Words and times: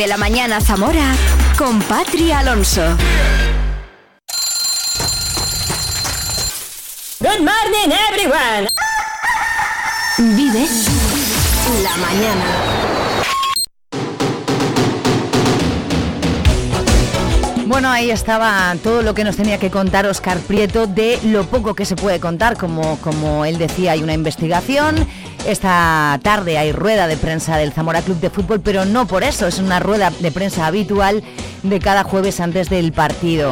Vive 0.00 0.08
la 0.08 0.16
mañana 0.16 0.62
Zamora 0.62 1.14
con 1.58 1.78
Patri 1.82 2.32
Alonso. 2.32 2.96
Good 7.18 7.40
morning 7.40 7.92
everyone. 8.08 8.66
Vive 10.16 10.66
la 11.82 11.96
mañana. 11.98 12.80
Bueno, 17.66 17.90
ahí 17.90 18.10
estaba 18.10 18.74
todo 18.82 19.02
lo 19.02 19.12
que 19.12 19.22
nos 19.22 19.36
tenía 19.36 19.58
que 19.58 19.70
contar 19.70 20.06
Oscar 20.06 20.38
Prieto 20.38 20.86
de 20.86 21.18
lo 21.24 21.44
poco 21.44 21.74
que 21.74 21.84
se 21.84 21.94
puede 21.94 22.20
contar, 22.20 22.56
como, 22.56 22.96
como 23.00 23.44
él 23.44 23.58
decía, 23.58 23.92
hay 23.92 24.02
una 24.02 24.14
investigación. 24.14 25.06
Esta 25.46 26.18
tarde 26.22 26.58
hay 26.58 26.72
rueda 26.72 27.06
de 27.06 27.16
prensa 27.16 27.56
del 27.56 27.72
Zamora 27.72 28.02
Club 28.02 28.20
de 28.20 28.30
Fútbol, 28.30 28.60
pero 28.60 28.84
no 28.84 29.06
por 29.06 29.22
eso, 29.24 29.46
es 29.46 29.58
una 29.58 29.80
rueda 29.80 30.12
de 30.20 30.30
prensa 30.30 30.66
habitual 30.66 31.22
de 31.62 31.80
cada 31.80 32.04
jueves 32.04 32.40
antes 32.40 32.68
del 32.68 32.92
partido. 32.92 33.50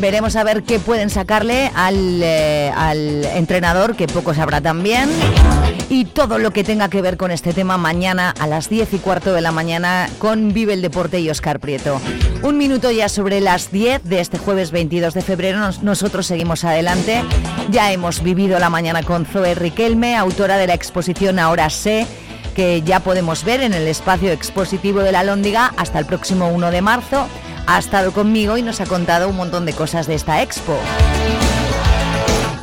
Veremos 0.00 0.36
a 0.36 0.44
ver 0.44 0.62
qué 0.62 0.78
pueden 0.78 1.10
sacarle 1.10 1.70
al, 1.74 2.20
eh, 2.22 2.72
al 2.74 3.24
entrenador, 3.24 3.96
que 3.96 4.06
poco 4.06 4.32
sabrá 4.32 4.60
también. 4.60 5.10
Y 5.90 6.04
todo 6.04 6.38
lo 6.38 6.50
que 6.50 6.64
tenga 6.64 6.90
que 6.90 7.00
ver 7.00 7.16
con 7.16 7.30
este 7.30 7.54
tema 7.54 7.78
mañana 7.78 8.34
a 8.38 8.46
las 8.46 8.68
10 8.68 8.92
y 8.92 8.98
cuarto 8.98 9.32
de 9.32 9.40
la 9.40 9.52
mañana 9.52 10.10
con 10.18 10.52
Vive 10.52 10.74
el 10.74 10.82
Deporte 10.82 11.18
y 11.20 11.30
Oscar 11.30 11.60
Prieto. 11.60 11.98
Un 12.42 12.58
minuto 12.58 12.90
ya 12.90 13.08
sobre 13.08 13.40
las 13.40 13.72
10 13.72 14.04
de 14.04 14.20
este 14.20 14.36
jueves 14.36 14.70
22 14.70 15.14
de 15.14 15.22
febrero. 15.22 15.58
Nos- 15.58 15.82
nosotros 15.82 16.26
seguimos 16.26 16.64
adelante. 16.64 17.24
Ya 17.70 17.90
hemos 17.90 18.22
vivido 18.22 18.58
la 18.58 18.68
mañana 18.68 19.02
con 19.02 19.24
Zoe 19.24 19.54
Riquelme, 19.54 20.14
autora 20.16 20.58
de 20.58 20.66
la 20.66 20.74
exposición 20.74 21.38
Ahora 21.38 21.70
sé 21.70 22.06
que 22.54 22.82
ya 22.82 23.00
podemos 23.00 23.44
ver 23.44 23.62
en 23.62 23.72
el 23.72 23.86
espacio 23.88 24.30
expositivo 24.30 25.00
de 25.00 25.12
la 25.12 25.24
Lóndiga 25.24 25.72
hasta 25.78 25.98
el 25.98 26.04
próximo 26.04 26.48
1 26.48 26.70
de 26.70 26.82
marzo. 26.82 27.26
Ha 27.66 27.78
estado 27.78 28.12
conmigo 28.12 28.58
y 28.58 28.62
nos 28.62 28.80
ha 28.82 28.86
contado 28.86 29.28
un 29.28 29.36
montón 29.36 29.64
de 29.64 29.72
cosas 29.72 30.06
de 30.06 30.14
esta 30.16 30.42
expo. 30.42 30.76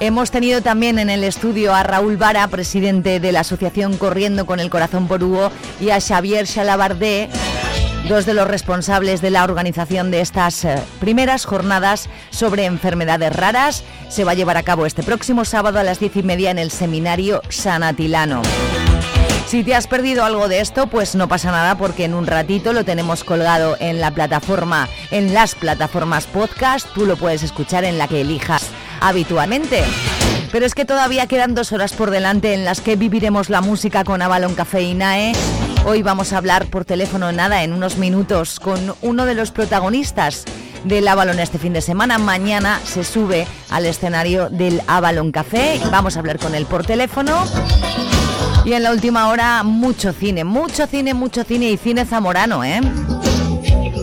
Hemos 0.05 0.29
tenido 0.29 0.61
también 0.61 0.99
en 0.99 1.09
el 1.09 1.23
estudio 1.23 1.73
a 1.73 1.81
Raúl 1.81 2.15
Vara, 2.15 2.47
presidente 2.47 3.19
de 3.19 3.31
la 3.31 3.39
asociación 3.39 3.97
Corriendo 3.97 4.45
con 4.45 4.59
el 4.59 4.69
Corazón 4.69 5.07
por 5.07 5.23
Hugo, 5.23 5.51
y 5.81 5.89
a 5.89 5.99
Xavier 5.99 6.45
Chalabardé, 6.45 7.27
dos 8.07 8.27
de 8.27 8.35
los 8.35 8.47
responsables 8.47 9.19
de 9.21 9.31
la 9.31 9.43
organización 9.43 10.11
de 10.11 10.21
estas 10.21 10.63
eh, 10.63 10.77
primeras 10.99 11.45
jornadas 11.45 12.07
sobre 12.29 12.65
enfermedades 12.65 13.35
raras. 13.35 13.83
Se 14.07 14.23
va 14.23 14.33
a 14.33 14.35
llevar 14.35 14.57
a 14.57 14.63
cabo 14.63 14.85
este 14.85 15.01
próximo 15.01 15.43
sábado 15.43 15.79
a 15.79 15.83
las 15.83 15.99
diez 15.99 16.15
y 16.15 16.21
media 16.21 16.51
en 16.51 16.59
el 16.59 16.69
seminario 16.69 17.41
Sanatilano. 17.49 18.43
Si 19.47 19.63
te 19.63 19.73
has 19.73 19.87
perdido 19.87 20.23
algo 20.23 20.47
de 20.47 20.59
esto, 20.59 20.85
pues 20.85 21.15
no 21.15 21.27
pasa 21.27 21.49
nada 21.49 21.79
porque 21.79 22.05
en 22.05 22.13
un 22.13 22.27
ratito 22.27 22.73
lo 22.73 22.85
tenemos 22.85 23.23
colgado 23.23 23.75
en 23.79 23.99
la 23.99 24.11
plataforma, 24.11 24.87
en 25.09 25.33
las 25.33 25.55
plataformas 25.55 26.27
podcast. 26.27 26.87
Tú 26.93 27.07
lo 27.07 27.17
puedes 27.17 27.41
escuchar 27.41 27.85
en 27.85 27.97
la 27.97 28.07
que 28.07 28.21
elijas 28.21 28.69
habitualmente. 29.01 29.83
Pero 30.51 30.65
es 30.65 30.73
que 30.73 30.85
todavía 30.85 31.27
quedan 31.27 31.55
dos 31.55 31.71
horas 31.71 31.93
por 31.93 32.11
delante 32.11 32.53
en 32.53 32.65
las 32.65 32.81
que 32.81 32.95
viviremos 32.95 33.49
la 33.49 33.61
música 33.61 34.03
con 34.03 34.21
Avalon 34.21 34.55
Café 34.55 34.81
y 34.81 34.93
NAE. 34.93 35.33
Hoy 35.85 36.01
vamos 36.01 36.33
a 36.33 36.37
hablar 36.37 36.65
por 36.67 36.85
teléfono 36.85 37.31
nada 37.31 37.63
en 37.63 37.73
unos 37.73 37.97
minutos 37.97 38.59
con 38.59 38.95
uno 39.01 39.25
de 39.25 39.35
los 39.35 39.51
protagonistas 39.51 40.45
del 40.83 41.07
Avalon 41.07 41.39
este 41.39 41.59
fin 41.59 41.73
de 41.73 41.81
semana. 41.81 42.17
Mañana 42.17 42.79
se 42.83 43.03
sube 43.03 43.47
al 43.69 43.85
escenario 43.85 44.49
del 44.49 44.81
Avalon 44.87 45.31
Café. 45.31 45.79
Vamos 45.91 46.15
a 46.15 46.19
hablar 46.19 46.39
con 46.39 46.55
él 46.55 46.65
por 46.65 46.85
teléfono. 46.85 47.43
Y 48.65 48.73
en 48.73 48.81
la 48.81 48.91
última 48.91 49.27
hora, 49.27 49.61
mucho 49.63 50.11
cine, 50.11 50.43
mucho 50.43 50.87
cine, 50.87 51.13
mucho 51.13 51.43
cine 51.43 51.69
y 51.69 51.77
cine 51.77 52.05
zamorano, 52.05 52.63
¿eh? 52.63 52.81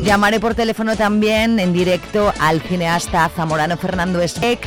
Llamaré 0.03 0.41
por 0.41 0.55
teléfono 0.55 0.97
también 0.97 1.61
en 1.61 1.73
directo 1.73 2.33
al 2.41 2.61
cineasta 2.61 3.29
zamorano 3.29 3.77
Fernando 3.77 4.21
Esbeck. 4.21 4.67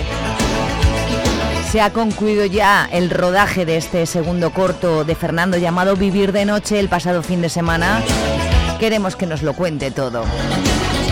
Se 1.71 1.81
ha 1.81 1.91
concluido 1.91 2.45
ya 2.45 2.87
el 2.89 3.09
rodaje 3.09 3.65
de 3.65 3.75
este 3.75 4.05
segundo 4.05 4.51
corto 4.51 5.03
de 5.03 5.13
Fernando 5.13 5.57
llamado 5.57 5.97
Vivir 5.97 6.31
de 6.31 6.45
Noche 6.45 6.79
el 6.79 6.87
pasado 6.87 7.21
fin 7.21 7.41
de 7.41 7.49
semana. 7.49 8.01
Queremos 8.79 9.17
que 9.17 9.25
nos 9.25 9.43
lo 9.43 9.53
cuente 9.53 9.91
todo. 9.91 10.23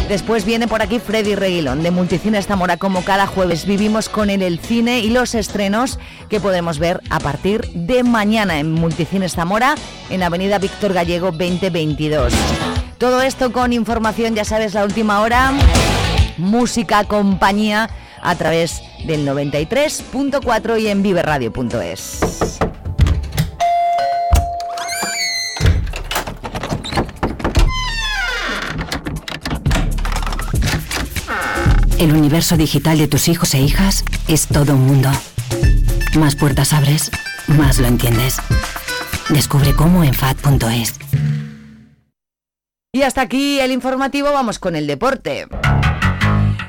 Después 0.08 0.46
viene 0.46 0.70
por 0.70 0.82
aquí 0.82 1.00
Freddy 1.00 1.36
Reguilón 1.36 1.84
de 1.84 1.92
Multicines 1.92 2.48
Zamora. 2.48 2.78
Como 2.78 3.04
cada 3.04 3.28
jueves 3.28 3.66
vivimos 3.66 4.08
con 4.08 4.30
él 4.30 4.42
el 4.42 4.60
cine 4.60 5.00
y 5.00 5.10
los 5.10 5.36
estrenos 5.36 6.00
que 6.30 6.40
podemos 6.40 6.80
ver 6.80 7.02
a 7.10 7.20
partir 7.20 7.68
de 7.74 8.04
mañana 8.04 8.60
en 8.60 8.72
Multicines 8.72 9.34
Zamora 9.34 9.76
en 10.10 10.24
Avenida 10.24 10.60
Víctor 10.60 10.94
Gallego 10.94 11.32
2022. 11.32 12.34
Todo 13.04 13.22
esto 13.22 13.52
con 13.52 13.74
información, 13.74 14.34
ya 14.34 14.46
sabes, 14.46 14.74
la 14.76 14.86
última 14.86 15.20
hora, 15.20 15.52
música, 16.38 17.04
compañía 17.04 17.90
a 18.22 18.36
través 18.36 18.82
del 19.06 19.28
93.4 19.28 20.80
y 20.80 20.88
en 20.88 21.04
viveradio.es. 21.04 22.22
El 32.00 32.14
universo 32.16 32.56
digital 32.56 32.98
de 33.00 33.10
tus 33.10 33.28
hijos 33.28 33.54
e 33.54 33.60
hijas 33.60 34.06
es 34.30 34.48
todo 34.48 34.76
un 34.76 34.88
mundo. 34.88 35.12
Más 36.18 36.38
puertas 36.38 36.72
abres, 36.72 37.12
más 37.48 37.80
lo 37.80 37.88
entiendes. 37.88 38.38
Descubre 39.28 39.74
cómo 39.76 40.06
en 40.06 40.14
FAD.es. 40.14 40.94
Y 42.96 43.02
hasta 43.02 43.22
aquí 43.22 43.60
el 43.60 43.72
informativo, 43.72 44.32
vamos 44.32 44.60
con 44.60 44.76
el 44.76 44.86
deporte. 44.86 45.48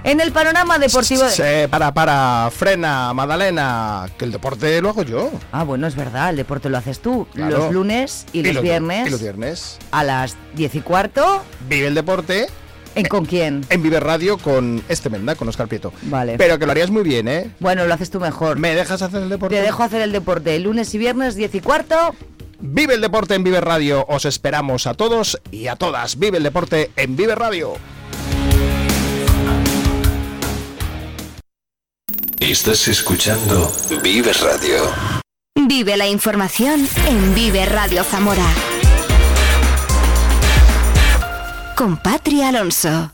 En 0.05 0.23
el 0.23 0.33
panorama 0.33 0.79
deportivo... 0.79 1.29
Se, 1.29 1.69
para, 1.69 1.93
para, 1.93 2.51
frena, 2.51 3.13
Madalena, 3.13 4.07
que 4.17 4.25
el 4.25 4.33
deporte 4.33 4.81
lo 4.81 4.89
hago 4.89 5.03
yo. 5.03 5.31
Ah, 5.53 5.65
bueno, 5.65 5.87
es 5.87 5.95
verdad, 5.97 6.31
el 6.31 6.37
deporte 6.37 6.71
lo 6.71 6.79
haces 6.79 7.01
tú. 7.01 7.27
Claro. 7.35 7.59
Los 7.59 7.73
lunes 7.75 8.25
y, 8.33 8.43
los, 8.43 8.63
viernes 8.63 9.07
Y 9.07 9.11
los 9.11 9.21
viernes. 9.21 9.79
a 9.91 10.03
las 10.03 10.39
10 10.55 10.77
y 10.77 10.81
cuarto. 10.81 11.45
Vive 11.69 11.89
el 11.89 11.95
deporte 11.95 12.47
¿En 12.95 13.05
con 13.05 13.27
quién? 13.27 13.67
en 13.69 13.83
Vive 13.83 14.01
Radio 14.01 14.39
con 14.39 14.83
este 14.89 15.11
Menda, 15.11 15.35
con 15.35 15.47
Oscar 15.49 15.69
Prieto. 15.69 15.93
Vale. 16.05 16.39
Pero 16.39 16.59
que 16.59 16.65
lo 16.65 16.73
harías 16.73 16.89
muy 16.89 17.03
bien, 17.03 17.29
¿eh? 17.29 17.51
Bueno, 17.61 17.85
lo 17.87 17.93
haces 17.93 18.09
tú 18.09 18.19
mejor. 18.19 18.59
¿Me 18.59 18.75
dejas 18.75 19.03
hacer 19.03 19.25
el 19.25 19.29
deporte? 19.29 19.57
Te 19.57 19.61
dejo 19.61 19.83
hacer 19.83 20.01
el 20.01 20.13
deporte 20.13 20.59
lunes 20.59 20.95
y 20.95 20.97
viernes 20.97 21.35
10 21.35 21.55
y 21.57 21.61
cuarto. 21.61 22.15
Vive 22.67 22.95
el 22.95 23.03
deporte 23.03 23.35
en 23.35 23.45
Vive 23.45 23.61
Radio. 23.61 24.07
Os 24.09 24.25
esperamos 24.25 24.87
a 24.87 24.95
todos 24.95 25.39
y 25.51 25.67
a 25.67 25.77
todas. 25.77 26.19
Vive 26.19 26.39
el 26.39 26.45
deporte 26.45 26.91
en 26.97 27.15
Vive 27.15 27.35
Radio. 27.35 27.75
Estás 32.41 32.89
escuchando 32.89 33.71
Vive 34.03 34.33
Radio. 34.33 34.91
Vive 35.69 35.99
la 35.99 36.09
información 36.09 36.89
en 37.07 37.35
Vive 37.35 37.67
Radio 37.67 38.03
Zamora. 38.03 38.49
Con 41.77 41.99
Patri 41.99 42.43
Alonso. 42.43 43.14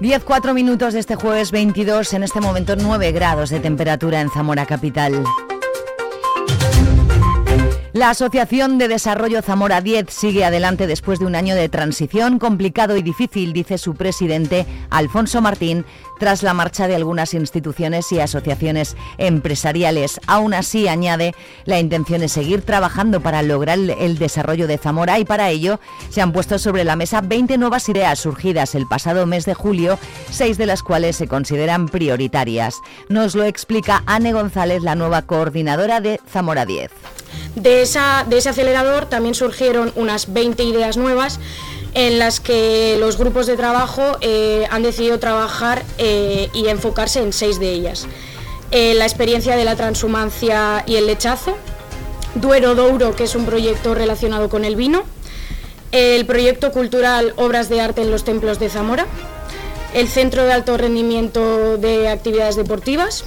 Diez, 0.00 0.22
cuatro 0.22 0.54
minutos 0.54 0.94
de 0.94 1.00
este 1.00 1.16
jueves 1.16 1.50
22, 1.50 2.12
en 2.12 2.22
este 2.22 2.40
momento 2.40 2.76
9 2.76 3.10
grados 3.10 3.50
de 3.50 3.58
temperatura 3.58 4.20
en 4.20 4.30
Zamora 4.30 4.64
Capital. 4.64 5.24
La 7.92 8.10
Asociación 8.10 8.78
de 8.78 8.86
Desarrollo 8.86 9.42
Zamora 9.42 9.80
10 9.80 10.06
sigue 10.08 10.44
adelante 10.44 10.86
después 10.86 11.18
de 11.18 11.26
un 11.26 11.34
año 11.34 11.56
de 11.56 11.68
transición 11.68 12.38
complicado 12.38 12.96
y 12.96 13.02
difícil, 13.02 13.52
dice 13.52 13.76
su 13.76 13.96
presidente 13.96 14.66
Alfonso 14.88 15.40
Martín, 15.40 15.84
tras 16.18 16.42
la 16.42 16.54
marcha 16.54 16.88
de 16.88 16.94
algunas 16.96 17.34
instituciones 17.34 18.10
y 18.12 18.20
asociaciones 18.20 18.96
empresariales. 19.18 20.20
Aún 20.26 20.52
así, 20.54 20.88
añade, 20.88 21.34
la 21.64 21.78
intención 21.78 22.22
es 22.22 22.32
seguir 22.32 22.62
trabajando 22.62 23.20
para 23.20 23.42
lograr 23.42 23.78
el- 23.78 24.18
desarrollo 24.18 24.66
de 24.66 24.78
Zamora 24.78 25.18
y 25.18 25.24
para 25.24 25.48
ello 25.50 25.78
se 26.10 26.20
han 26.20 26.32
puesto 26.32 26.58
sobre 26.58 26.82
la 26.84 26.96
mesa 26.96 27.20
20 27.20 27.56
nuevas 27.56 27.88
ideas 27.88 28.18
surgidas 28.18 28.74
el 28.74 28.86
pasado 28.86 29.26
mes 29.26 29.44
de 29.44 29.54
julio, 29.54 29.98
seis 30.30 30.58
de 30.58 30.66
las 30.66 30.82
cuales 30.82 31.16
se 31.16 31.28
consideran 31.28 31.88
prioritarias. 31.88 32.74
Nos 33.08 33.34
lo 33.34 33.44
explica 33.44 34.02
Anne 34.06 34.32
González, 34.32 34.82
la 34.82 34.96
nueva 34.96 35.22
coordinadora 35.22 36.00
de 36.00 36.20
Zamora 36.30 36.66
10. 36.66 36.90
De, 37.54 37.82
esa, 37.82 38.24
de 38.28 38.38
ese 38.38 38.48
acelerador 38.48 39.06
también 39.06 39.34
surgieron 39.34 39.92
unas 39.96 40.32
20 40.32 40.62
ideas 40.64 40.96
nuevas 40.96 41.38
en 41.94 42.18
las 42.18 42.40
que 42.40 42.96
los 42.98 43.16
grupos 43.16 43.46
de 43.46 43.56
trabajo 43.56 44.18
eh, 44.20 44.66
han 44.70 44.82
decidido 44.82 45.18
trabajar 45.18 45.82
eh, 45.98 46.48
y 46.52 46.68
enfocarse 46.68 47.20
en 47.20 47.32
seis 47.32 47.58
de 47.58 47.72
ellas. 47.72 48.06
Eh, 48.70 48.94
la 48.94 49.04
experiencia 49.04 49.56
de 49.56 49.64
la 49.64 49.76
transhumancia 49.76 50.84
y 50.86 50.96
el 50.96 51.06
lechazo, 51.06 51.56
Duero 52.34 52.74
Douro, 52.74 53.16
que 53.16 53.24
es 53.24 53.34
un 53.34 53.46
proyecto 53.46 53.94
relacionado 53.94 54.48
con 54.48 54.64
el 54.64 54.76
vino, 54.76 55.04
el 55.92 56.26
proyecto 56.26 56.70
cultural 56.70 57.32
Obras 57.36 57.70
de 57.70 57.80
Arte 57.80 58.02
en 58.02 58.10
los 58.10 58.24
Templos 58.24 58.58
de 58.58 58.68
Zamora, 58.68 59.06
el 59.94 60.06
Centro 60.08 60.44
de 60.44 60.52
Alto 60.52 60.76
Rendimiento 60.76 61.78
de 61.78 62.08
Actividades 62.08 62.56
Deportivas, 62.56 63.24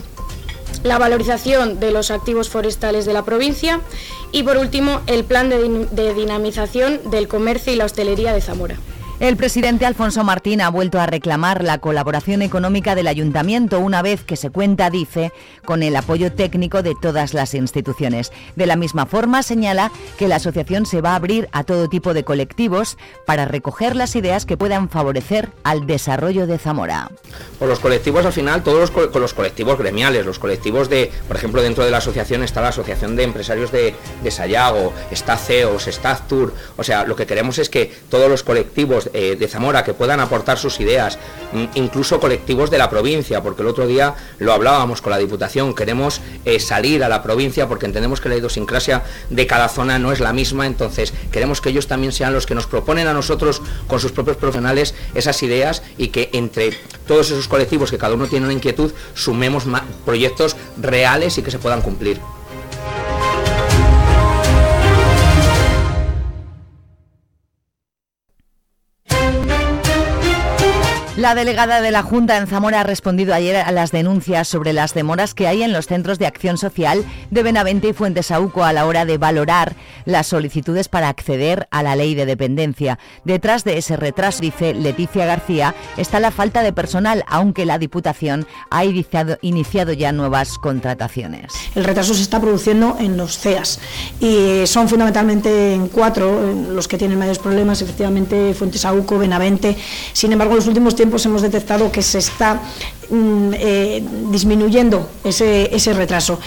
la 0.84 0.98
valorización 0.98 1.80
de 1.80 1.92
los 1.92 2.12
activos 2.12 2.50
forestales 2.50 3.06
de 3.06 3.14
la 3.14 3.24
provincia 3.24 3.82
y 4.32 4.44
por 4.44 4.58
último 4.58 5.02
el 5.08 5.24
plan 5.24 5.50
de, 5.50 6.14
dinamización 6.14 7.00
del 7.10 7.28
comercio 7.28 7.74
y 7.74 7.76
la 7.76 7.86
hostelería 7.86 8.34
de 8.34 8.42
Zamora. 8.42 8.78
El 9.22 9.38
presidente 9.38 9.86
Alfonso 9.86 10.24
Martín 10.24 10.62
ha 10.62 10.70
vuelto 10.70 11.00
a 11.00 11.06
reclamar 11.06 11.64
la 11.64 11.78
colaboración 11.78 12.42
económica 12.42 12.96
del 12.96 13.06
ayuntamiento 13.06 13.78
una 13.78 14.02
vez 14.02 14.24
que 14.24 14.36
se 14.36 14.50
cuenta, 14.50 14.90
dice, 14.90 15.32
con 15.64 15.84
el 15.84 15.96
apoyo 15.96 16.32
técnico 16.32 16.82
de 16.82 16.96
todas 17.00 17.36
las 17.36 17.54
instituciones. 17.54 18.32
De 18.56 18.66
la 18.66 18.76
misma 18.76 19.06
forma, 19.06 19.44
señala 19.44 19.92
que 20.18 20.28
la 20.28 20.38
asociación 20.38 20.88
se 20.88 21.02
va 21.02 21.12
a 21.12 21.18
abrir 21.18 21.50
a 21.52 21.64
todo 21.64 21.88
tipo 21.88 22.16
de 22.16 22.24
colectivos 22.24 22.98
para 23.28 23.46
recoger 23.46 23.96
las 23.96 24.16
ideas 24.16 24.48
que 24.48 24.58
puedan 24.58 24.90
favorecer 24.90 25.50
al 25.64 25.86
desarrollo 25.86 26.48
de 26.48 26.58
Zamora. 26.58 27.12
Por 27.60 27.68
los 27.68 27.80
colectivos, 27.80 28.26
al 28.26 28.34
final, 28.34 28.64
todos 28.64 28.92
los, 29.14 29.34
colectivos 29.36 29.78
gremiales, 29.78 30.26
los 30.26 30.40
colectivos 30.40 30.90
de, 30.90 31.12
por 31.28 31.38
ejemplo, 31.38 31.62
dentro 31.62 31.86
de 31.86 31.92
la 31.92 31.98
asociación 31.98 32.42
está 32.42 32.60
la 32.62 32.70
Asociación 32.70 33.16
de 33.16 33.22
Empresarios 33.26 33.72
de, 33.72 33.94
Sayago, 34.32 34.94
está 35.12 35.38
CEOS, 35.38 35.90
está 35.90 36.10
Aztur, 36.10 36.56
o 36.76 36.84
sea, 36.84 37.04
lo 37.04 37.16
que 37.16 37.28
queremos 37.28 37.60
es 37.60 37.70
que 37.70 37.94
todos 38.10 38.28
los 38.28 38.42
colectivos 38.42 39.11
eh, 39.14 39.36
de 39.40 39.48
Zamora 39.48 39.84
que 39.84 39.94
puedan 39.94 40.20
aportar 40.20 40.58
sus 40.58 40.80
ideas, 40.80 41.18
mm, 41.54 41.66
incluso 41.76 42.20
colectivos 42.20 42.70
de 42.70 42.78
la 42.78 42.90
provincia, 42.90 43.42
porque 43.42 43.62
el 43.62 43.68
otro 43.68 43.88
día 43.88 44.16
lo 44.40 44.54
hablábamos 44.54 45.02
con 45.02 45.12
la 45.12 45.18
Diputación, 45.18 45.74
queremos 45.74 46.22
eh, 46.46 46.60
salir 46.60 47.04
a 47.04 47.10
la 47.10 47.24
provincia 47.24 47.68
porque 47.68 47.86
entendemos 47.86 48.22
que 48.22 48.30
la 48.30 48.38
idiosincrasia 48.38 49.04
de 49.30 49.48
cada 49.48 49.70
zona 49.70 50.00
no 50.00 50.12
es 50.12 50.20
la 50.20 50.34
misma, 50.34 50.66
entonces 50.66 51.14
queremos 51.32 51.62
que 51.62 51.70
ellos 51.70 51.88
también 51.88 52.12
sean 52.12 52.34
los 52.34 52.46
que 52.46 52.56
nos 52.56 52.68
proponen 52.68 53.08
a 53.08 53.14
nosotros 53.14 53.62
con 53.88 54.00
sus 54.00 54.12
propios 54.12 54.38
profesionales 54.38 54.96
esas 55.14 55.42
ideas 55.44 55.84
y 55.98 56.10
que 56.10 56.30
entre 56.34 56.72
todos 57.08 57.32
esos 57.32 57.48
colectivos 57.48 57.92
que 57.92 57.98
cada 57.98 58.14
uno 58.14 58.28
tiene 58.28 58.46
una 58.46 58.54
inquietud 58.54 58.92
sumemos 59.14 59.64
proyectos 60.06 60.56
reales 60.78 61.38
y 61.38 61.42
que 61.42 61.52
se 61.52 61.60
puedan 61.60 61.82
cumplir. 61.82 62.20
La 71.22 71.36
delegada 71.36 71.82
de 71.82 71.92
la 71.92 72.02
Junta 72.02 72.36
en 72.38 72.48
Zamora 72.48 72.80
ha 72.80 72.84
respondido 72.84 73.36
ayer 73.36 73.56
a 73.58 73.72
las 73.72 73.92
denuncias 73.92 74.48
sobre 74.48 74.74
las 74.74 74.96
demoras 74.96 75.36
que 75.36 75.46
hay 75.46 75.62
en 75.62 75.72
los 75.72 75.86
centros 75.86 76.18
de 76.18 76.26
acción 76.26 76.58
social 76.58 77.06
de 77.30 77.44
Benavente 77.44 77.90
y 77.90 77.94
Fuentesauco 77.94 78.64
a 78.64 78.74
la 78.74 78.88
hora 78.88 79.06
de 79.06 79.20
valorar 79.20 79.76
las 80.06 80.26
solicitudes 80.26 80.90
para 80.90 81.10
acceder 81.10 81.68
a 81.70 81.84
la 81.84 81.96
ley 81.96 82.16
de 82.16 82.26
dependencia. 82.26 82.98
Detrás 83.24 83.64
de 83.64 83.78
ese 83.78 83.98
retraso, 83.98 84.42
dice 84.42 84.74
Leticia 84.74 85.28
García, 85.28 85.76
está 85.96 86.20
la 86.20 86.32
falta 86.32 86.64
de 86.64 86.74
personal, 86.74 87.24
aunque 87.28 87.68
la 87.68 87.78
Diputación 87.78 88.48
ha 88.72 88.84
iniciado, 88.84 89.94
ya 89.94 90.12
nuevas 90.14 90.58
contrataciones. 90.58 91.54
El 91.76 91.84
retraso 91.84 92.16
se 92.16 92.24
está 92.24 92.42
produciendo 92.42 92.98
en 93.00 93.16
los 93.16 93.38
CEAS 93.38 93.80
y 94.20 94.66
son 94.66 94.90
fundamentalmente 94.90 95.76
en 95.76 95.88
cuatro 95.88 96.52
los 96.52 96.88
que 96.88 96.98
tienen 96.98 97.20
mayores 97.20 97.38
problemas, 97.38 97.80
efectivamente 97.84 98.56
Fuentesauco, 98.56 99.20
Benavente. 99.20 99.78
Sin 100.14 100.32
embargo, 100.32 100.54
en 100.54 100.58
los 100.58 100.68
últimos 100.68 100.96
tiempos 100.96 101.11
tempos 101.12 101.26
hemos 101.26 101.42
detectado 101.42 101.92
que 101.92 102.02
se 102.02 102.20
está 102.20 102.62
mm, 103.12 103.54
eh, 103.54 104.04
disminuyendo 104.32 105.08
ese, 105.24 105.76
ese 105.76 105.94
retraso 105.94 106.40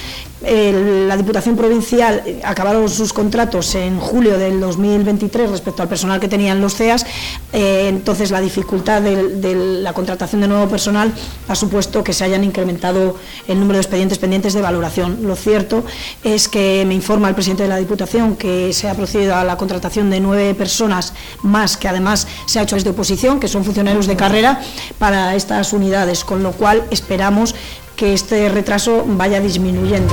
la 0.45 1.17
Diputación 1.17 1.57
Provincial 1.57 2.23
acabaron 2.45 2.89
sus 2.89 3.13
contratos 3.13 3.75
en 3.75 3.99
julio 3.99 4.39
del 4.39 4.61
2023 4.61 5.51
respecto 5.51 5.83
al 5.83 5.89
personal 5.89 6.21
que 6.21 6.29
tenían 6.29 6.61
los 6.61 6.75
CEAS, 6.75 7.07
eh, 7.53 7.87
entonces 7.89 8.31
la 8.31 8.41
dificultad 8.41 9.01
de, 9.01 9.55
la 9.83 9.93
contratación 9.93 10.41
de 10.41 10.49
nuevo 10.49 10.69
personal 10.69 11.13
ha 11.49 11.55
supuesto 11.55 12.05
que 12.05 12.13
se 12.13 12.25
hayan 12.25 12.45
incrementado 12.45 13.17
el 13.49 13.59
número 13.59 13.75
de 13.75 13.83
expedientes 13.83 14.19
pendientes 14.19 14.53
de 14.55 14.61
valoración. 14.61 15.19
Lo 15.23 15.37
cierto 15.37 15.85
es 16.23 16.49
que 16.49 16.85
me 16.87 16.95
informa 16.95 17.29
el 17.29 17.35
presidente 17.35 17.63
de 17.63 17.69
la 17.69 17.77
Diputación 17.77 18.37
que 18.37 18.73
se 18.73 18.89
ha 18.89 18.95
procedido 18.95 19.37
a 19.37 19.45
la 19.45 19.57
contratación 19.57 20.11
de 20.11 20.21
nueve 20.21 20.55
personas 20.55 21.15
más, 21.43 21.77
que 21.77 21.89
además 21.89 22.27
se 22.47 22.59
ha 22.59 22.63
hecho 22.63 22.77
desde 22.77 22.91
oposición, 22.91 23.41
que 23.41 23.49
son 23.49 23.65
funcionarios 23.65 24.07
de 24.07 24.17
carrera 24.17 24.61
para 24.99 25.35
estas 25.35 25.73
unidades, 25.73 26.25
con 26.25 26.43
lo 26.43 26.53
cual 26.55 26.85
esperamos 26.91 27.55
que 27.97 28.13
este 28.13 28.49
retraso 28.49 29.05
vaya 29.07 29.41
disminuyendo. 29.41 30.13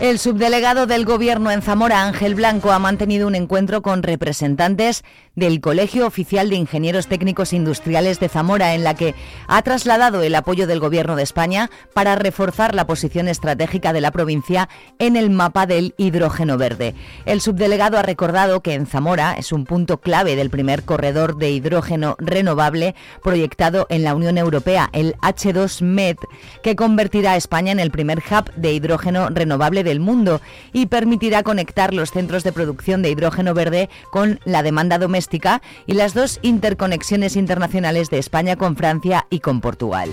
El 0.00 0.18
subdelegado 0.20 0.86
del 0.86 1.04
Gobierno 1.04 1.50
en 1.50 1.60
Zamora, 1.60 2.04
Ángel 2.04 2.36
Blanco, 2.36 2.70
ha 2.70 2.78
mantenido 2.78 3.26
un 3.26 3.34
encuentro 3.34 3.82
con 3.82 4.02
representantes 4.02 5.02
del 5.34 5.60
Colegio 5.60 6.06
Oficial 6.06 6.50
de 6.50 6.56
Ingenieros 6.56 7.08
Técnicos 7.08 7.52
Industriales 7.52 8.20
de 8.20 8.28
Zamora, 8.28 8.74
en 8.74 8.84
la 8.84 8.94
que 8.94 9.14
ha 9.46 9.60
trasladado 9.62 10.22
el 10.22 10.34
apoyo 10.34 10.66
del 10.66 10.80
Gobierno 10.80 11.16
de 11.16 11.22
España 11.22 11.70
para 11.94 12.16
reforzar 12.16 12.74
la 12.74 12.86
posición 12.86 13.28
estratégica 13.28 13.92
de 13.92 14.00
la 14.00 14.10
provincia 14.10 14.68
en 14.98 15.16
el 15.16 15.30
mapa 15.30 15.66
del 15.66 15.94
hidrógeno 15.98 16.58
verde. 16.58 16.94
El 17.24 17.40
subdelegado 17.40 17.98
ha 17.98 18.02
recordado 18.02 18.62
que 18.62 18.74
en 18.74 18.86
Zamora 18.86 19.34
es 19.34 19.52
un 19.52 19.64
punto 19.64 20.00
clave 20.00 20.36
del 20.36 20.50
primer 20.50 20.84
corredor 20.84 21.38
de 21.38 21.50
hidrógeno 21.50 22.16
renovable 22.18 22.94
proyectado 23.22 23.86
en 23.90 24.04
la 24.04 24.14
Unión 24.14 24.38
Europea, 24.38 24.90
el 24.92 25.14
H2MED, 25.16 26.18
que 26.62 26.76
convertirá 26.76 27.32
a 27.32 27.36
España 27.36 27.72
en 27.72 27.80
el 27.80 27.90
primer 27.90 28.18
hub 28.18 28.52
de 28.54 28.72
hidrógeno 28.72 29.28
del 29.58 30.00
mundo 30.00 30.40
y 30.72 30.86
permitirá 30.86 31.42
conectar 31.42 31.92
los 31.92 32.12
centros 32.12 32.44
de 32.44 32.52
producción 32.52 33.02
de 33.02 33.10
hidrógeno 33.10 33.54
verde 33.54 33.90
con 34.10 34.40
la 34.44 34.62
demanda 34.62 34.98
doméstica 34.98 35.60
y 35.86 35.94
las 35.94 36.14
dos 36.14 36.38
interconexiones 36.42 37.36
internacionales 37.36 38.08
de 38.08 38.18
España 38.18 38.56
con 38.56 38.76
Francia 38.76 39.26
y 39.30 39.40
con 39.40 39.60
Portugal. 39.60 40.10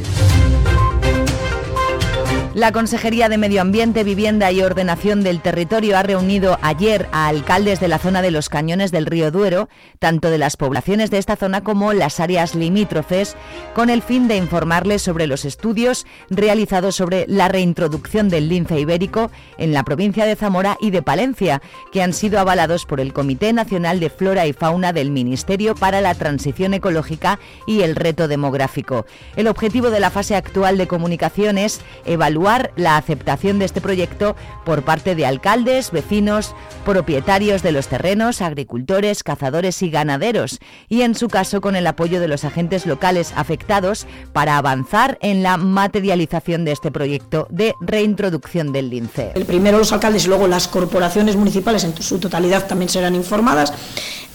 La 2.56 2.72
Consejería 2.72 3.28
de 3.28 3.38
Medio 3.38 3.60
Ambiente, 3.60 4.06
Vivienda 4.06 4.50
y 4.50 4.62
Ordenación 4.62 5.24
del 5.24 5.42
Territorio 5.42 5.98
ha 5.98 6.04
reunido 6.04 6.58
ayer 6.62 7.10
a 7.12 7.28
alcaldes 7.28 7.82
de 7.82 7.90
la 7.90 8.00
zona 8.00 8.22
de 8.22 8.32
los 8.32 8.48
cañones 8.48 8.94
del 8.94 9.08
río 9.08 9.30
Duero, 9.30 9.68
tanto 10.00 10.30
de 10.30 10.38
las 10.38 10.56
poblaciones 10.56 11.12
de 11.12 11.18
esta 11.18 11.36
zona 11.36 11.66
como 11.66 11.92
las 11.92 12.22
áreas 12.22 12.56
limítrofes, 12.56 13.36
con 13.74 13.90
el 13.90 14.02
fin 14.02 14.30
de 14.30 14.38
informarles 14.38 15.02
sobre 15.02 15.28
los 15.28 15.44
estudios 15.44 16.06
realizados 16.30 16.96
sobre 16.96 17.26
la 17.28 17.50
reintroducción 17.50 18.30
del 18.30 18.48
lince 18.48 18.80
ibérico 18.80 19.32
en 19.58 19.74
la 19.74 19.84
provincia 19.84 20.26
de 20.26 20.38
Zamora 20.38 20.78
y 20.80 20.92
de 20.92 21.02
Palencia, 21.02 21.62
que 21.92 22.04
han 22.04 22.14
sido 22.14 22.40
avalados 22.40 22.86
por 22.86 23.02
el 23.02 23.12
Comité 23.12 23.52
Nacional 23.52 24.00
de 24.00 24.10
Flora 24.10 24.48
y 24.48 24.54
Fauna 24.54 24.94
del 24.94 25.12
Ministerio 25.12 25.76
para 25.76 26.00
la 26.00 26.16
Transición 26.16 26.74
Ecológica 26.74 27.38
y 27.68 27.82
el 27.82 27.98
Reto 27.98 28.30
Demográfico. 28.30 29.06
El 29.36 29.48
objetivo 29.48 29.90
de 29.90 30.00
la 30.00 30.10
fase 30.10 30.38
actual 30.38 30.78
de 30.78 30.88
comunicación 30.88 31.58
es 31.58 31.82
evaluar 32.06 32.45
la 32.76 32.98
aceptación 32.98 33.58
de 33.58 33.66
este 33.66 33.82
proyecto 33.82 34.36
por 34.66 34.84
parte 34.84 35.16
de 35.16 35.26
alcaldes, 35.26 35.90
vecinos, 35.90 36.54
propietarios 36.86 37.64
de 37.64 37.72
los 37.72 37.88
terrenos, 37.88 38.40
agricultores, 38.40 39.24
cazadores 39.24 39.82
y 39.82 39.90
ganaderos, 39.90 40.60
y 40.88 41.02
en 41.02 41.16
su 41.16 41.28
caso 41.28 41.60
con 41.60 41.76
el 41.76 41.88
apoyo 41.88 42.20
de 42.20 42.28
los 42.28 42.44
agentes 42.44 42.86
locales 42.86 43.34
afectados 43.36 44.06
para 44.32 44.58
avanzar 44.58 45.18
en 45.22 45.42
la 45.42 45.58
materialización 45.58 46.66
de 46.66 46.74
este 46.74 46.92
proyecto 46.92 47.48
de 47.50 47.74
reintroducción 47.82 48.72
del 48.72 48.92
lince. 48.92 49.32
El 49.34 49.46
primero 49.46 49.80
los 49.80 49.92
alcaldes 49.92 50.26
y 50.26 50.28
luego 50.28 50.48
las 50.48 50.68
corporaciones 50.68 51.36
municipales 51.38 51.84
en 51.84 52.00
su 52.00 52.20
totalidad 52.20 52.68
también 52.68 52.90
serán 52.90 53.16
informadas, 53.16 53.74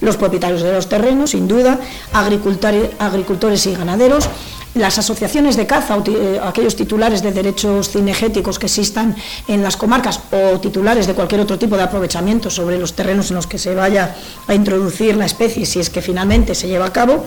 los 0.00 0.16
propietarios 0.16 0.62
de 0.62 0.72
los 0.72 0.88
terrenos, 0.88 1.30
sin 1.30 1.46
duda, 1.46 1.78
agricultores 2.12 3.66
y 3.66 3.74
ganaderos, 3.76 4.28
las 4.74 4.98
asociaciones 4.98 5.56
de 5.56 5.66
caza, 5.66 5.98
eh, 6.06 6.40
aquellos 6.42 6.76
titulares 6.76 7.22
de 7.22 7.32
derechos 7.32 7.90
cinegéticos 7.90 8.58
que 8.58 8.66
existan 8.66 9.16
en 9.48 9.62
las 9.62 9.76
comarcas 9.76 10.20
o 10.30 10.60
titulares 10.60 11.06
de 11.06 11.14
cualquier 11.14 11.40
otro 11.40 11.58
tipo 11.58 11.76
de 11.76 11.82
aprovechamiento 11.82 12.50
sobre 12.50 12.78
los 12.78 12.94
terrenos 12.94 13.30
en 13.30 13.36
los 13.36 13.46
que 13.46 13.58
se 13.58 13.74
vaya 13.74 14.14
a 14.46 14.54
introducir 14.54 15.16
la 15.16 15.26
especie, 15.26 15.66
si 15.66 15.80
es 15.80 15.90
que 15.90 16.02
finalmente 16.02 16.54
se 16.54 16.68
lleva 16.68 16.86
a 16.86 16.92
cabo, 16.92 17.24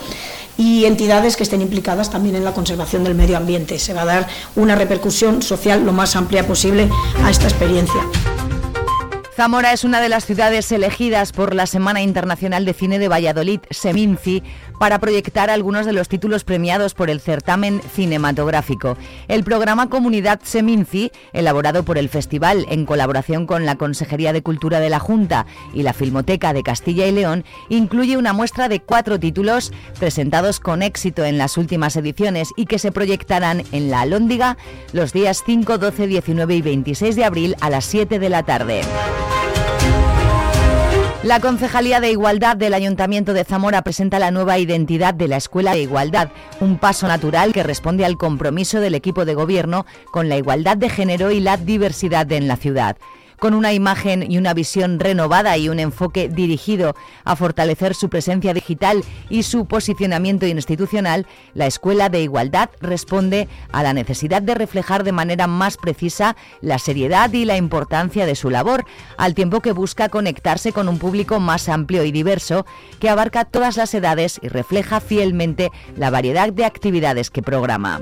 y 0.57 0.85
entidades 0.85 1.35
que 1.35 1.43
estén 1.43 1.61
implicadas 1.61 2.09
también 2.09 2.35
en 2.35 2.45
la 2.45 2.53
conservación 2.53 3.03
del 3.03 3.15
medio 3.15 3.37
ambiente. 3.37 3.79
Se 3.79 3.93
va 3.93 4.03
a 4.03 4.05
dar 4.05 4.27
una 4.55 4.75
repercusión 4.75 5.41
social 5.41 5.83
lo 5.83 5.93
más 5.93 6.15
amplia 6.15 6.45
posible 6.47 6.89
a 7.23 7.29
esta 7.29 7.45
experiencia. 7.45 8.01
Zamora 9.35 9.73
es 9.73 9.83
una 9.83 9.99
de 9.99 10.09
las 10.09 10.27
ciudades 10.27 10.71
elegidas 10.71 11.31
por 11.31 11.55
la 11.55 11.65
Semana 11.65 12.03
Internacional 12.03 12.65
de 12.65 12.73
Cine 12.75 12.99
de 12.99 13.07
Valladolid, 13.07 13.61
Seminci, 13.71 14.43
para 14.79 14.99
proyectar 14.99 15.49
algunos 15.49 15.87
de 15.87 15.93
los 15.93 16.07
títulos 16.07 16.43
premiados 16.43 16.93
por 16.93 17.09
el 17.09 17.19
certamen 17.19 17.81
cinematográfico. 17.81 18.95
El 19.27 19.43
programa 19.43 19.89
Comunidad 19.89 20.41
Seminci, 20.43 21.11
elaborado 21.31 21.81
por 21.83 21.97
el 21.97 22.09
festival 22.09 22.67
en 22.69 22.85
colaboración 22.85 23.47
con 23.47 23.65
la 23.65 23.75
Consejería 23.75 24.33
de 24.33 24.43
Cultura 24.43 24.79
de 24.79 24.91
la 24.91 24.99
Junta 24.99 25.47
y 25.73 25.81
la 25.81 25.93
Filmoteca 25.93 26.53
de 26.53 26.61
Castilla 26.61 27.07
y 27.07 27.11
León, 27.11 27.43
incluye 27.69 28.17
una 28.17 28.33
muestra 28.33 28.69
de 28.69 28.81
cuatro 28.81 29.19
títulos 29.19 29.71
presentados 29.99 30.59
con 30.59 30.83
éxito 30.83 31.25
en 31.25 31.39
las 31.39 31.57
últimas 31.57 31.95
ediciones 31.95 32.49
y 32.55 32.67
que 32.67 32.77
se 32.77 32.91
proyectarán 32.91 33.63
en 33.71 33.89
la 33.89 34.01
Alhóndiga 34.01 34.57
los 34.91 35.11
días 35.11 35.41
5, 35.43 35.79
12, 35.79 36.05
19 36.05 36.55
y 36.55 36.61
26 36.61 37.15
de 37.15 37.25
abril 37.25 37.55
a 37.61 37.71
las 37.71 37.85
7 37.85 38.19
de 38.19 38.29
la 38.29 38.43
tarde. 38.43 38.81
La 41.23 41.39
Concejalía 41.39 42.01
de 42.01 42.11
Igualdad 42.11 42.57
del 42.57 42.73
Ayuntamiento 42.73 43.31
de 43.31 43.45
Zamora 43.45 43.81
presenta 43.81 44.19
la 44.19 44.29
nueva 44.29 44.59
identidad 44.59 45.13
de 45.13 45.29
la 45.29 45.37
Escuela 45.37 45.71
de 45.71 45.81
Igualdad, 45.81 46.31
un 46.59 46.77
paso 46.77 47.07
natural 47.07 47.53
que 47.53 47.63
responde 47.63 48.03
al 48.03 48.17
compromiso 48.17 48.81
del 48.81 48.93
equipo 48.93 49.23
de 49.23 49.33
gobierno 49.33 49.85
con 50.11 50.27
la 50.27 50.35
igualdad 50.35 50.75
de 50.75 50.89
género 50.89 51.31
y 51.31 51.39
la 51.39 51.55
diversidad 51.55 52.29
en 52.33 52.49
la 52.49 52.57
ciudad 52.57 52.97
con 53.43 53.55
una 53.55 53.73
imagen 53.73 54.31
y 54.31 54.37
una 54.37 54.53
visión 54.53 55.01
renovada 55.01 55.57
y 55.57 55.67
un 55.67 55.77
enfoque 55.77 56.29
dirigido 56.29 56.95
a 57.25 57.35
fortalecer 57.35 57.93
su 57.93 58.07
presencia 58.07 58.53
digital 58.53 59.03
y 59.29 59.43
su 59.43 59.65
posicionamiento 59.65 60.47
institucional, 60.47 61.27
la 61.53 61.65
Escuela 61.65 62.07
de 62.07 62.21
Igualdad 62.21 62.69
responde 62.79 63.49
a 63.73 63.83
la 63.83 63.91
necesidad 63.91 64.41
de 64.41 64.55
reflejar 64.55 65.03
de 65.03 65.11
manera 65.11 65.47
más 65.47 65.75
precisa 65.75 66.37
la 66.61 66.79
seriedad 66.79 67.33
y 67.33 67.43
la 67.43 67.57
importancia 67.57 68.25
de 68.25 68.35
su 68.35 68.49
labor, 68.49 68.85
al 69.17 69.35
tiempo 69.35 69.59
que 69.59 69.73
busca 69.73 70.07
conectarse 70.07 70.71
con 70.71 70.87
un 70.87 70.97
público 70.97 71.41
más 71.41 71.67
amplio 71.67 72.05
y 72.05 72.13
diverso 72.13 72.65
que 73.01 73.09
abarca 73.09 73.43
todas 73.43 73.75
las 73.75 73.93
edades 73.93 74.39
y 74.41 74.47
refleja 74.47 75.01
fielmente 75.01 75.69
la 75.97 76.11
variedad 76.11 76.53
de 76.53 76.63
actividades 76.63 77.29
que 77.29 77.41
programa. 77.41 77.99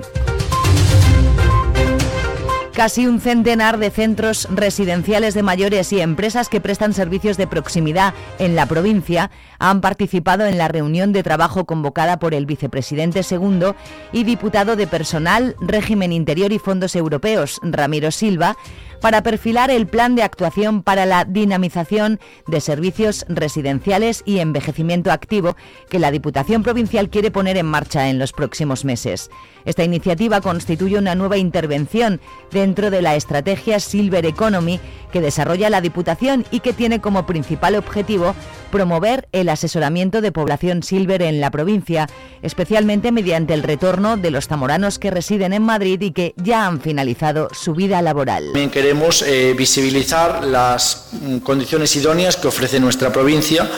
Casi 2.81 3.05
un 3.05 3.21
centenar 3.21 3.77
de 3.77 3.91
centros 3.91 4.47
residenciales 4.50 5.35
de 5.35 5.43
mayores 5.43 5.93
y 5.93 6.01
empresas 6.01 6.50
que 6.50 6.59
prestan 6.59 6.95
servicios 6.95 7.38
de 7.38 7.45
proximidad 7.45 8.15
en 8.39 8.55
la 8.55 8.65
provincia 8.65 9.29
han 9.59 9.81
participado 9.81 10.47
en 10.47 10.57
la 10.57 10.67
reunión 10.67 11.13
de 11.13 11.21
trabajo 11.21 11.65
convocada 11.65 12.17
por 12.17 12.33
el 12.33 12.47
vicepresidente 12.47 13.21
segundo 13.21 13.75
y 14.11 14.23
diputado 14.23 14.75
de 14.75 14.88
Personal, 14.88 15.55
Régimen 15.61 16.11
Interior 16.11 16.51
y 16.51 16.57
Fondos 16.57 16.95
Europeos, 16.95 17.59
Ramiro 17.61 18.09
Silva, 18.09 18.57
para 19.01 19.24
perfilar 19.24 19.72
el 19.72 19.88
plan 19.88 20.15
de 20.15 20.24
actuación 20.24 20.84
para 20.84 21.05
la 21.05 21.25
dinamización 21.25 22.20
de 22.48 22.62
servicios 22.62 23.25
residenciales 23.27 24.24
y 24.25 24.39
envejecimiento 24.39 25.12
activo 25.12 25.58
que 25.89 26.00
la 26.00 26.12
Diputación 26.12 26.63
Provincial 26.63 27.10
quiere 27.10 27.31
poner 27.31 27.58
en 27.58 27.65
marcha 27.65 28.10
en 28.10 28.20
los 28.20 28.31
próximos 28.31 28.86
meses. 28.86 29.29
Esta 29.65 29.84
iniciativa 29.84 30.41
constituye 30.41 30.98
una 30.98 31.15
nueva 31.15 31.38
intervención 31.38 32.22
dentro 32.51 32.89
de 32.89 33.01
la 33.01 33.15
estrategia 33.15 33.79
Silver 33.79 34.25
Economy 34.25 34.79
que 35.12 35.22
desarrolla 35.22 35.70
la 35.70 35.81
Diputación 35.81 36.46
y 36.51 36.62
que 36.62 36.74
tiene 36.74 37.01
como 37.01 37.25
principal 37.25 37.75
objetivo 37.75 38.36
promover 38.72 39.27
el 39.34 39.50
asesoramiento 39.50 40.22
de 40.22 40.31
población 40.31 40.81
silver 40.81 41.22
en 41.22 41.41
la 41.41 41.51
provincia, 41.51 42.08
especialmente 42.41 43.12
mediante 43.12 43.53
el 43.53 43.63
retorno 43.63 44.17
de 44.17 44.31
los 44.31 44.48
zamoranos 44.48 44.98
que 44.98 45.12
residen 45.12 45.53
en 45.53 45.63
Madrid 45.63 46.01
y 46.01 46.12
que 46.12 46.34
ya 46.38 46.65
han 46.65 46.79
finalizado 46.79 47.50
su 47.51 47.74
vida 47.74 48.01
laboral. 48.01 48.46
Queremos 48.91 49.21
eh, 49.21 49.53
visibilizar 49.57 50.43
las 50.43 51.05
mm, 51.13 51.38
condiciones 51.38 51.95
idóneas 51.95 52.36
que 52.36 52.50
ofrece 52.50 52.77
nuestra 52.77 53.10
provincia, 53.10 53.71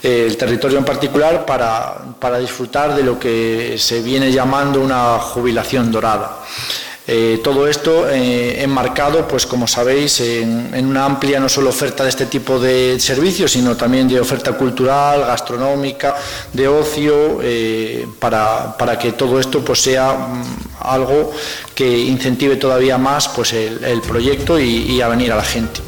eh, 0.00 0.24
el 0.28 0.36
territorio 0.36 0.78
en 0.78 0.84
particular, 0.84 1.44
para, 1.44 1.96
para 2.20 2.38
disfrutar 2.38 2.94
de 2.94 3.02
lo 3.02 3.18
que 3.18 3.74
se 3.76 4.02
viene 4.02 4.30
llamando 4.30 4.80
una 4.80 5.18
jubilación 5.18 5.90
dorada. 5.90 6.38
Eh, 7.14 7.40
todo 7.44 7.68
esto 7.68 8.08
eh, 8.08 8.62
enmarcado, 8.62 9.28
pues 9.28 9.44
como 9.44 9.68
sabéis, 9.68 10.18
en, 10.20 10.86
una 10.86 11.04
amplia 11.04 11.38
no 11.38 11.46
solo 11.46 11.68
oferta 11.68 12.04
de 12.04 12.08
este 12.08 12.24
tipo 12.24 12.58
de 12.58 12.98
servicios, 12.98 13.52
sino 13.52 13.76
también 13.76 14.08
de 14.08 14.18
oferta 14.18 14.54
cultural, 14.54 15.20
gastronómica, 15.20 16.14
de 16.54 16.66
ocio, 16.68 17.40
eh, 17.42 18.06
para, 18.18 18.98
que 18.98 19.12
todo 19.12 19.38
esto 19.38 19.62
pues, 19.62 19.82
sea 19.82 20.10
mm, 20.10 20.44
algo 20.80 21.32
que 21.74 21.86
incentive 21.86 22.56
todavía 22.56 22.96
más 22.96 23.28
pues, 23.28 23.52
el, 23.52 24.00
proyecto 24.00 24.58
y 24.58 24.98
a 25.02 25.08
venir 25.08 25.32
a 25.32 25.36
la 25.36 25.44
gente. 25.44 25.82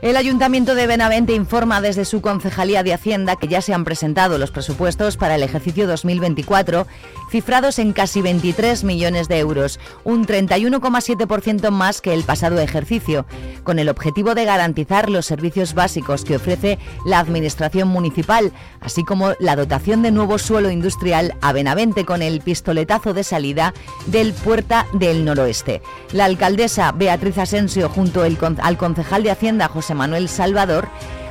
El 0.00 0.16
Ayuntamiento 0.16 0.76
de 0.76 0.86
Benavente 0.86 1.34
informa 1.34 1.80
desde 1.80 2.04
su 2.04 2.20
Concejalía 2.20 2.84
de 2.84 2.94
Hacienda 2.94 3.34
que 3.34 3.48
ya 3.48 3.60
se 3.60 3.74
han 3.74 3.82
presentado 3.82 4.38
los 4.38 4.52
presupuestos 4.52 5.16
para 5.16 5.34
el 5.34 5.42
ejercicio 5.42 5.88
2024, 5.88 6.86
cifrados 7.32 7.80
en 7.80 7.92
casi 7.92 8.22
23 8.22 8.84
millones 8.84 9.26
de 9.26 9.40
euros, 9.40 9.80
un 10.04 10.24
31,7% 10.24 11.70
más 11.70 12.00
que 12.00 12.14
el 12.14 12.22
pasado 12.22 12.60
ejercicio, 12.60 13.26
con 13.64 13.80
el 13.80 13.88
objetivo 13.88 14.36
de 14.36 14.44
garantizar 14.44 15.10
los 15.10 15.26
servicios 15.26 15.74
básicos 15.74 16.24
que 16.24 16.36
ofrece 16.36 16.78
la 17.04 17.18
Administración 17.18 17.88
Municipal, 17.88 18.52
así 18.80 19.02
como 19.02 19.32
la 19.40 19.56
dotación 19.56 20.02
de 20.02 20.12
nuevo 20.12 20.38
suelo 20.38 20.70
industrial 20.70 21.34
a 21.40 21.52
Benavente 21.52 22.04
con 22.04 22.22
el 22.22 22.40
pistoletazo 22.40 23.14
de 23.14 23.24
salida 23.24 23.74
del 24.06 24.32
Puerta 24.32 24.86
del 24.92 25.24
Noroeste. 25.24 25.82
La 26.12 26.26
alcaldesa 26.26 26.92
Beatriz 26.92 27.36
Asensio 27.38 27.88
junto 27.88 28.22
al 28.22 28.78
concejal 28.78 29.24
de 29.24 29.32
Hacienda 29.32 29.66
José 29.66 29.87
Manuel 29.94 30.28
Salvador, 30.28 30.88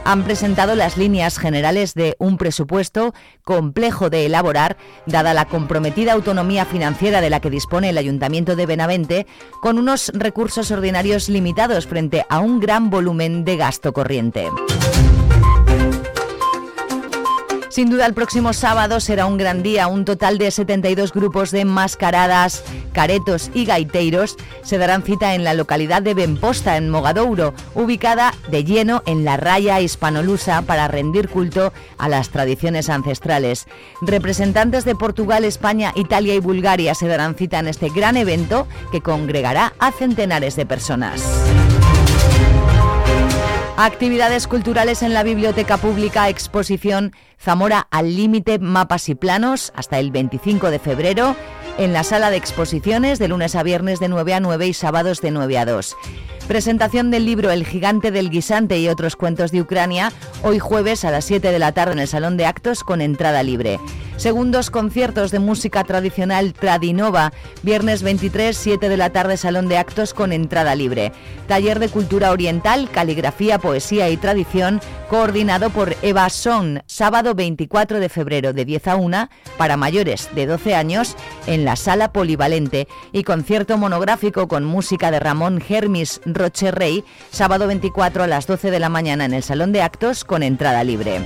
han 0.08 0.24
presentado 0.24 0.76
las 0.76 0.96
líneas 0.96 1.38
generales 1.38 1.94
de 1.94 2.16
un 2.18 2.38
presupuesto 2.38 3.14
complejo 3.44 4.10
de 4.10 4.26
elaborar, 4.26 4.78
dada 5.06 5.34
la 5.34 5.46
comprometida 5.46 6.14
autonomía 6.14 6.66
financiera 6.66 7.20
de 7.20 7.30
la 7.30 7.42
que 7.42 7.50
dispone 7.50 7.90
el 7.90 7.98
Ayuntamiento 7.98 8.56
de 8.56 8.66
Benavente, 8.66 9.28
con 9.62 9.78
unos 9.78 10.12
recursos 10.14 10.72
ordinarios 10.72 11.28
limitados 11.28 11.88
frente 11.88 12.26
a 12.30 12.40
un 12.40 12.62
gran 12.62 12.90
volumen 12.90 13.44
de 13.44 13.58
gasto 13.58 13.92
corriente. 13.92 14.48
Sin 17.78 17.92
duda 17.92 18.08
el 18.08 18.16
próximo 18.16 18.54
sábado 18.54 19.00
será 19.00 19.28
un 19.28 19.38
gran 19.38 19.62
día. 19.62 19.88
Un 19.88 20.04
total 20.04 20.40
de 20.40 20.50
72 20.50 21.14
grupos 21.14 21.52
de 21.52 21.64
mascaradas, 21.64 22.64
caretos 22.92 23.52
y 23.54 23.66
gaiteiros 23.66 24.36
se 24.64 24.80
darán 24.80 25.04
cita 25.04 25.36
en 25.36 25.44
la 25.44 25.54
localidad 25.54 26.02
de 26.02 26.16
Benposta, 26.16 26.78
en 26.78 26.90
Mogadouro, 26.90 27.54
ubicada 27.76 28.34
de 28.50 28.64
lleno 28.64 29.04
en 29.06 29.26
la 29.26 29.38
raya 29.38 29.80
hispanolusa 29.80 30.64
para 30.64 30.88
rendir 30.88 31.30
culto 31.30 31.72
a 32.00 32.10
las 32.10 32.30
tradiciones 32.30 32.90
ancestrales. 32.90 33.68
Representantes 34.02 34.84
de 34.84 34.96
Portugal, 34.96 35.46
España, 35.46 35.94
Italia 35.96 36.34
y 36.34 36.40
Bulgaria 36.40 36.96
se 36.96 37.08
darán 37.08 37.36
cita 37.36 37.60
en 37.60 37.68
este 37.68 37.90
gran 37.90 38.18
evento 38.18 38.68
que 38.92 39.02
congregará 39.02 39.74
a 39.78 39.92
centenares 39.92 40.56
de 40.56 40.66
personas. 40.66 41.22
Actividades 43.80 44.48
culturales 44.48 45.04
en 45.04 45.14
la 45.14 45.22
Biblioteca 45.22 45.78
Pública, 45.78 46.30
exposición 46.30 47.14
Zamora 47.40 47.88
al 47.92 48.16
límite, 48.16 48.58
mapas 48.58 49.08
y 49.08 49.14
planos, 49.14 49.72
hasta 49.76 50.00
el 50.00 50.10
25 50.10 50.72
de 50.72 50.80
febrero, 50.80 51.36
en 51.78 51.94
la 51.94 52.04
sala 52.04 52.32
de 52.32 52.38
exposiciones 52.38 53.20
de 53.20 53.28
lunes 53.28 53.54
a 53.54 53.62
viernes 53.62 54.00
de 54.00 54.08
9 54.08 54.34
a 54.34 54.40
9 54.40 54.66
y 54.66 54.74
sábados 54.74 55.22
de 55.22 55.30
9 55.30 55.60
a 55.60 55.66
2. 55.66 55.96
Presentación 56.48 57.12
del 57.12 57.26
libro 57.26 57.52
El 57.52 57.66
gigante 57.66 58.10
del 58.10 58.30
guisante 58.30 58.80
y 58.80 58.88
otros 58.88 59.18
cuentos 59.18 59.52
de 59.52 59.60
Ucrania, 59.60 60.14
hoy 60.44 60.60
jueves 60.60 61.04
a 61.04 61.12
las 61.12 61.26
7 61.26 61.52
de 61.52 61.60
la 61.60 61.74
tarde 61.74 61.92
en 61.92 62.00
el 62.00 62.08
Salón 62.08 62.38
de 62.38 62.46
Actos 62.46 62.86
con 62.86 63.02
entrada 63.02 63.44
libre. 63.44 63.82
Segundos 64.16 64.72
conciertos 64.72 65.30
de 65.30 65.38
música 65.38 65.84
tradicional 65.84 66.54
Tradinova, 66.54 67.34
viernes 67.62 68.02
23, 68.02 68.58
7 68.58 68.90
de 68.90 68.98
la 68.98 69.12
tarde 69.12 69.38
Salón 69.38 69.68
de 69.68 69.78
Actos 69.78 70.16
con 70.16 70.34
entrada 70.34 70.74
libre. 70.74 71.12
Taller 71.48 71.78
de 71.78 71.90
cultura 71.90 72.32
oriental, 72.32 72.90
caligrafía, 72.90 73.60
poesía 73.60 74.10
y 74.10 74.18
tradición, 74.18 74.82
coordinado 75.08 75.70
por 75.70 75.96
Eva 76.02 76.30
Son, 76.32 76.82
sábado 76.88 77.36
24 77.36 78.00
de 78.00 78.10
febrero 78.10 78.54
de 78.54 78.66
10 78.66 78.88
a 78.88 78.96
1 78.96 79.30
para 79.56 79.78
mayores 79.78 80.30
de 80.34 80.48
12 80.48 80.74
años 80.74 81.16
en 81.46 81.64
la 81.64 81.76
sala 81.76 82.12
polivalente 82.12 82.88
y 83.12 83.24
concierto 83.24 83.78
monográfico 83.78 84.48
con 84.48 84.66
música 84.66 85.12
de 85.12 85.20
Ramón 85.20 85.62
Germis 85.62 86.22
Roche 86.38 86.72
Rey, 86.72 87.04
sábado 87.32 87.68
24 87.68 88.24
a 88.24 88.28
las 88.28 88.48
12 88.48 88.72
de 88.72 88.80
la 88.80 88.90
mañana 88.90 89.26
en 89.26 89.34
el 89.34 89.44
Salón 89.44 89.72
de 89.72 89.82
Actos 89.82 90.24
con 90.24 90.44
entrada 90.44 90.84
libre. 90.84 91.22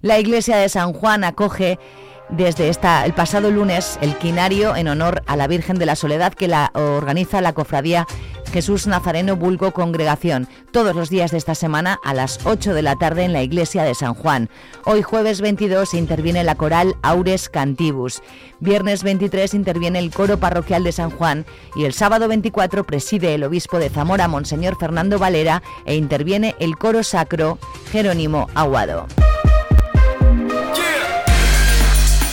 La 0.00 0.18
iglesia 0.18 0.56
de 0.56 0.68
San 0.68 0.92
Juan 0.92 1.24
acoge 1.24 1.78
desde 2.28 2.68
esta, 2.68 3.04
el 3.04 3.12
pasado 3.12 3.50
lunes 3.50 3.98
el 4.00 4.16
quinario 4.16 4.76
en 4.76 4.88
honor 4.88 5.22
a 5.26 5.36
la 5.36 5.46
Virgen 5.46 5.78
de 5.78 5.86
la 5.86 5.96
Soledad 5.96 6.34
que 6.34 6.48
la 6.48 6.70
organiza 6.74 7.40
la 7.40 7.52
cofradía 7.52 8.06
Jesús 8.52 8.86
Nazareno 8.86 9.34
Bulgo 9.34 9.72
Congregación, 9.72 10.48
todos 10.70 10.94
los 10.94 11.10
días 11.10 11.32
de 11.32 11.38
esta 11.38 11.56
semana 11.56 11.98
a 12.04 12.14
las 12.14 12.38
8 12.46 12.72
de 12.72 12.82
la 12.82 12.94
tarde 12.94 13.24
en 13.24 13.32
la 13.32 13.42
iglesia 13.42 13.82
de 13.82 13.96
San 13.96 14.14
Juan. 14.14 14.48
Hoy 14.84 15.02
jueves 15.02 15.40
22 15.40 15.92
interviene 15.94 16.44
la 16.44 16.54
coral 16.54 16.94
Aures 17.02 17.48
Cantibus. 17.48 18.22
Viernes 18.60 19.02
23 19.02 19.54
interviene 19.54 19.98
el 19.98 20.12
coro 20.12 20.38
parroquial 20.38 20.84
de 20.84 20.92
San 20.92 21.10
Juan 21.10 21.44
y 21.74 21.84
el 21.84 21.94
sábado 21.94 22.28
24 22.28 22.84
preside 22.84 23.34
el 23.34 23.42
obispo 23.42 23.78
de 23.78 23.90
Zamora, 23.90 24.28
Monseñor 24.28 24.76
Fernando 24.78 25.18
Valera, 25.18 25.62
e 25.84 25.96
interviene 25.96 26.54
el 26.60 26.76
coro 26.76 27.02
sacro 27.02 27.58
Jerónimo 27.90 28.48
Aguado. 28.54 29.08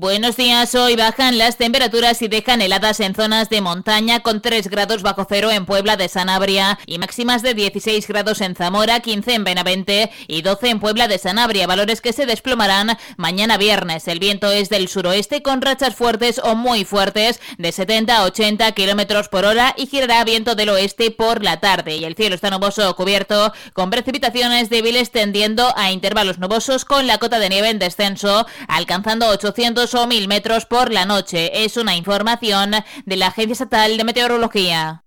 Buenos 0.00 0.38
días, 0.38 0.74
hoy 0.74 0.96
bajan 0.96 1.36
las 1.36 1.58
temperaturas 1.58 2.22
y 2.22 2.28
dejan 2.28 2.62
heladas 2.62 3.00
en 3.00 3.14
zonas 3.14 3.50
de 3.50 3.60
montaña 3.60 4.20
con 4.20 4.40
3 4.40 4.68
grados 4.68 5.02
bajo 5.02 5.26
cero 5.28 5.50
en 5.50 5.66
Puebla 5.66 5.98
de 5.98 6.08
Sanabria 6.08 6.78
y 6.86 6.96
máximas 6.96 7.42
de 7.42 7.52
16 7.52 8.08
grados 8.08 8.40
en 8.40 8.54
Zamora, 8.54 9.00
15 9.00 9.34
en 9.34 9.44
Benavente 9.44 10.10
y 10.26 10.40
12 10.40 10.70
en 10.70 10.80
Puebla 10.80 11.06
de 11.06 11.18
Sanabria, 11.18 11.66
valores 11.66 12.00
que 12.00 12.14
se 12.14 12.24
desplomarán 12.24 12.96
mañana 13.18 13.58
viernes. 13.58 14.08
El 14.08 14.20
viento 14.20 14.50
es 14.50 14.70
del 14.70 14.88
suroeste 14.88 15.42
con 15.42 15.60
rachas 15.60 15.94
fuertes 15.94 16.40
o 16.42 16.54
muy 16.54 16.86
fuertes 16.86 17.38
de 17.58 17.70
70 17.70 18.16
a 18.16 18.24
80 18.24 18.72
kilómetros 18.72 19.28
por 19.28 19.44
hora 19.44 19.74
y 19.76 19.84
girará 19.84 20.24
viento 20.24 20.54
del 20.54 20.70
oeste 20.70 21.10
por 21.10 21.44
la 21.44 21.60
tarde. 21.60 21.96
Y 21.96 22.06
el 22.06 22.16
cielo 22.16 22.36
está 22.36 22.48
nuboso 22.48 22.88
o 22.88 22.96
cubierto 22.96 23.52
con 23.74 23.90
precipitaciones 23.90 24.70
débiles 24.70 25.10
tendiendo 25.10 25.74
a 25.76 25.92
intervalos 25.92 26.38
nubosos 26.38 26.86
con 26.86 27.06
la 27.06 27.18
cota 27.18 27.38
de 27.38 27.50
nieve 27.50 27.68
en 27.68 27.78
descenso, 27.78 28.46
alcanzando 28.66 29.28
800 29.28 29.89
o 29.94 30.06
1000 30.06 30.28
metros 30.28 30.66
por 30.66 30.92
la 30.92 31.04
noche. 31.04 31.64
Es 31.64 31.76
una 31.76 31.96
información 31.96 32.74
de 33.04 33.16
la 33.16 33.28
Agencia 33.28 33.52
Estatal 33.52 33.96
de 33.96 34.04
Meteorología. 34.04 35.04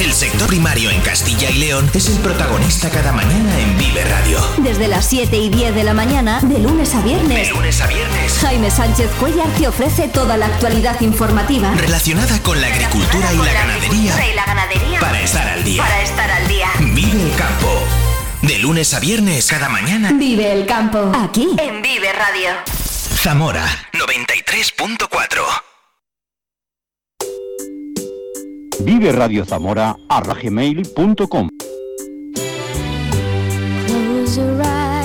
El 0.00 0.12
sector 0.14 0.48
primario 0.48 0.88
en 0.90 1.00
Castilla 1.02 1.50
y 1.50 1.58
León 1.58 1.90
es 1.92 2.08
el 2.08 2.16
protagonista 2.20 2.88
cada 2.88 3.12
mañana 3.12 3.60
en 3.60 3.76
Vive 3.76 4.02
Radio. 4.04 4.40
Desde 4.58 4.88
las 4.88 5.04
7 5.04 5.36
y 5.36 5.50
10 5.50 5.74
de 5.74 5.84
la 5.84 5.92
mañana, 5.92 6.40
de 6.40 6.58
lunes 6.58 6.94
a 6.94 7.02
viernes. 7.02 7.48
De 7.48 7.54
lunes 7.54 7.80
a 7.82 7.86
viernes. 7.86 8.38
Jaime 8.40 8.70
Sánchez 8.70 9.10
Cuellar 9.20 9.48
te 9.58 9.68
ofrece 9.68 10.08
toda 10.08 10.38
la 10.38 10.46
actualidad 10.46 10.98
informativa 11.02 11.74
relacionada 11.74 12.42
con 12.42 12.60
la 12.60 12.68
agricultura, 12.68 13.30
y, 13.32 13.36
la 13.36 13.52
ganadería, 13.52 14.30
y 14.30 14.34
la 14.34 14.46
ganadería. 14.46 15.00
Para 15.00 15.20
estar 15.20 15.46
al 15.46 15.64
día. 15.64 15.82
Para 15.82 16.02
estar 16.02 16.30
al 16.30 16.48
día. 16.48 16.68
Vive 16.80 17.22
el 17.22 17.36
campo. 17.36 17.68
De 18.40 18.58
lunes 18.58 18.94
a 18.94 19.00
viernes, 19.00 19.46
cada 19.48 19.68
mañana. 19.68 20.12
Vive 20.14 20.50
el 20.50 20.64
campo. 20.64 21.12
Aquí, 21.14 21.50
en 21.58 21.82
Vive 21.82 22.10
Radio. 22.12 22.79
Zamora 23.22 23.62
93.4 23.92 25.42
Vive 28.82 29.12
Radio 29.12 29.44
Zamora 29.44 29.94
a 30.06 30.20
gmail.com 30.20 31.48
la 34.56 35.00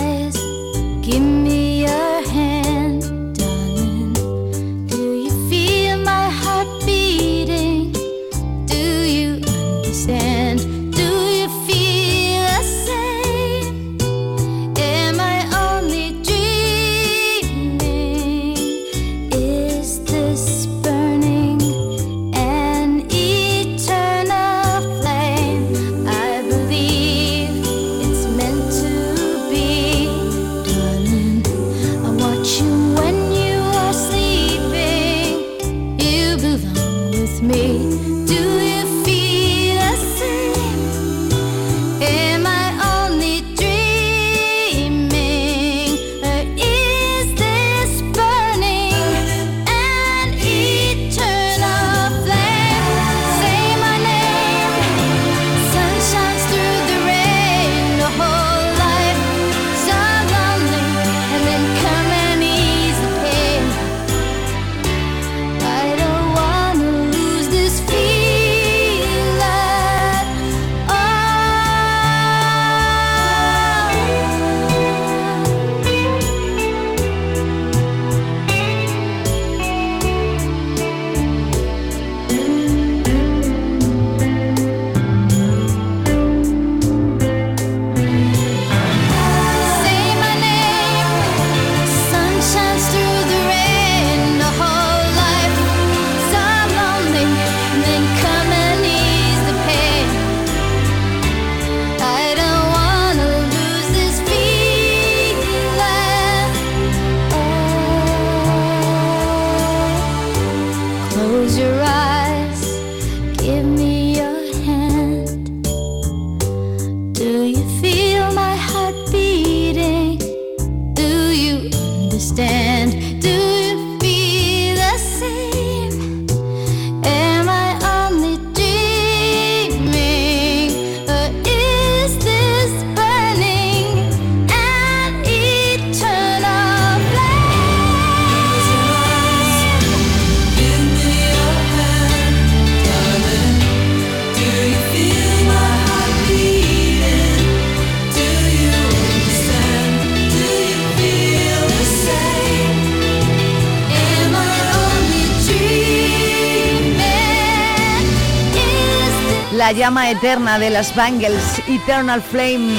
eterna 160.04 160.60
de 160.60 160.70
las 160.70 160.94
Bangles, 160.96 161.62
Eternal 161.68 162.22
Flame. 162.22 162.76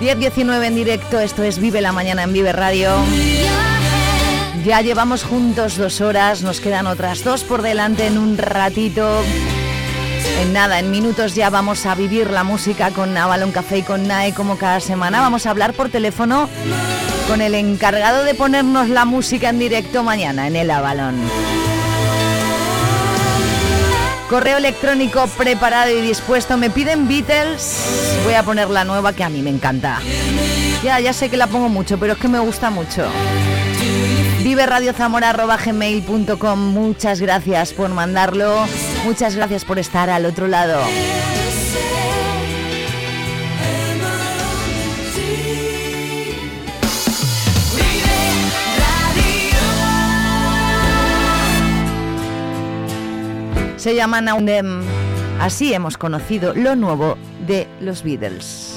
10-19 0.00 0.64
en 0.64 0.74
directo, 0.74 1.18
esto 1.18 1.42
es 1.42 1.58
Vive 1.58 1.80
la 1.80 1.92
Mañana 1.92 2.22
en 2.22 2.32
Vive 2.32 2.52
Radio. 2.52 2.90
Ya 4.64 4.82
llevamos 4.82 5.24
juntos 5.24 5.76
dos 5.76 6.00
horas, 6.00 6.42
nos 6.42 6.60
quedan 6.60 6.86
otras 6.86 7.24
dos 7.24 7.44
por 7.44 7.62
delante 7.62 8.06
en 8.06 8.18
un 8.18 8.36
ratito. 8.36 9.22
En 10.42 10.52
nada, 10.52 10.78
en 10.78 10.90
minutos 10.90 11.34
ya 11.34 11.48
vamos 11.48 11.86
a 11.86 11.94
vivir 11.94 12.30
la 12.30 12.44
música 12.44 12.90
con 12.90 13.16
Avalon 13.16 13.52
Café 13.52 13.78
y 13.78 13.82
con 13.82 14.06
NAE 14.06 14.34
como 14.34 14.58
cada 14.58 14.80
semana. 14.80 15.20
Vamos 15.20 15.46
a 15.46 15.50
hablar 15.50 15.72
por 15.72 15.88
teléfono 15.88 16.48
con 17.26 17.40
el 17.40 17.54
encargado 17.54 18.22
de 18.22 18.34
ponernos 18.34 18.90
la 18.90 19.06
música 19.06 19.48
en 19.48 19.58
directo 19.58 20.02
mañana 20.02 20.46
en 20.46 20.56
el 20.56 20.70
Avalon. 20.70 21.16
Correo 24.30 24.58
electrónico 24.58 25.26
preparado 25.36 25.90
y 25.90 26.00
dispuesto. 26.00 26.56
Me 26.56 26.70
piden 26.70 27.08
Beatles. 27.08 28.20
Voy 28.24 28.34
a 28.34 28.44
poner 28.44 28.70
la 28.70 28.84
nueva 28.84 29.12
que 29.12 29.24
a 29.24 29.28
mí 29.28 29.42
me 29.42 29.50
encanta. 29.50 29.98
Ya, 30.84 31.00
ya 31.00 31.12
sé 31.12 31.28
que 31.28 31.36
la 31.36 31.48
pongo 31.48 31.68
mucho, 31.68 31.98
pero 31.98 32.12
es 32.12 32.18
que 32.20 32.28
me 32.28 32.38
gusta 32.38 32.70
mucho. 32.70 33.08
Vive 34.44 34.64
Radio 34.66 34.94
Muchas 36.54 37.20
gracias 37.20 37.72
por 37.72 37.90
mandarlo. 37.90 38.68
Muchas 39.04 39.34
gracias 39.34 39.64
por 39.64 39.80
estar 39.80 40.08
al 40.08 40.24
otro 40.24 40.46
lado. 40.46 40.80
Se 53.80 53.94
llama 53.94 54.20
Now 54.20 54.38
Así 55.40 55.72
hemos 55.72 55.96
conocido 55.96 56.52
lo 56.52 56.76
nuevo 56.76 57.16
de 57.46 57.66
los 57.80 58.02
Beatles. 58.02 58.69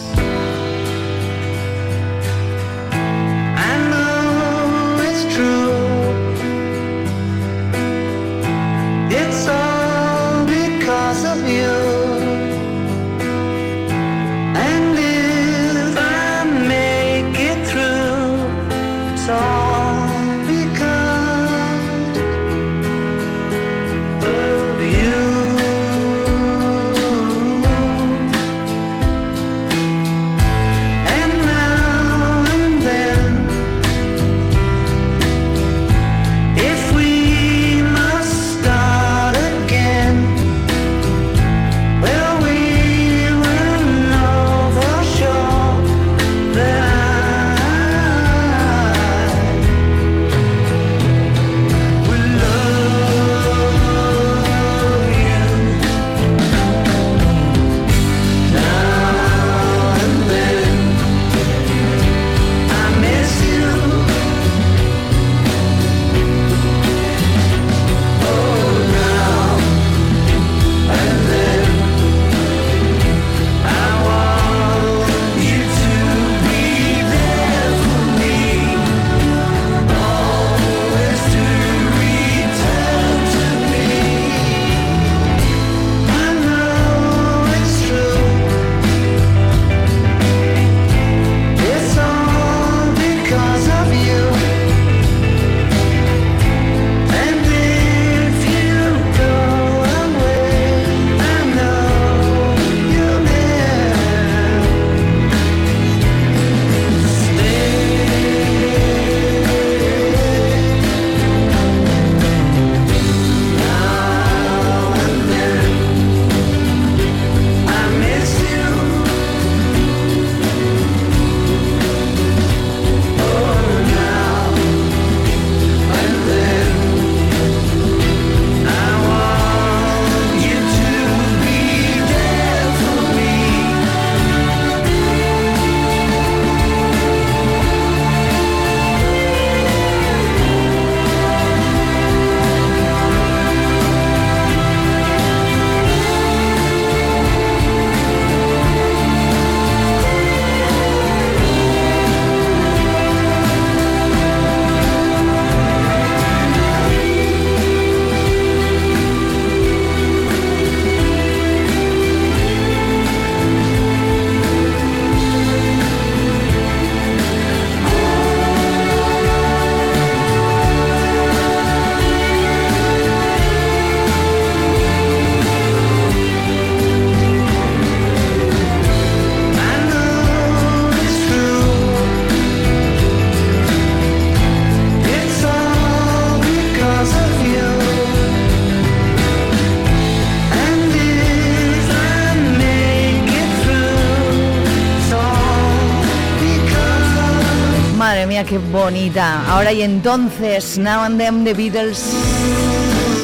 Qué 198.45 198.57
bonita. 198.57 199.45
Ahora 199.47 199.71
y 199.71 199.81
entonces, 199.81 200.77
Now 200.77 201.01
and 201.01 201.17
Then 201.17 201.43
The 201.43 201.53
Beatles. 201.53 202.13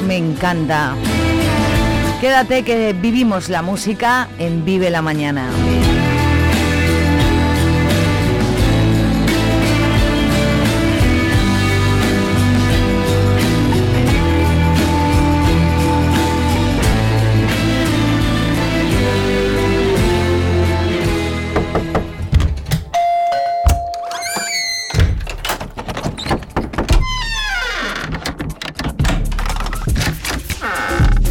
Me 0.05 0.17
encanta. 0.17 0.93
Quédate 2.21 2.63
que 2.63 2.93
vivimos 2.93 3.49
la 3.49 3.62
música 3.62 4.27
en 4.39 4.65
Vive 4.65 4.89
la 4.89 5.01
Mañana. 5.01 5.49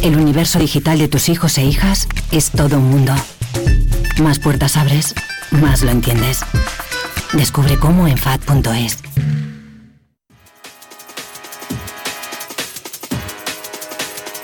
El 0.01 0.15
universo 0.17 0.59
digital 0.59 0.97
de 0.97 1.09
tus 1.09 1.27
hijos 1.27 1.57
e 1.57 1.65
hijas 1.65 2.07
es 2.31 2.51
todo 2.51 2.77
un 2.77 2.89
mundo. 2.89 3.13
Más 4.21 4.39
puertas 4.39 4.77
abres, 4.77 5.13
más 5.51 5.81
lo 5.81 5.91
entiendes. 5.91 6.39
Descubre 7.33 7.77
cómo 7.77 8.07
en 8.07 8.17
FAD.es. 8.17 8.99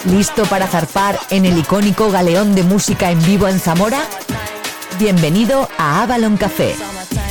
¿Listo 0.05 0.43
para 0.45 0.67
zarpar 0.67 1.17
en 1.29 1.45
el 1.45 1.57
icónico 1.57 2.11
galeón 2.11 2.53
de 2.53 2.63
música 2.63 3.09
en 3.09 3.25
vivo 3.25 3.47
en 3.47 3.59
Zamora? 3.59 4.03
Bienvenido 4.99 5.69
a 5.77 6.03
Avalon 6.03 6.35
Café. 6.35 6.75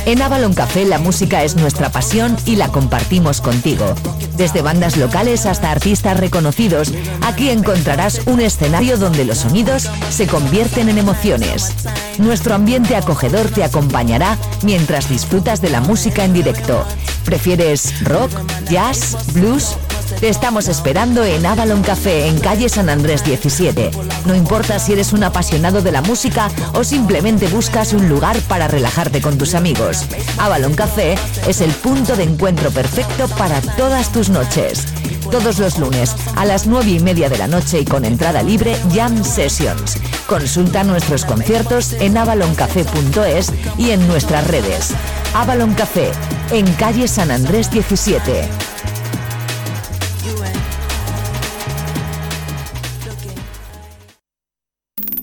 En 0.07 0.21
Avalon 0.23 0.53
Café 0.53 0.85
la 0.85 0.97
música 0.97 1.43
es 1.43 1.55
nuestra 1.55 1.91
pasión 1.91 2.35
y 2.45 2.55
la 2.55 2.69
compartimos 2.69 3.39
contigo. 3.39 3.93
Desde 4.37 4.61
bandas 4.61 4.97
locales 4.97 5.45
hasta 5.45 5.71
artistas 5.71 6.19
reconocidos, 6.19 6.91
aquí 7.21 7.49
encontrarás 7.49 8.21
un 8.25 8.41
escenario 8.41 8.97
donde 8.97 9.23
los 9.23 9.39
sonidos 9.39 9.89
se 10.09 10.27
convierten 10.27 10.89
en 10.89 10.97
emociones. 10.97 11.73
Nuestro 12.17 12.53
ambiente 12.55 12.95
acogedor 12.95 13.47
te 13.49 13.63
acompañará 13.63 14.37
mientras 14.63 15.09
disfrutas 15.09 15.61
de 15.61 15.69
la 15.69 15.81
música 15.81 16.25
en 16.25 16.33
directo. 16.33 16.85
¿Prefieres 17.23 18.03
rock, 18.03 18.31
jazz, 18.69 19.15
blues? 19.33 19.77
Te 20.19 20.29
estamos 20.29 20.69
esperando 20.69 21.23
en 21.23 21.45
Avalon 21.45 21.83
Café 21.83 22.27
en 22.27 22.39
calle 22.39 22.69
San 22.69 22.89
Andrés 22.89 23.23
17. 23.23 23.91
No 24.25 24.33
importa 24.33 24.79
si 24.79 24.93
eres 24.93 25.11
un 25.13 25.23
apasionado 25.23 25.81
de 25.81 25.91
la 25.91 26.01
música 26.01 26.49
o 26.73 26.83
simplemente 26.83 27.47
buscas 27.47 27.93
un 27.93 28.07
lugar 28.07 28.39
para 28.47 28.67
relajarte 28.67 29.21
con 29.21 29.37
tus 29.37 29.55
amigos. 29.55 30.05
Avalon 30.37 30.73
Café 30.73 31.15
es 31.47 31.61
el 31.61 31.71
punto 31.71 32.15
de 32.15 32.23
encuentro 32.23 32.71
perfecto 32.71 33.27
para 33.37 33.59
todas 33.77 34.11
tus 34.11 34.29
noches. 34.29 34.85
Todos 35.29 35.59
los 35.59 35.77
lunes 35.79 36.15
a 36.35 36.45
las 36.45 36.65
9 36.65 36.91
y 36.91 36.99
media 36.99 37.29
de 37.29 37.37
la 37.37 37.47
noche 37.47 37.81
y 37.81 37.85
con 37.85 38.05
entrada 38.05 38.41
libre 38.41 38.77
Jam 38.93 39.23
Sessions. 39.23 39.97
Consulta 40.27 40.83
nuestros 40.83 41.25
conciertos 41.25 41.93
en 41.93 42.17
avaloncafé.es 42.17 43.51
y 43.77 43.91
en 43.91 44.07
nuestras 44.07 44.47
redes. 44.47 44.93
Avalon 45.33 45.73
Café, 45.73 46.11
en 46.51 46.71
calle 46.73 47.07
San 47.07 47.31
Andrés 47.31 47.69
17. 47.69 48.64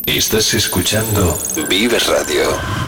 Estás 0.06 0.52
escuchando 0.54 1.38
Vive 1.68 1.98
Radio. 2.00 2.81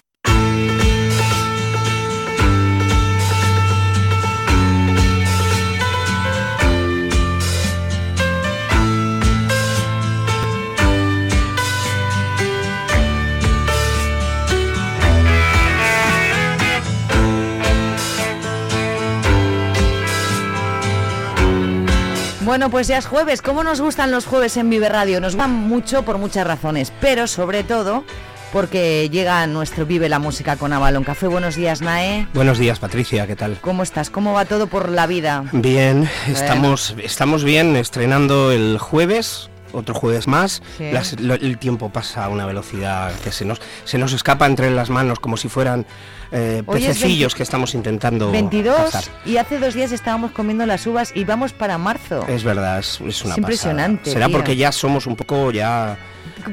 Bueno, 22.44 22.68
pues 22.68 22.88
ya 22.88 22.98
es 22.98 23.06
jueves. 23.06 23.40
¿Cómo 23.40 23.64
nos 23.64 23.80
gustan 23.80 24.10
los 24.10 24.26
jueves 24.26 24.58
en 24.58 24.68
Vive 24.68 24.90
Radio? 24.90 25.18
Nos 25.18 25.34
van 25.34 25.50
mucho 25.50 26.02
por 26.02 26.18
muchas 26.18 26.46
razones, 26.46 26.92
pero 27.00 27.26
sobre 27.26 27.64
todo 27.64 28.04
porque 28.52 29.08
llega 29.08 29.46
nuestro 29.46 29.86
Vive 29.86 30.10
la 30.10 30.18
Música 30.18 30.56
con 30.56 30.74
Avalon 30.74 31.04
Café. 31.04 31.26
Buenos 31.26 31.56
días, 31.56 31.80
Nae. 31.80 32.28
Buenos 32.34 32.58
días, 32.58 32.78
Patricia, 32.78 33.26
¿qué 33.26 33.34
tal? 33.34 33.58
¿Cómo 33.62 33.82
estás? 33.82 34.10
¿Cómo 34.10 34.34
va 34.34 34.44
todo 34.44 34.66
por 34.66 34.90
la 34.90 35.06
vida? 35.06 35.44
Bien, 35.52 36.08
estamos, 36.28 36.94
estamos 37.02 37.44
bien, 37.44 37.76
estrenando 37.76 38.52
el 38.52 38.78
jueves, 38.78 39.48
otro 39.74 39.94
jueves 39.94 40.26
más. 40.26 40.62
Sí. 40.78 40.90
Las- 40.92 41.20
lo- 41.20 41.34
el 41.34 41.58
tiempo 41.58 41.90
pasa 41.90 42.24
a 42.24 42.28
una 42.28 42.46
velocidad 42.46 43.12
que 43.22 43.32
se 43.32 43.44
nos, 43.44 43.60
se 43.84 43.98
nos 43.98 44.12
escapa 44.12 44.46
entre 44.46 44.70
las 44.70 44.90
manos 44.90 45.18
como 45.20 45.36
si 45.36 45.48
fueran 45.48 45.84
eh, 46.32 46.62
es 46.66 46.72
pececillos 46.74 47.32
20 47.32 47.36
que 47.36 47.42
estamos 47.42 47.74
intentando 47.74 48.30
22 48.32 48.76
cazar. 48.90 49.04
y 49.24 49.36
hace 49.36 49.58
dos 49.58 49.74
días 49.74 49.92
estábamos 49.92 50.32
comiendo 50.32 50.64
las 50.66 50.86
uvas 50.86 51.12
y 51.14 51.24
vamos 51.24 51.52
para 51.52 51.78
marzo. 51.78 52.24
Es 52.26 52.42
verdad, 52.42 52.78
es, 52.78 53.00
es 53.00 53.22
una 53.24 53.34
Es 53.34 53.38
impresionante, 53.38 54.10
Será 54.10 54.26
tío. 54.26 54.36
porque 54.36 54.56
ya 54.56 54.72
somos 54.72 55.06
un 55.06 55.16
poco 55.16 55.50
ya... 55.52 55.96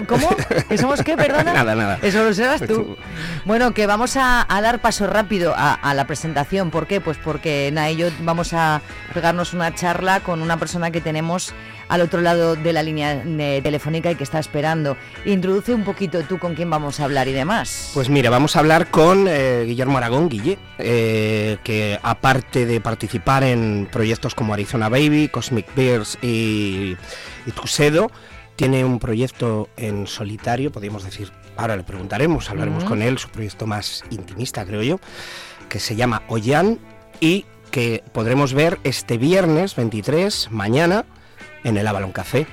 ¿Cómo? 0.08 0.30
¿Que 0.70 0.78
somos 0.78 1.02
qué, 1.04 1.18
perdona? 1.18 1.52
Nada, 1.54 1.76
nada. 1.76 2.00
Eso 2.02 2.24
lo 2.24 2.34
serás 2.34 2.62
tú. 2.66 2.96
Bueno, 3.46 3.74
que 3.74 3.88
vamos 3.88 4.16
a, 4.16 4.46
a 4.48 4.62
dar 4.62 4.80
paso 4.80 5.08
rápido 5.08 5.54
a, 5.56 5.74
a 5.74 5.94
la 5.94 6.06
presentación. 6.08 6.72
¿Por 6.72 6.88
qué? 6.88 7.02
Pues 7.02 7.18
porque 7.18 7.70
Na 7.74 7.90
y 7.92 7.98
yo 7.98 8.08
vamos 8.22 8.54
a 8.54 8.82
pegarnos 9.14 9.54
una 9.54 9.74
charla 9.76 10.20
con 10.22 10.42
una 10.42 10.58
persona 10.58 10.92
que 10.92 11.02
tenemos 11.02 11.54
al 11.92 12.00
otro 12.00 12.22
lado 12.22 12.56
de 12.56 12.72
la 12.72 12.84
línea 12.84 13.22
eh, 13.26 13.60
telefónica 13.62 14.10
y 14.10 14.16
que 14.16 14.24
está 14.24 14.40
esperando. 14.40 14.96
Introduce 15.26 15.74
un 15.74 15.84
poquito 15.84 16.24
tú 16.24 16.40
con 16.40 16.56
quién 16.56 16.70
vamos 16.70 17.02
a 17.02 17.04
hablar 17.04 17.28
y 17.28 17.34
demás. 17.34 17.92
Pues 17.94 18.08
mira, 18.08 18.30
vamos 18.30 18.56
a 18.56 18.60
hablar 18.60 18.90
con 18.90 19.26
eh, 19.28 19.66
Guillermo 19.68 19.98
Aragón, 19.98 20.30
Guille, 20.30 20.58
eh, 20.78 21.58
que 21.66 22.00
aparte 22.02 22.66
de 22.66 22.80
participar 22.80 23.44
en 23.44 23.90
proyectos 23.92 24.36
como 24.36 24.54
Arizona 24.54 24.88
Baby, 24.88 25.28
Cosmic 25.28 25.68
Bears 25.76 26.18
y, 26.22 26.96
y 27.46 27.52
Tuxedo, 27.54 28.10
tiene 28.56 28.86
un 28.86 28.98
proyecto 28.98 29.68
en 29.76 30.08
solitario, 30.08 30.72
podríamos 30.72 31.04
decir, 31.04 31.30
ahora 31.58 31.76
le 31.76 31.84
preguntaremos, 31.84 32.50
hablaremos 32.50 32.86
con 32.86 33.02
él, 33.02 33.18
su 33.18 33.28
proyecto 33.28 33.68
más 33.68 34.06
intimista, 34.12 34.66
creo 34.66 34.82
yo, 34.82 35.00
que 35.68 35.82
se 35.82 35.98
llama 35.98 36.24
Oyan 36.30 36.80
y 37.20 37.46
que 37.70 38.02
podremos 38.14 38.54
ver 38.54 38.80
este 38.86 39.18
viernes 39.18 39.76
23, 39.76 40.52
mañana, 40.52 41.06
en 41.64 41.78
el 41.78 41.88
Avalon 41.88 42.12
Café. 42.12 42.48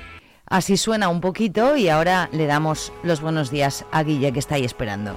Así 0.45 0.77
suena 0.77 1.09
un 1.09 1.21
poquito 1.21 1.77
y 1.77 1.89
ahora 1.89 2.29
le 2.31 2.47
damos 2.47 2.91
los 3.03 3.21
buenos 3.21 3.51
días 3.51 3.85
a 3.91 4.03
Guille 4.03 4.33
que 4.33 4.39
está 4.39 4.55
ahí 4.55 4.65
esperando. 4.65 5.15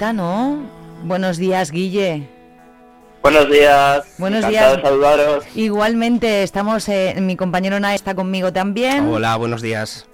¿No? 0.00 0.62
Buenos 1.04 1.36
días, 1.36 1.70
Guille. 1.70 2.26
Buenos 3.22 3.50
días. 3.50 4.04
Buenos 4.16 4.38
Encantado 4.44 4.70
días. 4.70 4.76
de 4.76 4.82
saludaros. 4.82 5.44
Igualmente, 5.54 6.42
estamos, 6.42 6.88
eh, 6.88 7.14
mi 7.20 7.36
compañero 7.36 7.78
Na 7.78 7.94
está 7.94 8.14
conmigo 8.14 8.50
también. 8.50 9.06
Hola, 9.06 9.36
buenos 9.36 9.60
días. 9.60 10.06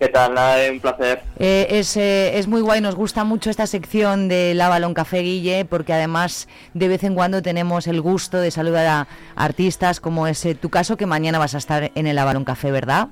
¿Qué 0.00 0.08
tal? 0.08 0.34
Nada, 0.34 0.70
un 0.70 0.80
placer. 0.80 1.22
Eh, 1.38 1.66
es, 1.70 1.96
eh, 1.96 2.36
es 2.38 2.46
muy 2.48 2.60
guay, 2.60 2.80
nos 2.80 2.94
gusta 2.96 3.24
mucho 3.24 3.50
esta 3.50 3.66
sección 3.66 4.28
del 4.28 4.60
Avalon 4.60 4.94
Café 4.94 5.20
Guille, 5.20 5.64
porque 5.64 5.92
además 5.92 6.48
de 6.74 6.88
vez 6.88 7.04
en 7.04 7.14
cuando 7.14 7.40
tenemos 7.40 7.86
el 7.86 8.00
gusto 8.00 8.38
de 8.38 8.50
saludar 8.50 8.86
a 8.86 9.08
artistas, 9.36 10.00
como 10.00 10.26
es 10.26 10.44
eh, 10.44 10.54
tu 10.56 10.68
caso, 10.68 10.96
que 10.96 11.06
mañana 11.06 11.38
vas 11.38 11.54
a 11.54 11.58
estar 11.58 11.90
en 11.94 12.06
el 12.06 12.18
Avalon 12.18 12.44
Café, 12.44 12.70
¿verdad? 12.72 13.08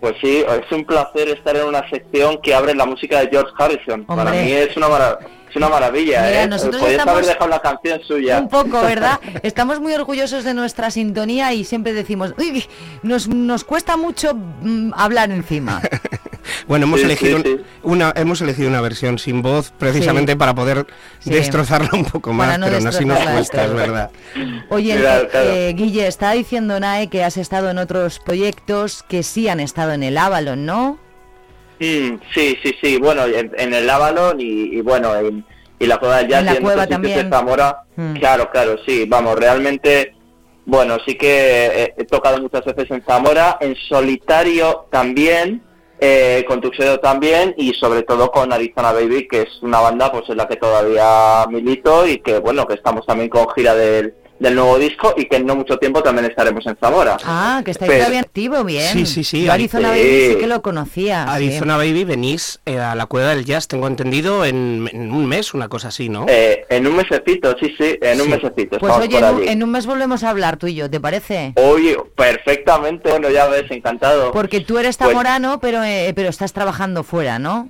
Pues 0.00 0.14
sí, 0.20 0.42
es 0.48 0.72
un 0.72 0.84
placer 0.84 1.28
estar 1.28 1.54
en 1.56 1.64
una 1.66 1.88
sección 1.90 2.38
que 2.42 2.54
abre 2.54 2.74
la 2.74 2.86
música 2.86 3.20
de 3.20 3.28
George 3.28 3.52
Harrison. 3.58 4.04
Para 4.06 4.30
mí 4.30 4.50
es 4.52 4.74
una, 4.76 4.88
mara- 4.88 5.18
es 5.50 5.56
una 5.56 5.68
maravilla, 5.68 6.22
Mira, 6.26 6.42
¿eh? 6.44 6.48
nosotros 6.48 6.80
Podías 6.80 7.06
haber 7.06 7.26
dejado 7.26 7.48
la 7.48 7.60
canción 7.60 8.00
suya. 8.02 8.38
Un 8.38 8.48
poco, 8.48 8.80
¿verdad? 8.80 9.20
Estamos 9.42 9.78
muy 9.80 9.92
orgullosos 9.92 10.44
de 10.44 10.54
nuestra 10.54 10.90
sintonía 10.90 11.52
y 11.52 11.64
siempre 11.64 11.92
decimos, 11.92 12.32
uy, 12.38 12.64
nos, 13.02 13.28
nos 13.28 13.64
cuesta 13.64 13.96
mucho 13.98 14.32
mm, 14.34 14.92
hablar 14.96 15.30
encima. 15.30 15.82
Bueno, 16.66 16.86
hemos 16.86 17.00
Sí, 17.00 17.06
elegido 17.06 17.38
sí, 17.38 17.48
un- 17.48 17.58
sí. 17.58 17.64
una 17.82 18.12
hemos 18.16 18.40
elegido 18.40 18.68
una 18.68 18.80
versión 18.80 19.18
sin 19.18 19.42
voz 19.42 19.72
precisamente 19.78 20.32
Sí. 20.32 20.38
para 20.38 20.54
poder 20.54 20.86
Sí. 21.18 21.30
destrozarla 21.30 21.90
un 21.92 22.04
poco 22.04 22.32
más, 22.32 22.58
no 22.58 22.66
pero 22.66 22.78
aún 22.78 22.86
así 22.86 23.04
nos 23.04 23.18
cuesta, 23.18 23.64
es 23.64 23.74
verdad. 23.74 24.10
Oye, 24.68 24.96
Claro, 24.98 25.24
eh, 25.24 25.28
claro. 25.30 25.50
eh, 25.50 25.72
Guille, 25.76 26.06
está 26.06 26.32
diciendo 26.32 26.78
Nae 26.80 27.08
que 27.08 27.24
has 27.24 27.36
estado 27.36 27.70
en 27.70 27.78
otros 27.78 28.18
proyectos 28.20 29.02
que 29.08 29.22
sí 29.22 29.48
han 29.48 29.60
estado 29.60 29.92
en 29.92 30.02
el 30.02 30.16
Avalon, 30.18 30.64
¿no? 30.66 30.98
Mm, 31.80 32.16
sí, 32.34 32.58
sí, 32.62 32.74
sí. 32.82 32.98
Bueno, 32.98 33.24
en, 33.24 33.52
en 33.56 33.72
el 33.74 33.88
Avalon 33.88 34.40
y, 34.40 34.76
y 34.76 34.80
bueno, 34.82 35.16
en, 35.16 35.44
y 35.78 35.86
la 35.86 35.96
Cueva 35.96 36.18
del 36.18 36.28
Jazz 36.28 36.40
En 36.40 36.46
la 36.46 36.52
y 36.52 36.56
en 36.58 36.62
cueva 36.62 36.86
también. 36.86 37.30
de 37.30 37.36
Zamora. 37.36 37.82
Mm. 37.96 38.14
Claro, 38.16 38.50
claro, 38.50 38.76
sí. 38.86 39.06
Vamos, 39.08 39.36
realmente, 39.38 40.14
bueno, 40.66 40.98
sí 41.06 41.14
que 41.14 41.66
he, 41.96 42.02
he 42.02 42.04
tocado 42.04 42.38
muchas 42.40 42.64
veces 42.66 42.90
en 42.90 43.02
Zamora, 43.02 43.56
en 43.62 43.74
solitario 43.88 44.86
también, 44.90 45.62
eh, 46.00 46.44
con 46.48 46.60
Tuxedo 46.60 46.98
también 46.98 47.54
y 47.58 47.74
sobre 47.74 48.02
todo 48.02 48.30
con 48.30 48.52
Arizona 48.52 48.92
Baby, 48.92 49.28
que 49.28 49.42
es 49.42 49.62
una 49.62 49.80
banda 49.80 50.10
pues 50.10 50.28
en 50.30 50.38
la 50.38 50.48
que 50.48 50.56
todavía 50.56 51.46
milito 51.50 52.06
y 52.06 52.18
que 52.18 52.38
bueno, 52.38 52.66
que 52.66 52.74
estamos 52.74 53.04
también 53.06 53.28
con 53.28 53.48
gira 53.50 53.74
del, 53.74 54.14
del 54.40 54.54
nuevo 54.56 54.78
disco 54.78 55.14
y 55.16 55.26
que 55.26 55.36
en 55.36 55.46
no 55.46 55.54
mucho 55.54 55.78
tiempo 55.78 56.02
también 56.02 56.24
estaremos 56.28 56.66
en 56.66 56.76
Zamora. 56.76 57.18
Ah, 57.24 57.60
que 57.64 57.70
estáis 57.70 57.88
Pero- 57.90 58.00
todavía 58.00 58.20
activo, 58.20 58.64
bien. 58.64 58.92
Sí, 58.92 59.06
sí, 59.06 59.22
sí, 59.22 59.44
Yo 59.44 59.52
Arizona 59.52 59.92
Sí. 59.94 60.00
Baby 60.00 60.28
sí 60.32 60.36
que 60.40 60.46
lo 60.48 60.62
conocía. 60.62 61.24
sí. 61.26 61.30
Arizona 61.34 61.76
Baby 61.76 62.04
venís 62.04 62.60
eh, 62.66 62.78
a 62.78 62.94
la 62.94 63.06
Cueva 63.06 63.28
del 63.34 63.44
Jazz, 63.44 63.68
tengo 63.68 63.86
entendido, 63.86 64.44
en, 64.44 64.88
en 64.92 65.12
un 65.12 65.26
mes, 65.26 65.54
una 65.54 65.68
cosa 65.68 65.88
así, 65.88 66.08
¿no? 66.08 66.24
Eh, 66.28 66.64
en 66.70 66.86
un 66.86 66.96
mesecito, 66.96 67.54
sí, 67.60 67.72
sí, 67.78 67.98
en 68.00 68.20
un 68.20 68.30
mesecito. 68.30 68.78
Pues 68.78 68.92
oye, 68.94 69.22
un, 69.22 69.46
en 69.46 69.62
un 69.62 69.70
mes 69.70 69.86
volvemos 69.86 70.24
a 70.24 70.30
hablar 70.30 70.56
tú 70.56 70.66
y 70.66 70.74
yo, 70.74 70.88
¿te 70.90 70.98
parece? 71.00 71.52
Oye, 71.56 71.96
perfectamente, 72.16 73.10
bueno, 73.10 73.28
ya 73.30 73.46
ves, 73.46 73.70
encantado. 73.70 74.32
Porque 74.32 74.60
tú 74.60 74.78
eres 74.78 74.96
Pues- 74.96 75.10
zamorano, 75.10 75.60
pero, 75.60 75.84
eh, 75.84 76.12
pero 76.16 76.28
estás 76.30 76.52
trabajando 76.52 77.02
fuera, 77.04 77.38
¿no? 77.38 77.68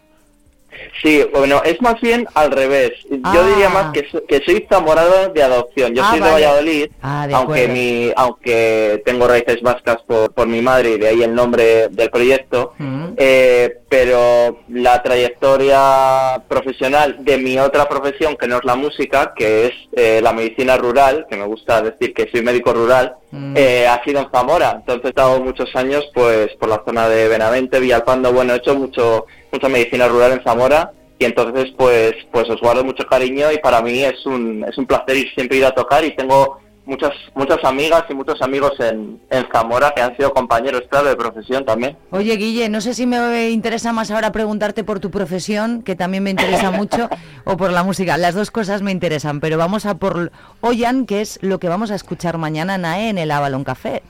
Sí, 1.02 1.24
bueno, 1.32 1.62
es 1.64 1.80
más 1.82 2.00
bien 2.00 2.26
al 2.34 2.50
revés. 2.50 2.92
Ah. 3.24 3.32
Yo 3.34 3.46
diría 3.46 3.68
más 3.68 3.92
que, 3.92 4.08
so- 4.10 4.24
que 4.26 4.40
soy 4.44 4.66
zamorano 4.70 5.28
de 5.34 5.42
adopción. 5.42 5.94
Yo 5.94 6.02
Ah, 6.04 6.10
soy 6.10 6.20
vale. 6.20 6.32
de 6.32 6.40
Valladolid, 6.46 6.86
Ah, 7.02 7.26
de 7.26 7.34
aunque 7.34 7.68
mi, 7.68 8.12
aunque 8.16 9.02
tengo 9.04 9.26
raíces 9.28 9.60
vascas 9.62 9.98
por, 10.06 10.32
por 10.32 10.46
mi 10.46 10.60
madre 10.62 10.90
y 10.92 10.98
de 10.98 11.08
ahí 11.08 11.22
el 11.22 11.34
nombre 11.34 11.88
del 11.88 12.10
proyecto. 12.10 12.74
Mm. 12.78 13.08
Eh, 13.16 13.76
pero 13.88 14.58
la 14.68 15.02
trayectoria 15.02 16.42
profesional 16.48 17.16
de 17.24 17.38
mi 17.38 17.58
otra 17.58 17.88
profesión, 17.88 18.36
que 18.36 18.46
no 18.46 18.56
es 18.58 18.64
la 18.64 18.76
música, 18.76 19.32
que 19.36 19.66
es 19.66 19.72
eh, 19.92 20.20
la 20.22 20.32
medicina 20.32 20.76
rural, 20.76 21.26
que 21.28 21.36
me 21.36 21.44
gusta 21.44 21.82
decir 21.82 22.14
que 22.14 22.28
soy 22.30 22.42
médico 22.42 22.72
rural, 22.72 23.14
Mm. 23.32 23.54
eh, 23.56 23.86
ha 23.86 24.02
sido 24.02 24.20
en 24.22 24.28
Zamora. 24.32 24.72
Entonces 24.76 25.04
he 25.04 25.08
estado 25.10 25.40
muchos 25.40 25.68
años 25.76 26.04
pues 26.12 26.48
por 26.58 26.68
la 26.68 26.82
zona 26.84 27.08
de 27.08 27.28
Benavente, 27.28 27.78
Villalpando, 27.78 28.32
bueno, 28.32 28.54
he 28.54 28.56
hecho 28.56 28.74
mucho 28.74 29.26
mucha 29.52 29.68
medicina 29.68 30.08
rural 30.08 30.32
en 30.32 30.42
Zamora 30.42 30.92
y 31.18 31.24
entonces 31.24 31.72
pues 31.76 32.14
pues 32.32 32.48
os 32.48 32.60
guardo 32.60 32.84
mucho 32.84 33.04
cariño 33.06 33.52
y 33.52 33.58
para 33.58 33.82
mí 33.82 34.02
es 34.02 34.24
un, 34.26 34.64
es 34.68 34.76
un 34.78 34.86
placer 34.86 35.16
ir 35.16 35.32
siempre 35.34 35.58
ir 35.58 35.64
a 35.64 35.74
tocar 35.74 36.04
y 36.04 36.16
tengo 36.16 36.58
muchas 36.86 37.12
muchas 37.34 37.62
amigas 37.62 38.04
y 38.08 38.14
muchos 38.14 38.40
amigos 38.42 38.72
en, 38.80 39.20
en 39.30 39.46
Zamora 39.52 39.92
que 39.94 40.02
han 40.02 40.16
sido 40.16 40.32
compañeros 40.32 40.82
claro 40.90 41.08
de 41.08 41.16
profesión 41.16 41.64
también. 41.64 41.96
Oye, 42.10 42.36
Guille, 42.36 42.68
no 42.68 42.80
sé 42.80 42.94
si 42.94 43.06
me 43.06 43.50
interesa 43.50 43.92
más 43.92 44.10
ahora 44.10 44.32
preguntarte 44.32 44.82
por 44.82 44.98
tu 44.98 45.10
profesión, 45.10 45.82
que 45.82 45.94
también 45.94 46.24
me 46.24 46.30
interesa 46.30 46.70
mucho, 46.80 47.08
o 47.44 47.56
por 47.56 47.70
la 47.70 47.84
música. 47.84 48.16
Las 48.16 48.34
dos 48.34 48.50
cosas 48.50 48.82
me 48.82 48.90
interesan, 48.90 49.40
pero 49.40 49.56
vamos 49.56 49.86
a 49.86 49.98
por 49.98 50.32
Oyan, 50.60 51.06
que 51.06 51.20
es 51.20 51.38
lo 51.42 51.60
que 51.60 51.68
vamos 51.68 51.90
a 51.90 51.94
escuchar 51.94 52.38
mañana, 52.38 52.76
Nae, 52.76 53.08
en 53.08 53.18
el 53.18 53.30
Avalon 53.30 53.64
Café. 53.64 54.02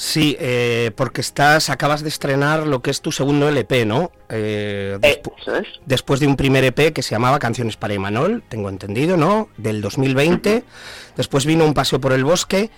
Sí, 0.00 0.36
eh, 0.38 0.92
porque 0.94 1.20
estás, 1.20 1.70
acabas 1.70 2.02
de 2.04 2.08
estrenar 2.08 2.68
lo 2.68 2.82
que 2.82 2.92
es 2.92 3.00
tu 3.00 3.10
segundo 3.10 3.48
LP, 3.48 3.84
¿no? 3.84 4.12
Eh, 4.28 4.96
despu- 5.00 5.32
Eso 5.40 5.56
es. 5.56 5.66
después 5.86 6.20
de 6.20 6.28
un 6.28 6.36
primer 6.36 6.62
EP 6.62 6.92
que 6.92 7.02
se 7.02 7.16
llamaba 7.16 7.40
Canciones 7.40 7.76
para 7.76 7.94
Imanol, 7.94 8.44
tengo 8.48 8.68
entendido, 8.68 9.16
¿no? 9.16 9.48
Del 9.56 9.80
2020. 9.82 10.62
Después 11.16 11.46
vino 11.46 11.64
Un 11.64 11.74
paseo 11.74 12.00
por 12.00 12.12
el 12.12 12.22
bosque. 12.22 12.70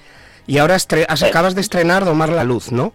Y 0.47 0.57
ahora 0.57 0.77
has- 0.77 0.89
Eh. 0.93 1.05
acabas 1.29 1.55
de 1.55 1.61
estrenar 1.61 2.07
Domar 2.07 2.31
la 2.31 2.43
luz, 2.43 2.73
¿no? 2.73 2.95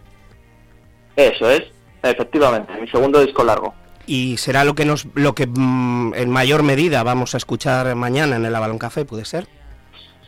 Eso 1.15 1.51
es, 1.51 1.61
efectivamente, 2.01 2.73
mi 2.81 2.87
segundo 2.89 3.23
disco 3.23 3.43
largo. 3.43 3.75
Y 4.07 4.37
será 4.37 4.63
lo 4.63 4.73
que 4.73 4.85
nos, 4.85 5.05
lo 5.13 5.35
que 5.35 5.45
mm, 5.45 6.13
en 6.15 6.29
mayor 6.31 6.63
medida 6.63 7.03
vamos 7.03 7.35
a 7.35 7.37
escuchar 7.37 7.93
mañana 7.93 8.37
en 8.37 8.45
el 8.45 8.55
Avalon 8.55 8.79
Café, 8.79 9.05
¿puede 9.05 9.25
ser? 9.25 9.47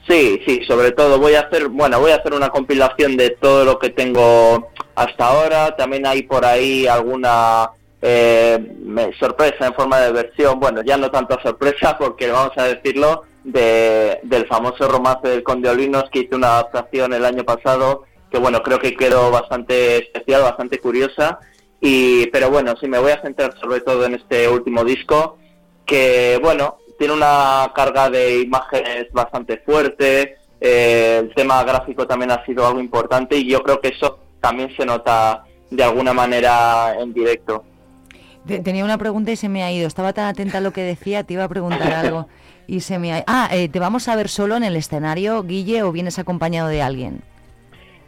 Sí, 0.07 0.41
sí, 0.45 0.61
sobre 0.65 0.91
todo 0.91 1.19
voy 1.19 1.33
a 1.33 1.41
hacer, 1.41 1.67
bueno, 1.67 1.99
voy 1.99 2.11
a 2.11 2.15
hacer 2.15 2.33
una 2.33 2.49
compilación 2.49 3.17
de 3.17 3.31
todo 3.31 3.65
lo 3.65 3.77
que 3.77 3.89
tengo 3.89 4.69
hasta 4.95 5.27
ahora. 5.27 5.75
También 5.75 6.05
hay 6.05 6.23
por 6.23 6.45
ahí 6.45 6.87
alguna 6.87 7.71
eh, 8.01 9.13
sorpresa 9.19 9.67
en 9.67 9.73
forma 9.73 9.99
de 9.99 10.11
versión, 10.13 10.59
bueno, 10.59 10.81
ya 10.81 10.97
no 10.97 11.11
tanta 11.11 11.41
sorpresa 11.41 11.97
porque 11.99 12.31
vamos 12.31 12.57
a 12.57 12.63
decirlo, 12.63 13.23
de, 13.43 14.19
del 14.23 14.45
famoso 14.47 14.87
romance 14.87 15.27
del 15.27 15.43
Conde 15.43 15.69
Olinos 15.69 16.05
que 16.11 16.19
hice 16.19 16.35
una 16.35 16.59
adaptación 16.59 17.13
el 17.13 17.25
año 17.25 17.43
pasado, 17.43 18.03
que 18.29 18.39
bueno, 18.39 18.61
creo 18.61 18.79
que 18.79 18.95
quedó 18.95 19.31
bastante 19.31 19.97
especial, 19.97 20.41
bastante 20.43 20.79
curiosa. 20.79 21.39
Y, 21.79 22.27
pero 22.27 22.49
bueno, 22.49 22.75
sí, 22.79 22.87
me 22.87 22.99
voy 22.99 23.11
a 23.11 23.21
centrar 23.21 23.57
sobre 23.59 23.81
todo 23.81 24.05
en 24.05 24.15
este 24.15 24.49
último 24.49 24.83
disco, 24.83 25.37
que 25.85 26.39
bueno, 26.41 26.77
tiene 26.97 27.13
una 27.13 27.71
carga 27.75 28.09
de 28.09 28.41
imágenes 28.41 29.07
bastante 29.11 29.57
fuerte, 29.65 30.37
eh, 30.59 31.19
el 31.23 31.33
tema 31.35 31.63
gráfico 31.63 32.07
también 32.07 32.31
ha 32.31 32.43
sido 32.45 32.65
algo 32.67 32.79
importante 32.79 33.37
y 33.37 33.49
yo 33.49 33.61
creo 33.63 33.79
que 33.79 33.89
eso 33.89 34.19
también 34.41 34.69
se 34.75 34.85
nota 34.85 35.43
de 35.69 35.83
alguna 35.83 36.13
manera 36.13 36.95
en 36.99 37.13
directo. 37.13 37.63
Te- 38.45 38.59
Tenía 38.59 38.85
una 38.85 38.97
pregunta 38.97 39.31
y 39.31 39.35
se 39.35 39.49
me 39.49 39.63
ha 39.63 39.71
ido. 39.71 39.87
Estaba 39.87 40.13
tan 40.13 40.25
atenta 40.25 40.59
a 40.59 40.61
lo 40.61 40.71
que 40.71 40.81
decía, 40.81 41.23
te 41.23 41.33
iba 41.33 41.43
a 41.43 41.49
preguntar 41.49 41.91
algo 41.93 42.27
y 42.65 42.79
se 42.81 42.97
me 42.99 43.13
ha 43.13 43.23
Ah, 43.27 43.49
eh, 43.51 43.67
¿te 43.69 43.79
vamos 43.79 44.07
a 44.07 44.15
ver 44.15 44.29
solo 44.29 44.55
en 44.55 44.63
el 44.63 44.75
escenario, 44.75 45.43
Guille, 45.43 45.83
o 45.83 45.91
vienes 45.91 46.17
acompañado 46.19 46.69
de 46.69 46.81
alguien? 46.81 47.21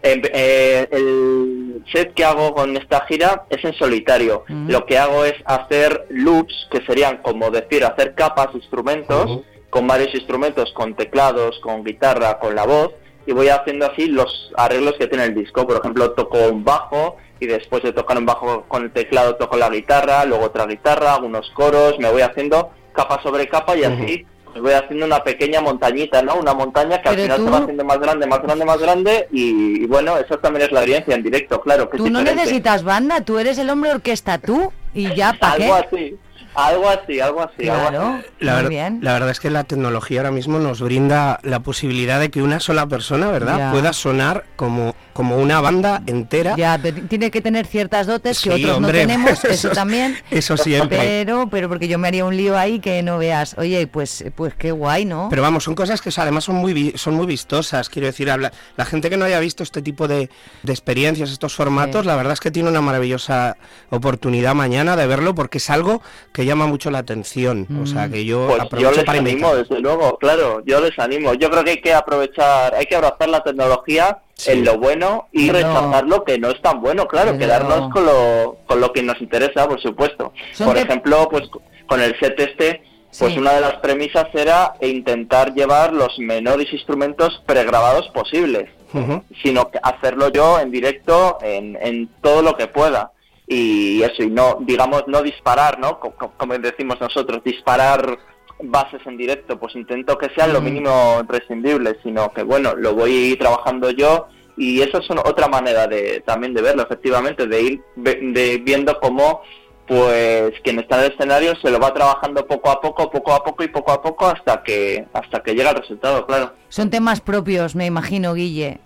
En- 0.02 0.22
eh, 0.34 0.88
el 0.92 1.84
set 1.92 2.14
que 2.14 2.24
hago 2.24 2.54
con 2.54 2.76
esta 2.78 3.06
gira 3.08 3.46
es 3.50 3.64
en 3.66 3.74
solitario. 3.74 4.44
Lo 4.70 4.86
que 4.86 4.98
hago 4.98 5.26
es 5.26 5.36
hacer 5.46 6.06
loops, 6.10 6.68
que 6.72 6.82
serían 6.86 7.18
como 7.18 7.52
decir, 7.52 7.84
hacer 7.84 8.16
capas, 8.16 8.50
instrumentos, 8.54 9.42
con 9.70 9.86
varios 9.88 10.14
instrumentos, 10.16 10.72
con 10.74 10.96
teclados, 10.96 11.60
con 11.60 11.84
guitarra, 11.84 12.40
con 12.40 12.56
la 12.56 12.66
voz, 12.66 12.92
y 13.28 13.34
voy 13.34 13.50
haciendo 13.50 13.86
así 13.86 14.08
los 14.08 14.52
arreglos 14.58 14.94
que 14.98 15.08
tiene 15.08 15.26
el 15.26 15.36
disco. 15.36 15.68
Por 15.68 15.78
ejemplo, 15.78 16.12
toco 16.12 16.38
un 16.50 16.64
bajo 16.64 17.18
y 17.40 17.46
después 17.46 17.84
de 17.84 17.92
tocar 17.94 18.18
un 18.18 18.26
bajo 18.26 18.64
con 18.68 18.84
el 18.84 18.92
teclado 18.92 19.36
toco 19.36 19.58
la 19.58 19.70
guitarra, 19.70 20.26
luego 20.26 20.46
otra 20.46 20.66
guitarra, 20.66 21.16
algunos 21.16 21.50
coros, 21.52 22.00
me 22.00 22.10
voy 22.12 22.22
haciendo 22.22 22.72
capa 22.94 23.22
sobre 23.22 23.48
capa 23.48 23.78
y 23.78 23.84
así 23.84 24.26
me 24.54 24.62
voy 24.62 24.74
haciendo 24.74 25.06
una 25.06 25.24
pequeña 25.24 25.62
montañita, 25.62 26.22
¿no? 26.22 26.36
Una 26.36 26.54
montaña 26.54 27.02
que 27.02 27.10
al 27.10 27.16
final 27.18 27.38
tú- 27.38 27.46
se 27.46 27.52
va 27.52 27.58
haciendo 27.60 27.86
más 27.86 28.00
grande, 28.00 28.28
más 28.28 28.42
grande, 28.42 28.66
más 28.66 28.78
grande 28.80 29.28
y, 29.32 29.84
y 29.84 29.86
bueno, 29.86 30.18
eso 30.18 30.38
también 30.40 30.66
es 30.66 30.72
la 30.72 30.80
experiencia 30.80 31.16
en 31.16 31.24
directo, 31.24 31.62
claro. 31.62 31.90
Que 31.90 31.98
Tú 31.98 32.10
no 32.10 32.20
diferente. 32.20 32.44
necesitas 32.44 32.84
banda, 32.84 33.22
tú 33.22 33.38
eres 33.40 33.58
el 33.58 33.70
hombre 33.70 33.92
orquesta, 33.92 34.38
tú, 34.38 34.72
y 34.94 35.14
ya, 35.16 35.34
¿para 35.40 35.56
qué? 35.58 35.64
Algo 35.66 35.76
así, 35.76 36.16
algo 36.56 36.90
así, 36.90 37.20
algo 37.20 37.42
así. 37.42 37.68
algo 37.70 37.88
Claro, 37.90 38.08
así. 38.20 38.26
La, 38.40 38.54
muy 38.54 38.62
ver- 38.64 38.70
bien. 38.70 39.00
la 39.02 39.14
verdad 39.14 39.30
es 39.30 39.40
que 39.40 39.50
la 39.50 39.64
tecnología 39.64 40.20
ahora 40.22 40.32
mismo 40.32 40.60
nos 40.60 40.82
brinda 40.82 41.40
la 41.44 41.60
posibilidad 41.62 42.20
de 42.20 42.30
que 42.30 42.42
una 42.42 42.60
sola 42.60 42.88
persona, 42.88 43.32
¿verdad?, 43.32 43.58
Ya. 43.58 43.72
pueda 43.72 43.94
sonar 43.94 44.46
como, 44.56 44.96
como 45.14 45.38
una 45.38 45.62
banda 45.62 46.02
entera. 46.08 46.56
Ya, 46.58 46.80
pero 46.82 47.02
tiene 47.08 47.32
que 47.32 47.42
tener 47.42 47.66
ciertas 47.66 48.08
dotes 48.08 48.42
que 48.42 48.50
otros 48.52 48.78
hombre, 48.78 49.02
no 49.06 49.08
tenemos, 49.08 49.32
eso, 49.44 49.48
eso- 49.48 49.70
también. 49.70 50.18
eso 50.32 50.58
siempre. 50.58 50.98
Pero, 50.98 51.48
pero 51.50 51.70
porque 51.70 51.88
yo 51.88 51.98
me 51.98 52.08
haría 52.08 52.26
un 52.26 52.36
lío 52.36 52.58
ahí 52.58 52.80
que 52.80 53.02
no 53.04 53.18
veas. 53.18 53.56
Oye, 53.58 53.88
pues, 53.88 54.26
pues 54.36 54.54
qué 54.56 54.72
guay, 54.72 55.06
¿no? 55.06 55.28
Pero 55.30 55.42
vamos, 55.42 55.64
son 55.64 55.76
cosas 55.76 56.02
que 56.02 56.10
además 56.18 56.44
son 56.44 56.56
muy 56.56 56.74
vi- 56.74 56.94
son 56.96 57.14
muy 57.16 57.26
vistosas. 57.26 57.90
Quiero 57.90 58.08
decir, 58.08 58.30
habla- 58.30 58.52
la 58.76 58.86
gente 58.86 59.10
que 59.10 59.18
no 59.18 59.26
haya 59.26 59.40
visto 59.40 59.64
este 59.64 59.82
tipo 59.82 60.08
de, 60.08 60.30
de 60.64 60.74
experiencias, 60.74 61.30
estos 61.32 61.54
formatos, 61.56 62.02
Sí. 62.02 62.08
la 62.08 62.16
verdad 62.16 62.34
es 62.34 62.40
que 62.40 62.52
tiene 62.52 62.70
una 62.70 62.82
maravillosa 62.82 63.58
oportunidad 63.90 64.56
mañana 64.56 64.96
de 64.96 65.08
verlo 65.08 65.36
porque 65.36 65.58
es 65.60 65.70
algo 65.70 66.02
que 66.34 66.39
que 66.40 66.46
llama 66.46 66.68
mucho 66.68 66.90
la 66.90 67.00
atención. 67.00 67.68
O 67.84 67.86
sea, 67.86 68.08
que 68.08 68.24
yo 68.24 68.48
Pues 68.48 68.62
aprovecho 68.62 68.92
yo 68.92 68.96
les 68.96 69.04
para 69.04 69.20
animo, 69.20 69.48
invitar. 69.50 69.58
desde 69.58 69.80
luego, 69.82 70.18
claro, 70.20 70.64
yo 70.66 70.80
les 70.80 70.98
animo. 70.98 71.34
Yo 71.34 71.50
creo 71.50 71.66
que 71.66 71.72
hay 71.72 71.82
que 71.82 71.94
aprovechar, 71.94 72.74
hay 72.76 72.86
que 72.86 72.96
abrazar 72.96 73.28
la 73.28 73.44
tecnología 73.44 74.20
en 74.48 74.64
lo 74.64 74.78
bueno 74.78 75.28
y 75.34 75.50
rechazar 75.50 76.06
lo 76.06 76.24
que 76.24 76.38
no 76.40 76.50
es 76.50 76.62
tan 76.62 76.80
bueno, 76.80 77.10
claro, 77.10 77.32
Pero- 77.32 77.40
quedarnos 77.40 77.92
con 77.92 78.06
lo, 78.06 78.56
con 78.68 78.80
lo 78.80 78.94
que 78.94 79.04
nos 79.04 79.20
interesa, 79.20 79.68
por 79.68 79.82
supuesto. 79.82 80.32
Por 80.64 80.76
de- 80.76 80.82
ejemplo, 80.84 81.28
pues 81.30 81.44
con 81.88 82.00
el 82.02 82.18
set 82.22 82.40
este, 82.40 82.84
pues 83.20 83.34
Sí. 83.34 83.38
una 83.40 83.52
de 83.56 83.60
las 83.60 83.74
premisas 83.82 84.28
era 84.34 84.76
intentar 84.80 85.54
llevar 85.54 85.92
los 85.92 86.18
menores 86.20 86.72
instrumentos 86.72 87.42
pregrabados 87.46 88.08
posibles 88.14 88.70
Ujú. 88.94 89.24
sino 89.44 89.70
que 89.72 89.80
hacerlo 89.84 90.30
yo 90.32 90.58
en 90.62 90.72
directo 90.72 91.38
en, 91.42 91.78
en 91.82 92.08
todo 92.22 92.42
lo 92.44 92.56
que 92.56 92.68
pueda 92.68 93.12
y 93.52 94.04
eso 94.04 94.22
y 94.22 94.30
no 94.30 94.58
digamos 94.62 95.04
no 95.08 95.24
disparar 95.24 95.80
no 95.80 96.00
Co- 96.00 96.12
co- 96.12 96.32
como 96.38 96.56
decimos 96.60 97.02
nosotros 97.02 97.42
disparar 97.44 98.18
bases 98.62 99.02
en 99.08 99.18
directo 99.18 99.60
pues 99.60 99.76
intento 99.76 100.18
que 100.20 100.30
sean 100.36 100.54
lo 100.54 100.62
Mm. 100.62 100.64
mínimo 100.66 101.18
imprescindible 101.20 101.98
sino 102.04 102.32
que 102.32 102.44
bueno 102.44 102.76
lo 102.76 102.94
voy 102.94 103.36
trabajando 103.40 103.90
yo 103.90 104.28
y 104.56 104.82
eso 104.82 105.00
es 105.00 105.10
una- 105.10 105.22
otra 105.24 105.48
manera 105.48 105.88
de 105.88 106.22
también 106.28 106.54
de 106.54 106.62
verlo 106.62 106.84
efectivamente 106.84 107.48
de 107.48 107.62
ir 107.62 107.82
de 107.96 108.62
viendo 108.64 109.00
cómo 109.00 109.42
pues 109.88 110.54
quien 110.64 110.78
está 110.78 111.00
en 111.00 111.06
el 111.06 111.12
escenario 111.14 111.56
se 111.56 111.72
lo 111.72 111.80
va 111.80 111.92
trabajando 111.92 112.46
poco 112.46 112.70
a 112.70 112.80
poco 112.80 113.10
poco 113.10 113.34
a 113.34 113.44
poco 113.44 113.64
y 113.64 113.70
poco 113.70 113.92
a 113.92 114.00
poco 114.04 114.28
hasta 114.28 114.62
que 114.62 115.08
hasta 115.14 115.42
que 115.42 115.56
llega 115.56 115.72
el 115.72 115.78
resultado 115.78 116.28
claro 116.28 116.54
Son 116.68 116.92
temas 116.92 117.20
propios, 117.22 117.76
me 117.76 117.88
imagino, 117.88 118.36
Guille. 118.36 118.80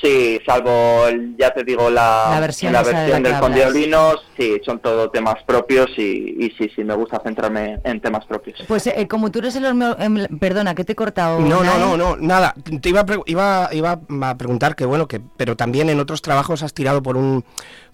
Sí, 0.00 0.40
salvo, 0.44 1.06
el- 1.06 1.36
ya 1.38 1.50
te 1.52 1.62
digo, 1.64 1.88
la, 1.88 2.28
La 2.30 2.40
versión 2.40 2.72
la 2.72 2.82
de 2.82 2.92
versión 2.92 3.22
la 3.22 3.40
del 3.40 3.52
violinos, 3.52 4.16
sí, 4.36 4.60
son 4.64 4.80
todo 4.80 5.08
temas 5.10 5.36
propios 5.46 5.88
y, 5.96 6.36
y 6.44 6.50
sí, 6.58 6.70
sí, 6.74 6.82
me 6.84 6.94
gusta 6.94 7.20
centrarme 7.22 7.78
en 7.84 8.00
temas 8.00 8.24
propios. 8.26 8.58
Pues 8.66 8.86
eh, 8.88 9.06
como 9.08 9.30
tú 9.30 9.38
eres 9.38 9.54
el 9.56 9.64
em, 9.66 10.26
Perdona, 10.38 10.74
que 10.74 10.84
te 10.84 10.92
he 10.92 10.96
cortado. 10.96 11.38
No, 11.40 11.62
no, 11.62 11.78
no, 11.78 11.96
no, 11.96 12.16
nada. 12.16 12.54
Te 12.80 12.88
iba 12.88 13.00
a, 13.00 13.06
pre- 13.06 13.20
iba, 13.26 13.68
iba 13.72 14.00
a 14.22 14.36
preguntar 14.36 14.74
que 14.74 14.84
bueno, 14.84 15.06
que 15.06 15.20
pero 15.36 15.56
también 15.56 15.88
en 15.88 16.00
otros 16.00 16.22
trabajos 16.22 16.62
has 16.62 16.74
tirado 16.74 17.02
por 17.02 17.16
un 17.16 17.44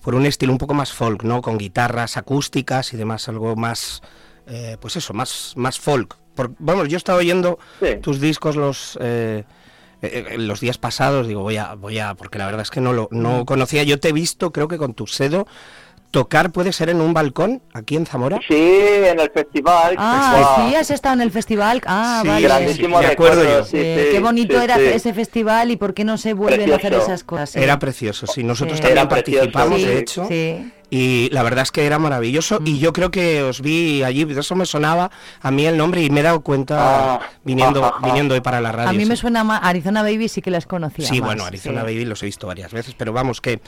por 0.02 0.14
un 0.14 0.24
estilo 0.24 0.52
un 0.52 0.58
poco 0.58 0.72
más 0.72 0.92
folk, 0.94 1.22
¿no? 1.24 1.42
Con 1.42 1.58
guitarras 1.58 2.16
acústicas 2.16 2.94
y 2.94 2.96
demás, 2.96 3.28
algo 3.28 3.54
más, 3.56 4.00
eh, 4.46 4.78
pues 4.80 4.96
eso, 4.96 5.12
más 5.12 5.52
más 5.56 5.78
folk. 5.78 6.16
Por, 6.34 6.52
vamos, 6.58 6.88
yo 6.88 6.96
he 6.96 6.98
estado 6.98 7.18
oyendo 7.18 7.58
Sí. 7.80 7.96
tus 8.00 8.20
discos 8.20 8.56
los 8.56 8.98
eh, 10.02 10.24
eh, 10.30 10.38
los 10.38 10.60
días 10.60 10.78
pasados, 10.78 11.26
digo 11.28 11.42
voy 11.42 11.56
a 11.56 11.74
voy 11.74 11.98
a 11.98 12.14
porque 12.14 12.38
la 12.38 12.46
verdad 12.46 12.62
es 12.62 12.70
que 12.70 12.80
no 12.80 12.92
lo 12.92 13.08
no 13.10 13.44
conocía. 13.44 13.82
Yo 13.82 13.98
te 14.00 14.08
he 14.08 14.12
visto, 14.12 14.50
creo 14.52 14.68
que 14.68 14.78
con 14.78 14.94
tu 14.94 15.06
sedo 15.06 15.46
tocar 16.10 16.50
puede 16.50 16.72
ser 16.72 16.88
en 16.90 17.00
un 17.00 17.14
balcón 17.14 17.62
aquí 17.72 17.94
en 17.94 18.04
Zamora. 18.04 18.40
Sí, 18.48 18.54
en 18.56 19.20
el 19.20 19.30
festival. 19.30 19.94
Ah, 19.96 20.66
sí, 20.68 20.74
has 20.74 20.90
estado 20.90 21.14
en 21.14 21.20
el 21.20 21.30
festival. 21.30 21.80
Ah, 21.86 22.20
Sí, 22.22 22.28
vale. 22.28 22.42
grandísimo 22.42 22.98
acuerdo 22.98 23.10
recuerdo, 23.42 23.58
yo. 23.60 23.64
sí, 23.64 23.76
Eh, 23.78 24.04
sí, 24.06 24.12
qué 24.16 24.20
bonito 24.20 24.58
sí, 24.58 24.64
era 24.64 24.76
sí. 24.76 24.82
ese 24.86 25.14
festival 25.14 25.70
y 25.70 25.76
por 25.76 25.94
qué 25.94 26.02
no 26.04 26.18
se 26.18 26.32
vuelven 26.32 26.62
a 26.72 26.76
hacer 26.76 26.90
Precioso. 26.90 27.06
esas 27.06 27.22
cosas. 27.24 27.54
Era 27.56 27.78
precioso, 27.78 28.26
sí. 28.26 28.42
Nosotros 28.42 28.78
Sí. 28.78 28.82
también 28.82 28.98
Era 28.98 29.08
precioso, 29.08 29.38
participamos, 29.52 29.80
sí, 29.80 29.86
de 29.86 29.98
hecho. 30.00 30.26
sí. 30.28 30.72
Y 30.90 31.28
la 31.30 31.42
verdad 31.44 31.62
es 31.62 31.70
que 31.70 31.86
era 31.86 31.98
maravilloso. 31.98 32.60
Y 32.64 32.72
Mm. 32.74 32.78
yo 32.78 32.92
creo 32.92 33.10
que 33.10 33.42
os 33.42 33.60
vi 33.60 34.02
allí, 34.02 34.24
de 34.24 34.40
eso 34.40 34.56
me 34.56 34.66
sonaba 34.66 35.10
a 35.40 35.50
mí 35.50 35.64
el 35.66 35.76
nombre 35.76 36.02
y 36.02 36.10
me 36.10 36.20
he 36.20 36.22
dado 36.24 36.40
cuenta 36.40 37.14
Ah, 37.14 37.20
viniendo, 37.44 37.92
viniendo 38.02 38.34
hoy 38.34 38.40
para 38.40 38.60
la 38.60 38.72
radio. 38.72 38.90
A 38.90 38.92
mí 38.92 39.04
sí. 39.04 39.08
me 39.08 39.16
suena 39.16 39.44
más 39.44 39.60
Arizona 39.62 40.02
Baby, 40.02 40.28
sí 40.28 40.42
que 40.42 40.50
las 40.50 40.66
conocía. 40.66 41.06
Sí, 41.06 41.20
más, 41.20 41.28
bueno, 41.28 41.44
Arizona 41.44 41.80
sí. 41.80 41.86
Baby 41.86 42.04
los 42.04 42.22
he 42.22 42.26
visto 42.26 42.46
varias 42.46 42.72
veces, 42.72 42.94
pero 42.98 43.12
vamos, 43.12 43.40
que, 43.40 43.60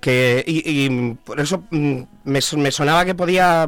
que 0.00 0.42
y, 0.46 0.62
y 0.86 1.14
por 1.24 1.40
eso 1.40 1.62
mm, 1.70 2.00
me, 2.24 2.40
me 2.56 2.70
sonaba 2.70 3.04
que 3.04 3.14
podía, 3.14 3.66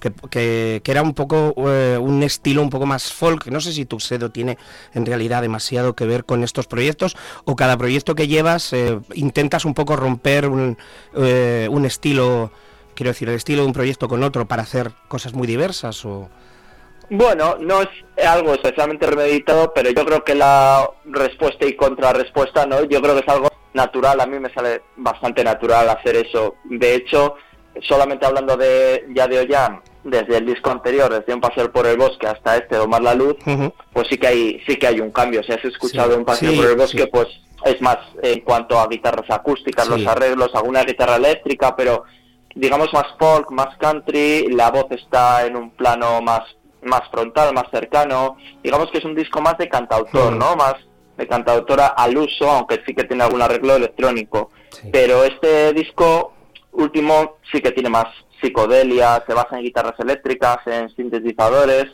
que, 0.00 0.12
que- 0.30 0.80
que 0.82 0.90
era 0.90 1.02
un 1.02 1.14
poco 1.14 1.54
eh, 1.68 1.96
un 2.00 2.22
estilo 2.22 2.62
un 2.62 2.70
poco 2.70 2.86
más 2.86 3.12
folk. 3.12 3.46
No 3.48 3.60
sé 3.60 3.72
si 3.72 3.84
tu 3.84 4.00
sedo 4.00 4.30
tiene 4.30 4.58
en 4.94 5.06
realidad 5.06 5.42
demasiado 5.42 5.94
que 5.94 6.06
ver 6.06 6.24
con 6.24 6.42
estos 6.42 6.66
proyectos 6.66 7.16
o 7.44 7.54
cada 7.56 7.76
proyecto 7.76 8.14
que 8.14 8.26
llevas 8.28 8.72
eh, 8.72 8.98
intentas 9.14 9.64
un 9.64 9.74
poco 9.74 9.96
romper 9.96 10.48
un, 10.48 10.76
eh, 11.16 11.68
un 11.70 11.84
estilo, 11.86 12.47
quiero 12.98 13.10
decir, 13.12 13.28
el 13.28 13.36
estilo 13.36 13.62
de 13.62 13.68
un 13.68 13.72
proyecto 13.72 14.08
con 14.08 14.24
otro 14.24 14.46
para 14.48 14.62
hacer 14.62 14.90
cosas 15.06 15.32
muy 15.32 15.46
diversas 15.46 16.04
o... 16.04 16.28
Bueno, 17.08 17.56
no 17.60 17.82
es 17.82 17.88
algo 18.26 18.52
especialmente 18.52 19.06
remeditado, 19.06 19.72
pero 19.72 19.88
yo 19.90 20.04
creo 20.04 20.24
que 20.24 20.34
la 20.34 20.90
respuesta 21.04 21.64
y 21.64 21.76
contrarrespuesta, 21.76 22.66
¿no? 22.66 22.82
Yo 22.86 23.00
creo 23.00 23.14
que 23.14 23.20
es 23.20 23.28
algo 23.28 23.48
natural, 23.72 24.20
a 24.20 24.26
mí 24.26 24.40
me 24.40 24.52
sale 24.52 24.82
bastante 24.96 25.44
natural 25.44 25.88
hacer 25.88 26.16
eso. 26.16 26.56
De 26.64 26.96
hecho, 26.96 27.36
solamente 27.82 28.26
hablando 28.26 28.56
de 28.56 29.06
ya 29.14 29.28
de 29.28 29.38
Ollán, 29.38 29.80
desde 30.02 30.36
el 30.36 30.46
disco 30.46 30.70
anterior, 30.70 31.08
desde 31.08 31.32
Un 31.34 31.40
paseo 31.40 31.70
por 31.70 31.86
el 31.86 31.96
bosque 31.96 32.26
hasta 32.26 32.56
este, 32.56 32.76
Domar 32.76 33.02
la 33.02 33.14
luz, 33.14 33.36
pues 33.92 34.08
sí 34.08 34.18
que 34.18 34.26
hay 34.26 34.60
sí 34.66 34.76
que 34.76 34.88
hay 34.88 34.98
un 34.98 35.12
cambio. 35.12 35.44
Si 35.44 35.52
has 35.52 35.64
escuchado 35.64 36.10
Sí, 36.12 36.18
Un 36.18 36.24
paseo 36.24 36.50
sí, 36.50 36.56
por 36.56 36.66
el 36.66 36.76
bosque, 36.76 37.02
sí. 37.02 37.08
pues 37.12 37.28
es 37.64 37.80
más 37.80 37.98
en 38.22 38.40
cuanto 38.40 38.78
a 38.78 38.88
guitarras 38.88 39.30
acústicas, 39.30 39.88
los 39.88 40.04
arreglos, 40.06 40.52
alguna 40.54 40.82
guitarra 40.82 41.16
eléctrica, 41.16 41.76
pero 41.76 42.04
digamos 42.54 42.92
más 42.92 43.06
folk, 43.18 43.50
más 43.50 43.76
country, 43.78 44.48
la 44.48 44.70
voz 44.70 44.86
está 44.90 45.46
en 45.46 45.56
un 45.56 45.70
plano 45.70 46.20
más 46.22 46.42
más 46.80 47.02
frontal, 47.10 47.52
más 47.54 47.64
cercano, 47.72 48.36
digamos 48.62 48.90
que 48.92 48.98
es 48.98 49.04
un 49.04 49.14
disco 49.16 49.40
más 49.40 49.58
de 49.58 49.68
cantautor, 49.68 50.32
Mm. 50.34 50.38
¿no? 50.38 50.54
Más 50.54 50.74
de 51.16 51.26
cantautora 51.26 51.88
al 51.88 52.16
uso, 52.16 52.48
aunque 52.48 52.80
sí 52.86 52.94
que 52.94 53.02
tiene 53.02 53.24
algún 53.24 53.42
arreglo 53.42 53.74
electrónico. 53.74 54.50
Sí. 54.70 54.88
Pero 54.92 55.24
este 55.24 55.72
disco 55.72 56.34
último 56.70 57.38
sí 57.50 57.60
que 57.60 57.72
tiene 57.72 57.90
más 57.90 58.06
psicodelia, 58.40 59.24
se 59.26 59.34
basa 59.34 59.56
en 59.58 59.64
guitarras 59.64 59.98
eléctricas, 59.98 60.58
en 60.66 60.88
sintetizadores, 60.94 61.86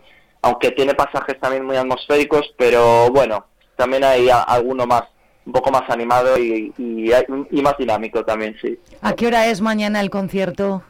aunque 0.42 0.70
tiene 0.72 0.94
pasajes 0.94 1.40
también 1.40 1.64
muy 1.64 1.76
atmosféricos, 1.76 2.52
pero 2.59 3.09
bueno, 3.11 3.46
también 3.76 4.05
hay 4.05 4.28
a- 4.28 4.42
alguno 4.42 4.86
más, 4.86 5.05
un 5.47 5.53
poco 5.53 5.70
más 5.70 5.82
animado 5.90 6.38
y, 6.38 6.72
y, 6.78 7.11
y 7.51 7.62
más 7.62 7.76
dinámico 7.78 8.24
también, 8.24 8.57
sí. 8.61 8.78
¿A 9.03 9.12
qué 9.14 9.26
hora 9.26 9.47
es 9.49 9.61
mañana 9.61 10.01
el 10.01 10.11
concierto? 10.11 10.82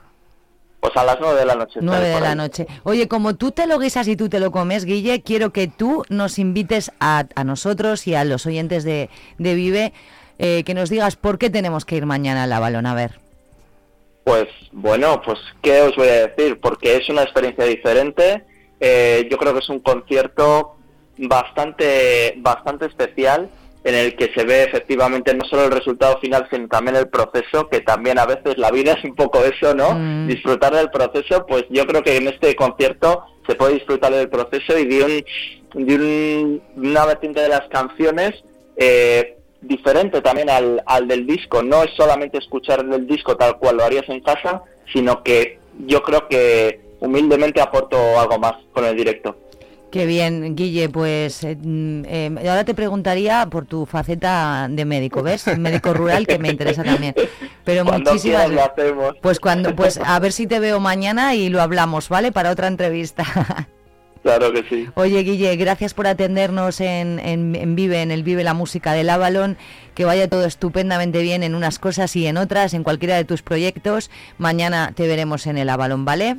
Pues 0.80 0.94
a 0.96 1.04
las 1.04 1.16
nueve 1.18 1.40
de 1.40 1.46
la 1.46 1.54
noche. 1.54 1.78
estaré 1.80 1.86
9 1.86 2.08
de 2.08 2.20
la 2.20 2.30
ahí. 2.30 2.36
noche. 2.36 2.66
Oye, 2.82 3.08
como 3.08 3.36
tú 3.36 3.50
te 3.52 3.66
lo 3.66 3.78
guisas 3.78 4.06
y 4.06 4.16
tú 4.16 4.28
te 4.28 4.38
lo 4.38 4.50
comes, 4.50 4.84
Guille, 4.84 5.22
quiero 5.22 5.50
que 5.50 5.66
tú 5.66 6.04
nos 6.10 6.38
invites 6.38 6.92
a, 7.00 7.24
a 7.34 7.42
nosotros 7.44 8.06
y 8.06 8.14
a 8.14 8.24
los 8.24 8.44
oyentes 8.46 8.84
de, 8.84 9.08
de 9.38 9.54
Vive, 9.54 9.92
eh, 10.38 10.62
que 10.64 10.74
nos 10.74 10.90
digas 10.90 11.16
por 11.16 11.38
qué 11.38 11.48
tenemos 11.48 11.84
que 11.86 11.96
ir 11.96 12.04
mañana 12.04 12.42
a 12.44 12.46
la 12.46 12.60
balón. 12.60 12.84
A 12.84 12.94
ver. 12.94 13.18
Pues 14.24 14.46
bueno, 14.72 15.22
pues 15.24 15.38
qué 15.62 15.80
os 15.82 15.96
voy 15.96 16.08
a 16.08 16.28
decir, 16.28 16.60
porque 16.60 16.96
es 16.96 17.08
una 17.08 17.22
experiencia 17.22 17.64
diferente. 17.64 18.44
eh, 18.78 19.26
yo 19.30 19.38
creo 19.38 19.52
que 19.54 19.60
es 19.60 19.68
un 19.70 19.80
concierto 19.80 20.76
bastante, 21.16 22.34
bastante 22.38 22.86
especial 22.86 23.48
en 23.84 23.94
el 23.94 24.16
que 24.16 24.32
se 24.34 24.44
ve 24.44 24.62
efectivamente 24.64 25.34
no 25.34 25.44
solo 25.44 25.64
el 25.66 25.70
resultado 25.70 26.18
final, 26.20 26.48
sino 26.50 26.66
también 26.68 26.96
el 26.96 27.08
proceso, 27.08 27.68
que 27.68 27.80
también 27.80 28.18
a 28.18 28.24
veces 28.26 28.56
la 28.56 28.70
vida 28.70 28.92
es 28.94 29.04
un 29.04 29.14
poco 29.14 29.44
eso, 29.44 29.74
¿no? 29.74 29.92
Mm. 29.94 30.26
Disfrutar 30.28 30.74
del 30.74 30.90
proceso, 30.90 31.44
pues 31.46 31.64
yo 31.70 31.86
creo 31.86 32.02
que 32.02 32.16
en 32.16 32.28
este 32.28 32.56
concierto 32.56 33.24
se 33.46 33.54
puede 33.54 33.74
disfrutar 33.74 34.10
del 34.12 34.30
proceso 34.30 34.78
y 34.78 34.86
de, 34.86 35.24
un, 35.74 35.86
de 35.86 35.94
un- 35.96 36.62
una 36.76 37.04
vertiente 37.04 37.40
de 37.42 37.48
las 37.50 37.68
canciones 37.68 38.42
eh, 38.76 39.36
diferente 39.60 40.20
también 40.22 40.48
al, 40.50 40.82
al 40.86 41.06
del 41.06 41.26
disco. 41.26 41.62
No 41.62 41.82
es 41.82 41.90
solamente 41.96 42.38
escuchar 42.38 42.80
el 42.80 43.06
disco 43.06 43.36
tal 43.36 43.58
cual 43.58 43.76
lo 43.76 43.84
harías 43.84 44.08
en 44.08 44.20
casa, 44.20 44.62
sino 44.92 45.22
que 45.22 45.58
yo 45.86 46.02
creo 46.02 46.26
que 46.28 46.80
humildemente 47.00 47.60
aporto 47.60 47.96
algo 48.18 48.38
más 48.38 48.54
con 48.72 48.84
el 48.86 48.96
directo. 48.96 49.36
Qué 49.94 50.06
bien, 50.06 50.56
Guille, 50.56 50.88
pues 50.88 51.44
eh, 51.44 51.56
mm, 51.56 52.02
eh, 52.08 52.30
ahora 52.48 52.64
te 52.64 52.74
preguntaría 52.74 53.46
por 53.48 53.64
tu 53.64 53.86
faceta 53.86 54.66
de 54.68 54.84
médico, 54.84 55.22
¿ves? 55.22 55.46
Médico 55.56 55.94
rural 55.94 56.26
que 56.26 56.36
me 56.40 56.48
interesa 56.48 56.82
también. 56.82 57.14
Pero 57.62 57.84
Cuando 57.84 58.10
muchísimas 58.10 58.50
lo 58.50 58.64
hacemos. 58.64 59.14
Pues 59.22 59.38
cuando 59.38 59.76
pues 59.76 59.98
a 60.04 60.18
ver 60.18 60.32
si 60.32 60.48
te 60.48 60.58
veo 60.58 60.80
mañana 60.80 61.36
y 61.36 61.48
lo 61.48 61.62
hablamos, 61.62 62.08
¿vale? 62.08 62.32
Para 62.32 62.50
otra 62.50 62.66
entrevista. 62.66 63.24
Claro 64.24 64.50
que 64.54 64.64
sí. 64.70 64.88
Oye, 64.94 65.22
Guille, 65.22 65.54
gracias 65.56 65.92
por 65.92 66.06
atendernos 66.06 66.80
en, 66.80 67.18
en- 67.20 67.54
en 67.54 67.76
Vive, 67.76 68.00
en 68.00 68.10
el 68.10 68.22
Vive 68.22 68.42
la 68.42 68.54
Música 68.54 68.94
del 68.94 69.10
Avalon. 69.10 69.58
Que 69.94 70.06
vaya 70.06 70.28
todo 70.30 70.46
estupendamente 70.46 71.20
bien 71.20 71.42
en 71.42 71.54
unas 71.54 71.78
cosas 71.78 72.16
y 72.16 72.26
en 72.26 72.38
otras, 72.38 72.72
en 72.72 72.84
cualquiera 72.84 73.16
de 73.16 73.24
tus 73.26 73.42
proyectos. 73.42 74.10
Mañana 74.38 74.92
te 74.96 75.06
veremos 75.06 75.46
en 75.46 75.58
el 75.58 75.68
Avalon, 75.68 76.06
¿vale? 76.06 76.36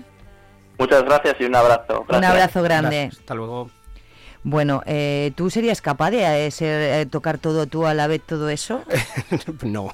Muchas 0.77 1.03
gracias 1.03 1.35
y 1.39 1.45
un 1.45 1.55
abrazo. 1.55 2.05
Un 2.09 2.23
abrazo 2.23 2.61
grande. 2.61 2.97
Gracias, 3.03 3.19
Hasta 3.21 3.35
luego. 3.35 3.69
Bueno, 4.47 4.83
eh, 4.85 5.31
¿tú 5.35 5.49
serías 5.49 5.81
capaz 5.81 6.11
de 6.11 6.45
eh, 6.45 6.51
ser- 6.51 7.01
eh, 7.01 7.05
tocar 7.07 7.39
todo 7.39 7.65
tú 7.65 7.87
a 7.87 7.95
la 7.95 8.05
vez 8.05 8.21
todo 8.23 8.49
eso? 8.49 8.83
no. 9.63 9.89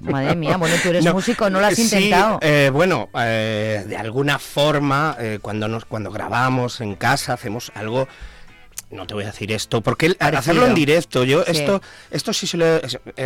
Madre 0.00 0.36
mía, 0.36 0.58
bueno, 0.58 0.76
tú 0.82 0.90
eres 0.90 1.02
No, 1.04 1.14
músico, 1.14 1.48
¿no 1.48 1.60
lo 1.60 1.66
has 1.66 1.76
sí, 1.76 1.82
intentado? 1.84 2.38
eh, 2.42 2.68
bueno, 2.70 3.08
eh, 3.18 3.84
de 3.88 3.96
alguna 3.96 4.38
forma, 4.38 5.16
eh, 5.18 5.38
cuando 5.40 5.66
nos 5.68 5.86
cuando 5.86 6.10
grabamos 6.10 6.82
en 6.82 6.94
casa, 6.96 7.32
hacemos 7.32 7.72
algo. 7.74 8.06
No 8.90 9.04
te 9.06 9.14
voy 9.14 9.24
a 9.24 9.28
decir 9.28 9.50
esto, 9.50 9.80
porque 9.80 10.10
Parecido. 10.14 10.38
hacerlo 10.38 10.66
en 10.66 10.74
directo, 10.74 11.24
yo 11.24 11.42
Sí. 11.44 11.52
esto, 11.52 11.80
esto 12.10 12.32
sí 12.32 12.46
se 12.46 12.56
lo, 12.56 12.66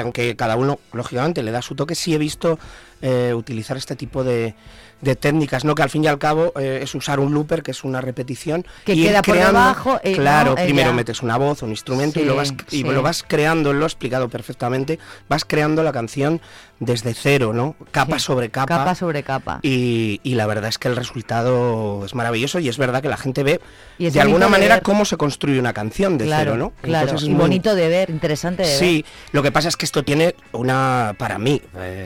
aunque 0.00 0.34
cada 0.36 0.56
uno 0.56 0.78
lógicamente 0.92 1.42
le 1.42 1.50
da 1.50 1.60
su 1.62 1.74
toque, 1.74 1.94
sí 1.94 2.14
he 2.14 2.18
visto 2.18 2.58
eh, 3.02 3.32
utilizar 3.34 3.76
este 3.76 3.96
tipo 3.96 4.22
de, 4.24 4.54
de 5.00 5.16
técnicas, 5.16 5.64
¿no? 5.64 5.74
Que 5.74 5.82
al 5.82 5.90
fin 5.90 6.04
y 6.04 6.06
al 6.08 6.18
cabo 6.18 6.52
eh, 6.58 6.80
es 6.82 6.94
usar 6.94 7.20
un 7.20 7.32
looper, 7.32 7.62
que 7.62 7.70
es 7.70 7.84
una 7.84 8.00
repetición. 8.00 8.66
Que 8.84 8.92
y 8.94 9.04
queda 9.04 9.22
por 9.22 9.36
debajo, 9.36 9.98
eh, 10.04 10.12
claro, 10.12 10.54
¿no? 10.54 10.60
Eh, 10.60 10.64
primero 10.64 10.90
ya. 10.90 10.94
metes 10.96 11.22
una 11.22 11.36
voz, 11.38 11.62
un 11.62 11.70
instrumento 11.70 12.20
y, 12.20 12.24
lo 12.24 12.32
Sí, 12.32 12.36
vas, 12.38 12.72
y 12.72 12.82
lo 12.84 13.02
vas 13.02 13.24
creando, 13.26 13.72
lo 13.72 13.84
he 13.84 13.86
explicado 13.88 14.28
perfectamente, 14.28 14.98
vas 15.28 15.44
creando 15.44 15.82
la 15.82 15.92
canción 15.92 16.40
desde 16.80 17.12
cero, 17.14 17.52
¿no? 17.52 17.76
Capa 17.90 18.18
Sí, 18.18 18.24
sobre 18.24 18.48
capa. 18.50 18.78
Capa 18.78 18.94
sobre 18.94 19.22
capa. 19.22 19.60
Y, 19.62 20.20
y 20.22 20.34
la 20.34 20.46
verdad 20.46 20.68
es 20.70 20.78
que 20.78 20.88
el 20.88 20.96
resultado 20.96 22.04
es 22.06 22.14
maravilloso 22.14 22.58
y 22.58 22.68
es 22.68 22.78
verdad 22.78 23.02
que 23.02 23.08
la 23.08 23.16
gente 23.18 23.42
ve 23.42 23.60
Y 23.98 24.08
de 24.10 24.20
alguna 24.20 24.46
de 24.46 24.50
manera 24.52 24.74
ver. 24.76 24.82
cómo 24.82 25.04
se 25.04 25.16
construye 25.18 25.58
una 25.58 25.72
canción 25.74 26.16
de 26.18 26.24
claro, 26.26 26.52
cero, 26.52 26.56
¿no? 26.56 26.72
Claro, 26.82 27.04
Entonces 27.08 27.22
es 27.24 27.28
y 27.28 27.32
muy- 27.32 27.40
bonito 27.42 27.74
de 27.74 27.88
ver, 27.88 28.10
interesante 28.10 28.62
de 28.62 28.68
ver. 28.70 28.78
Sí, 28.78 29.04
lo 29.32 29.42
que 29.42 29.52
pasa 29.52 29.68
es 29.68 29.76
que 29.76 29.84
esto 29.84 30.02
tiene 30.02 30.34
una, 30.52 31.14
para 31.18 31.38
mí, 31.38 31.60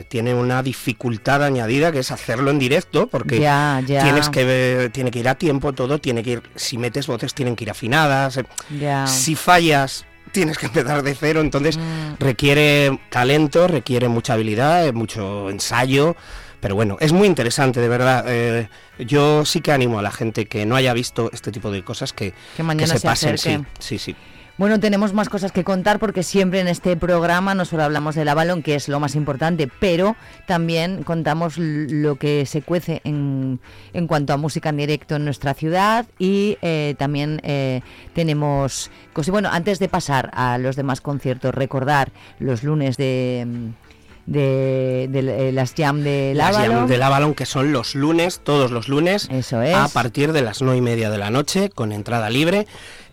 tiene 0.09 0.33
una 0.33 0.61
dificultad 0.89 1.43
añadida 1.43 1.91
que 1.91 1.99
es 1.99 2.11
hacerlo 2.11 2.51
en 2.51 2.59
directo, 2.59 3.07
porque 3.07 3.39
Ya, 3.39 3.81
ya. 3.85 4.03
tienes 4.03 4.29
que 4.29 4.43
ver- 4.45 4.91
tiene 4.91 5.09
que 5.09 5.17
ir 5.19 5.27
a 5.27 5.33
tiempo 5.35 5.73
todo, 5.73 5.97
tiene 5.99 6.21
que 6.23 6.31
ir, 6.31 6.43
si 6.55 6.77
metes 6.77 7.07
voces 7.07 7.33
tienen 7.33 7.55
que 7.55 7.63
ir 7.63 7.71
afinadas, 7.71 8.37
eh, 8.37 8.45
Ya. 8.79 9.07
si 9.07 9.35
fallas 9.35 10.05
tienes 10.31 10.57
que 10.59 10.65
empezar 10.67 11.01
de 11.01 11.15
cero, 11.15 11.41
entonces 11.41 11.77
Mm. 11.77 12.15
requiere 12.19 12.99
talento, 13.09 13.67
requiere 13.67 14.09
mucha 14.09 14.33
habilidad, 14.33 14.85
eh, 14.85 14.91
mucho 14.91 15.49
ensayo. 15.49 16.15
Pero 16.59 16.75
bueno, 16.75 16.97
es 16.99 17.11
muy 17.13 17.27
interesante, 17.27 17.79
de 17.79 17.87
verdad. 17.89 18.25
eh, 18.27 18.69
yo 18.99 19.45
sí 19.45 19.61
que 19.61 19.71
animo 19.71 19.99
a 19.99 20.01
la 20.01 20.11
gente 20.11 20.45
que 20.47 20.65
no 20.65 20.75
haya 20.75 20.93
visto 20.93 21.29
este 21.33 21.51
tipo 21.51 21.69
de 21.71 21.83
cosas 21.83 22.11
que, 22.13 22.33
Que 22.57 22.63
mañana 22.63 22.93
se 22.93 22.99
se 22.99 23.07
pasen. 23.07 23.37
Sí, 23.37 23.57
sí, 23.79 23.97
sí. 23.99 24.15
Bueno, 24.57 24.79
tenemos 24.79 25.11
más 25.13 25.27
cosas 25.27 25.51
que 25.51 25.65
contar 25.65 25.99
porque 25.99 26.23
siempre 26.23 26.61
en 26.61 26.69
este 26.69 26.95
programa 26.95 27.53
no 27.55 27.65
solo 27.65 27.83
hablamos 27.83 28.15
del 28.15 28.29
Avalon, 28.29 28.63
que 28.63 28.75
es 28.75 28.87
lo 28.87 29.01
más 29.01 29.15
importante, 29.15 29.69
pero 29.81 30.15
también 30.47 31.03
contamos 31.03 31.55
lo 31.57 32.15
que 32.15 32.45
se 32.45 32.61
cuece 32.61 33.01
en, 33.03 33.59
en 33.93 34.07
cuanto 34.07 34.31
a 34.31 34.37
música 34.37 34.69
en 34.69 34.77
directo 34.77 35.17
en 35.17 35.25
nuestra 35.25 35.55
ciudad 35.55 36.05
y 36.19 36.57
eh, 36.61 36.95
también 36.97 37.41
eh, 37.43 37.81
tenemos 38.13 38.91
cosas. 39.11 39.31
Bueno, 39.31 39.49
antes 39.51 39.79
de 39.79 39.89
pasar 39.89 40.31
a 40.33 40.57
los 40.57 40.77
demás 40.77 41.01
conciertos, 41.01 41.53
recordar 41.53 42.11
los 42.39 42.63
lunes 42.63 42.95
de, 42.95 43.45
de, 44.25 45.09
de, 45.11 45.49
eh, 45.49 45.51
las 45.51 45.73
jam 45.75 46.01
del 46.01 46.37
Las 46.37 46.55
Avalon. 46.55 46.77
Jam 46.77 46.87
del 46.87 47.03
Avalon, 47.03 47.33
que 47.33 47.45
son 47.45 47.73
los 47.73 47.93
lunes, 47.93 48.39
todos 48.41 48.71
los 48.71 48.87
lunes, 48.87 49.27
Eso 49.29 49.61
es. 49.61 49.75
a 49.75 49.89
partir 49.89 50.31
de 50.31 50.43
las 50.43 50.61
nueve 50.61 50.77
y 50.77 50.81
media 50.81 51.09
de 51.09 51.17
la 51.17 51.29
noche, 51.29 51.69
con 51.69 51.91
entrada 51.91 52.29
libre. 52.29 52.67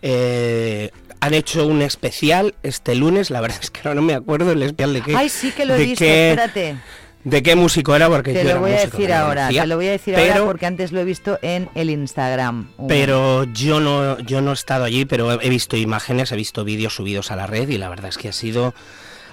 Eh, 0.05 0.91
han 1.25 1.33
hecho 1.33 1.65
un 1.67 1.81
especial 1.81 2.55
este 2.63 2.95
lunes, 2.95 3.29
la 3.29 3.41
verdad 3.41 3.57
es 3.61 3.71
que 3.71 3.79
ahora 3.83 3.95
no 3.95 4.01
me 4.01 4.13
acuerdo 4.13 4.51
el 4.51 4.61
especial 4.63 4.93
de 4.93 5.01
qué. 5.01 5.15
Ay, 5.15 5.29
sí 5.29 5.51
que 5.51 5.65
lo 5.65 5.75
he 5.75 5.79
de 5.79 5.85
visto, 5.85 6.03
qué- 6.05 6.29
espérate. 6.31 6.75
¿De 7.23 7.41
qué 7.41 7.55
músico 7.55 7.95
era? 7.95 8.09
Porque 8.09 8.33
Te 8.33 8.39
yo 8.39 8.43
lo 8.43 8.49
era 8.49 8.59
voy 8.59 8.71
a 8.71 8.79
decir 8.81 9.09
no 9.09 9.15
ahora, 9.15 9.41
conocía. 9.43 9.61
te 9.61 9.67
lo 9.67 9.75
voy 9.77 9.87
a 9.87 9.91
decir 9.91 10.13
pero, 10.15 10.33
ahora 10.33 10.45
porque 10.45 10.65
antes 10.65 10.91
lo 10.91 10.99
he 10.99 11.05
visto 11.05 11.39
en 11.41 11.69
el 11.73 11.89
Instagram. 11.89 12.69
Pero 12.89 13.45
yo 13.53 13.79
no, 13.79 14.19
yo 14.19 14.41
no 14.41 14.51
he 14.51 14.53
estado 14.53 14.83
allí, 14.83 15.05
pero 15.05 15.31
he 15.31 15.47
he 15.47 15.49
visto 15.49 15.77
imágenes, 15.77 16.33
he 16.33 16.35
visto 16.35 16.65
vídeos 16.65 16.95
subidos 16.95 17.31
a 17.31 17.37
la 17.37 17.47
red 17.47 17.69
y 17.69 17.77
la 17.77 17.87
verdad 17.87 18.09
es 18.09 18.17
que 18.17 18.27
ha 18.27 18.33
sido, 18.33 18.73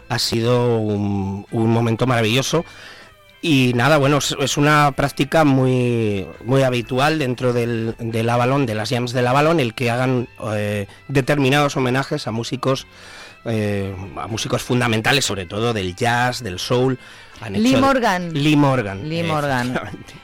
ha 0.08 0.20
sido 0.20 0.78
un, 0.78 1.46
un 1.50 1.66
momento 1.70 2.06
maravilloso. 2.06 2.64
Y 3.42 3.72
nada, 3.74 3.96
bueno, 3.96 4.18
es, 4.18 4.56
una 4.58 4.92
práctica 4.92 5.44
muy, 5.44 6.26
muy 6.44 6.62
habitual 6.62 7.18
dentro 7.18 7.54
del, 7.54 7.94
del 7.98 8.28
Avalon, 8.28 8.66
de 8.66 8.74
las 8.74 8.90
jams 8.90 9.12
del 9.14 9.26
Avalon, 9.26 9.60
el 9.60 9.72
que 9.74 9.90
hagan 9.90 10.28
eh, 10.52 10.86
determinados 11.08 11.74
homenajes 11.76 12.26
a 12.26 12.32
músicos, 12.32 12.86
eh, 13.46 13.94
a 14.18 14.26
músicos 14.26 14.62
fundamentales, 14.62 15.24
sobre 15.24 15.46
todo 15.46 15.72
del 15.72 15.96
jazz, 15.96 16.42
del 16.42 16.58
soul. 16.58 16.98
Han 17.40 17.54
Lee 17.54 17.70
hecho- 17.70 17.80
Morgan. 17.80 18.34
Lee 18.34 18.56
Morgan. 18.56 19.08
Lee 19.08 19.22
Morgan. 19.22 19.80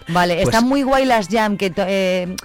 Vale, 0.08 0.34
Pues- 0.34 0.48
están 0.54 0.68
muy 0.68 0.82
guay 0.82 1.06
las 1.06 1.28
jam 1.28 1.56
que 1.56 1.72
eh, 1.74 2.36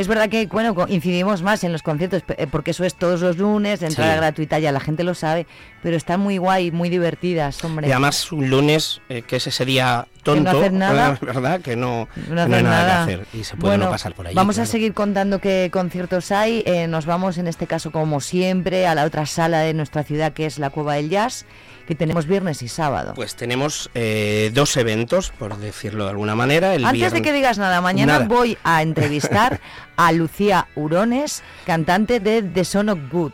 es 0.00 0.08
verdad 0.08 0.28
que 0.28 0.46
bueno 0.46 0.74
incidimos 0.88 1.42
más 1.42 1.64
en 1.64 1.72
los 1.72 1.82
conciertos 1.82 2.22
eh, 2.36 2.46
porque 2.50 2.70
eso 2.70 2.84
es 2.84 2.94
todos 2.94 3.20
los 3.20 3.36
lunes, 3.38 3.80
de 3.80 3.86
entrada 3.88 4.12
Sí. 4.12 4.18
gratuita, 4.18 4.58
ya 4.58 4.72
la 4.72 4.80
gente 4.80 5.04
lo 5.04 5.14
sabe, 5.14 5.46
pero 5.82 5.96
están 5.96 6.20
muy 6.20 6.38
guay, 6.38 6.70
muy 6.70 6.88
divertidas, 6.88 7.62
hombre. 7.64 7.88
Y 7.88 7.90
además 7.92 8.30
un 8.32 8.48
lunes, 8.50 9.00
eh, 9.08 9.22
que 9.22 9.36
es 9.36 9.46
ese 9.46 9.64
día 9.64 10.06
tonto, 10.22 10.50
hacer 10.50 10.72
nada. 10.72 11.14
eh, 11.14 11.18
¿verdad? 11.26 11.60
Que 11.60 11.76
no, 11.76 12.08
No 12.28 12.46
no 12.46 12.56
hay 12.56 12.62
nada, 12.62 12.82
nada. 12.86 13.06
que 13.06 13.12
hacer 13.14 13.26
y 13.32 13.44
se 13.44 13.56
puede 13.56 13.72
Bueno, 13.72 13.84
no 13.86 13.90
pasar 13.90 14.14
por 14.14 14.26
allí. 14.26 14.34
Vamos 14.34 14.58
a 14.58 14.66
seguir 14.66 14.94
contando 14.94 15.40
qué 15.40 15.68
conciertos 15.72 16.30
hay. 16.32 16.62
Eh, 16.66 16.86
nos 16.86 17.04
vamos 17.06 17.38
en 17.38 17.46
este 17.48 17.66
caso, 17.66 17.90
como 17.92 18.20
siempre, 18.20 18.86
a 18.86 18.94
la 18.94 19.04
otra 19.04 19.26
sala 19.26 19.60
de 19.60 19.74
nuestra 19.74 20.02
ciudad 20.04 20.32
que 20.32 20.46
es 20.46 20.58
la 20.58 20.70
Cueva 20.70 20.94
del 20.94 21.08
Jazz, 21.10 21.44
que 21.88 21.94
tenemos 21.94 22.26
viernes 22.26 22.60
y 22.60 22.68
sábado. 22.68 23.14
Pues 23.14 23.34
tenemos 23.34 23.88
eh, 23.94 24.50
dos 24.52 24.76
eventos, 24.76 25.30
por 25.30 25.56
decirlo 25.56 26.04
de 26.04 26.10
alguna 26.10 26.34
manera. 26.34 26.74
El 26.74 26.84
Antes 26.84 27.14
de 27.14 27.22
que 27.22 27.32
digas 27.32 27.56
nada, 27.56 27.80
mañana 27.80 28.12
Nada. 28.12 28.26
voy 28.26 28.58
a 28.62 28.82
entrevistar 28.82 29.58
a 29.96 30.12
Lucía 30.12 30.68
Urones, 30.76 31.42
cantante 31.64 32.20
de 32.20 32.42
The 32.42 32.64
Son 32.66 32.90
of 32.90 32.98
Good. 33.10 33.32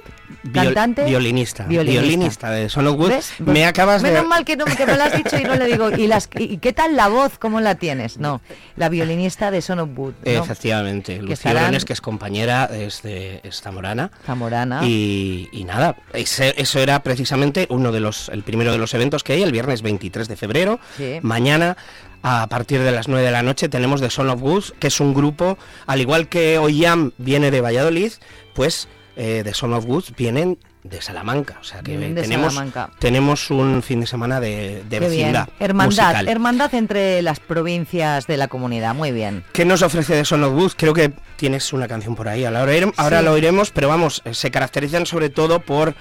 Cantante, 0.53 1.05
violinista, 1.05 1.65
violinista. 1.65 2.03
violinista 2.03 2.51
de 2.51 2.69
Son. 2.69 2.85
¿Ves? 3.09 3.33
Me 3.41 3.65
acabas 3.67 4.03
de 4.03 4.11
Menos 4.11 4.27
mal 4.27 4.45
que, 4.45 4.57
no, 4.57 4.65
que 4.65 4.87
me 4.87 4.97
lo 4.97 5.03
has 5.03 5.17
dicho 5.17 5.39
y 5.39 5.45
no 5.45 5.55
le 5.57 5.67
digo. 5.67 5.91
¿Y, 5.91 6.07
las, 6.07 6.29
y 6.39 6.59
qué 6.59 6.73
tal 6.73 6.97
la 6.97 7.09
voz? 7.09 7.39
¿Cómo 7.39 7.61
la 7.61 7.75
tienes? 7.77 8.19
No, 8.19 8.41
la 8.77 8.89
violinista 8.89 9.51
de 9.51 9.63
Son 9.63 9.79
of 9.81 9.91
Wood. 9.97 10.15
¿no? 10.25 10.31
Efectivamente, 10.31 11.21
Lucía 11.21 11.71
que 11.87 11.93
es 11.93 12.01
compañera, 12.01 12.67
es, 12.73 13.03
de, 13.03 13.41
es 13.43 13.61
zamorana. 13.61 14.11
Zamorana. 14.27 14.81
Y, 14.85 15.49
y 15.53 15.65
nada, 15.65 15.97
ese- 16.13 16.55
eso 16.57 16.79
era 16.81 17.03
precisamente 17.03 17.67
uno 17.71 17.93
de 17.93 18.01
los, 18.01 18.29
el 18.29 18.43
primero 18.43 18.73
de 18.73 18.79
los 18.79 18.95
eventos 18.95 19.25
que 19.25 19.35
hay, 19.35 19.43
el 19.43 19.53
viernes 19.53 19.83
23 19.83 20.29
de 20.29 20.37
febrero. 20.37 20.81
Sí. 20.97 21.19
Mañana, 21.23 21.77
a 22.23 22.47
partir 22.49 22.81
de 22.83 22.93
las 22.93 23.09
9 23.09 23.25
de 23.25 23.31
la 23.33 23.43
noche, 23.43 23.69
tenemos 23.69 24.01
The 24.01 24.11
Son 24.11 24.31
of 24.31 24.41
Goose, 24.41 24.73
que 24.79 24.87
es 24.89 25.01
un 25.01 25.15
grupo, 25.15 25.59
al 25.87 26.01
igual 26.01 26.29
que 26.29 26.59
Oyam 26.59 27.13
viene 27.19 27.51
de 27.51 27.61
Valladolid, 27.61 28.13
pues 28.55 28.89
eh, 29.17 29.43
The 29.45 29.55
Son 29.55 29.73
of 29.75 29.85
Goose 29.87 30.13
vienen 30.17 30.59
de 30.83 31.01
Salamanca. 31.01 31.59
O 31.61 31.65
sea 31.65 31.81
que 31.83 31.97
de 31.97 32.21
tenemos, 32.23 32.53
Salamanca. 32.55 32.91
tenemos 32.99 33.51
un 33.51 33.83
fin 33.83 34.01
de 34.01 34.07
semana 34.07 34.41
de, 34.41 34.83
de 34.89 35.01
vecindad. 35.01 35.49
Hermandad, 35.59 35.87
musical. 36.09 36.29
hermandad 36.29 36.75
entre 36.75 37.23
las 37.23 37.41
provincias 37.41 38.27
de 38.27 38.37
la 38.37 38.49
comunidad. 38.49 38.95
Muy 38.95 39.11
bien. 39.13 39.45
¿Qué 39.53 39.65
nos 39.65 39.83
ofrece 39.83 40.13
The 40.15 40.25
Son 40.25 40.43
of 40.45 40.53
Wood? 40.53 40.73
Creo 40.77 40.93
que 40.93 41.13
tienes 41.37 41.73
una 41.73 41.89
canción 41.89 42.15
por 42.15 42.29
ahí, 42.29 42.45
ahora, 42.45 42.61
ahora 42.97 43.19
Sí. 43.21 43.25
lo 43.25 43.33
oiremos, 43.33 43.71
pero 43.71 43.89
vamos, 43.89 44.21
eh, 44.25 44.35
se 44.35 44.51
caracterizan 44.51 45.07
sobre 45.07 45.31
todo 45.31 45.61
por 45.61 45.95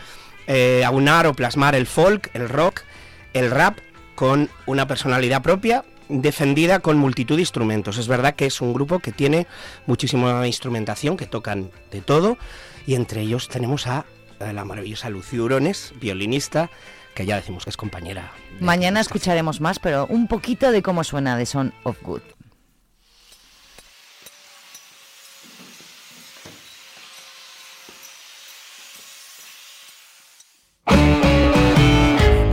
eh, 0.48 0.84
aunar 0.86 1.26
o 1.28 1.34
plasmar 1.34 1.76
el 1.76 1.88
folk, 1.88 2.30
el 2.34 2.50
rock, 2.50 2.82
el 3.34 3.50
rap 3.50 3.78
con 4.16 4.50
una 4.66 4.86
personalidad 4.88 5.42
propia 5.42 5.86
defendida 6.10 6.80
con 6.80 6.98
multitud 6.98 7.36
de 7.38 7.42
instrumentos. 7.44 7.98
Es 7.98 8.10
verdad 8.10 8.36
que 8.36 8.46
es 8.46 8.60
un 8.60 8.74
grupo 8.74 9.00
que 9.00 9.14
tiene 9.14 9.48
muchísima 9.88 10.46
instrumentación, 10.46 11.16
que 11.16 11.26
tocan 11.26 11.72
de 11.92 12.02
todo, 12.02 12.38
y 12.86 12.96
entre 12.96 13.22
ellos 13.22 13.48
tenemos 13.48 13.88
a, 13.88 14.06
eh, 14.40 14.54
la 14.54 14.66
maravillosa 14.66 15.10
Lucía 15.10 15.42
Urones, 15.42 15.94
violinista, 16.00 16.70
que 17.14 17.26
ya 17.26 17.36
decimos 17.36 17.64
que 17.64 17.70
es 17.70 17.78
compañera. 17.78 18.32
Mañana 18.60 19.00
escucharemos 19.00 19.62
más, 19.62 19.80
pero 19.80 20.08
un 20.08 20.28
poquito 20.28 20.72
de 20.72 20.82
cómo 20.82 21.04
suena 21.04 21.38
The 21.38 21.46
Son 21.46 21.74
of 21.84 22.02
Good. 22.02 22.22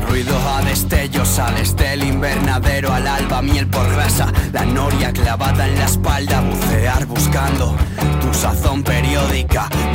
Ruido 0.06 0.38
a 0.38 0.62
destellos, 0.62 1.28
sales 1.28 1.74
del 1.76 2.04
invernadero 2.04 2.92
al 2.92 3.06
alba, 3.06 3.40
miel 3.40 3.66
por 3.66 3.90
grasa, 3.90 4.32
la 4.52 4.64
noria 4.66 5.12
clavada 5.12 5.66
en 5.66 5.78
la 5.78 5.86
espalda, 5.86 6.40
bucear 6.42 7.06
buscando 7.06 7.76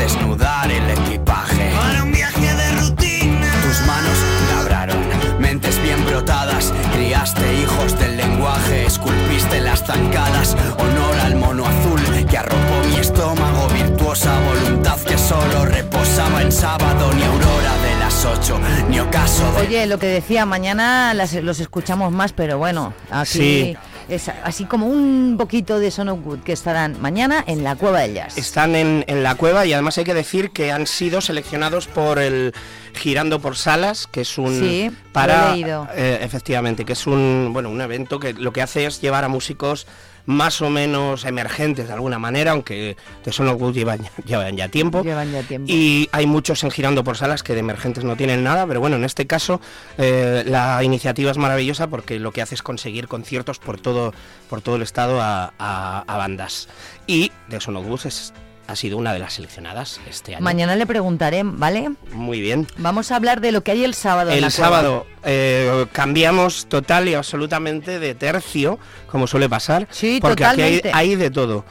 desnudar 0.05 0.71
el 0.71 0.87
equipaje. 0.91 1.71
Para 1.75 2.03
un 2.03 2.11
viaje 2.11 2.53
de 2.53 2.71
rutina. 2.73 3.47
Tus 3.63 3.87
manos 3.87 4.17
labraron 4.55 4.99
mentes 5.39 5.81
bien 5.81 6.05
brotadas, 6.05 6.71
criaste 6.93 7.41
hijos 7.61 7.97
del 7.97 8.17
lenguaje, 8.17 8.85
esculpiste 8.85 9.61
las 9.61 9.83
zancadas, 9.83 10.55
honor 10.77 11.15
al 11.23 11.35
mono 11.35 11.65
azul 11.65 11.99
que 12.29 12.37
arropó 12.37 12.75
mi 12.87 12.97
estómago, 12.97 13.67
virtuosa 13.69 14.39
voluntad 14.41 14.99
que 15.01 15.17
solo 15.17 15.65
reposaba 15.65 16.41
en 16.43 16.51
sábado, 16.51 17.11
ni 17.13 17.23
aurora 17.23 17.73
de 17.83 17.95
las 17.99 18.25
ocho, 18.25 18.59
ni 18.89 18.99
ocaso 18.99 19.51
de 19.53 19.61
Oye, 19.67 19.87
lo 19.87 19.97
que 19.97 20.05
decía, 20.07 20.45
mañana 20.45 21.15
las- 21.15 21.33
los 21.33 21.59
escuchamos 21.59 22.11
más, 22.11 22.31
pero 22.31 22.59
bueno, 22.59 22.93
aquí 23.09 23.31
Sí. 23.39 23.77
Es 24.09 24.29
así 24.29 24.65
como 24.65 24.87
un 24.87 25.35
poquito 25.37 25.79
de 25.79 25.91
Son 25.91 26.09
of 26.09 26.23
Good 26.23 26.39
que 26.39 26.53
estarán 26.53 27.01
mañana 27.01 27.43
en 27.47 27.63
la 27.63 27.75
Cueva 27.75 28.01
del 28.01 28.13
Jazz. 28.13 28.37
Están 28.37 28.75
en, 28.75 29.03
en 29.07 29.23
la 29.23 29.35
cueva 29.35 29.65
y 29.65 29.73
además 29.73 29.97
hay 29.97 30.03
que 30.03 30.13
decir 30.13 30.51
que 30.51 30.71
han 30.71 30.87
sido 30.87 31.21
seleccionados 31.21 31.87
por 31.87 32.19
el 32.19 32.53
Girando 32.93 33.39
por 33.39 33.57
Salas, 33.57 34.07
que 34.07 34.21
es 34.21 34.37
un 34.37 34.59
Sí, 34.59 34.91
para 35.11 35.55
eh, 35.55 36.19
efectivamente, 36.21 36.85
que 36.85 36.93
es 36.93 37.07
un 37.07 37.49
bueno 37.51 37.69
un 37.69 37.81
evento 37.81 38.19
que 38.19 38.33
lo 38.33 38.53
que 38.53 38.61
hace 38.61 38.85
es 38.85 39.01
llevar 39.01 39.23
a 39.23 39.27
músicos 39.27 39.87
más 40.25 40.61
o 40.61 40.69
menos 40.69 41.25
emergentes 41.25 41.87
de 41.87 41.93
alguna 41.93 42.19
manera, 42.19 42.51
aunque 42.51 42.95
de 43.23 43.31
Son 43.31 43.47
of 43.47 43.59
Good 43.59 43.73
llevan, 43.75 43.99
ya- 44.03 44.11
llevan 44.25 44.55
ya 44.57 44.69
tiempo. 44.69 45.03
Llevan 45.03 45.31
ya 45.31 45.41
tiempo. 45.43 45.71
Y 45.71 46.09
hay 46.11 46.25
muchos 46.25 46.63
en 46.63 46.71
Girando 46.71 47.03
por 47.03 47.17
Salas 47.17 47.43
que 47.43 47.53
de 47.53 47.59
emergentes 47.59 48.03
no 48.03 48.15
tienen 48.15 48.43
nada, 48.43 48.65
pero 48.67 48.79
bueno, 48.79 48.95
en 48.95 49.03
este 49.03 49.27
caso 49.27 49.61
eh, 49.97 50.43
la 50.47 50.83
iniciativa 50.83 51.31
es 51.31 51.37
maravillosa 51.37 51.87
porque 51.87 52.19
lo 52.19 52.31
que 52.31 52.41
hace 52.41 52.55
es 52.55 52.61
conseguir 52.63 53.07
conciertos 53.07 53.59
por 53.59 53.79
todo, 53.79 54.13
por 54.49 54.61
todo 54.61 54.75
el 54.77 54.81
estado 54.81 55.21
a, 55.21 55.53
a- 55.59 56.03
a 56.07 56.17
bandas. 56.17 56.67
Y 57.07 57.31
de 57.47 57.59
Son 57.61 57.75
of 57.77 57.85
Good 57.85 58.05
es- 58.07 58.33
ha 58.67 58.75
sido 58.75 58.97
una 58.97 59.13
de 59.13 59.19
las 59.19 59.33
seleccionadas 59.33 59.99
este 60.09 60.35
año. 60.35 60.43
Mañana 60.43 60.75
le 60.75 60.85
preguntaré, 60.85 61.41
¿vale? 61.43 61.91
Muy 62.11 62.41
bien. 62.41 62.67
Vamos 62.77 63.11
a 63.11 63.15
hablar 63.15 63.41
de 63.41 63.51
lo 63.51 63.63
que 63.63 63.71
hay 63.71 63.83
el 63.83 63.93
sábado. 63.93 64.31
El 64.31 64.49
sábado 64.51 65.05
eh, 65.23 65.85
cambiamos 65.91 66.65
total 66.67 67.07
y 67.07 67.13
absolutamente 67.13 67.99
de 67.99 68.15
tercio, 68.15 68.79
como 69.07 69.27
suele 69.27 69.47
pasar, 69.49 69.87
Sí, 69.91 70.19
porque 70.21 70.43
aquí 70.45 70.61
hay, 70.61 70.75
totalmente. 70.77 70.91
hay 70.93 71.15
de 71.15 71.29
todo. 71.31 71.65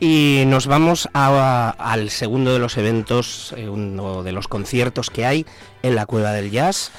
Y 0.00 0.44
nos 0.46 0.66
vamos 0.68 1.08
a- 1.12 1.74
al 1.78 2.10
segundo 2.10 2.52
de 2.52 2.60
los 2.60 2.76
eventos, 2.76 3.52
eh, 3.56 3.68
uno 3.68 4.22
de 4.22 4.30
los 4.32 4.46
conciertos 4.46 5.10
que 5.10 5.26
hay 5.26 5.44
en 5.82 5.94
la 5.96 6.06
Cueva 6.06 6.32
del 6.32 6.50
Jazz. 6.50 6.92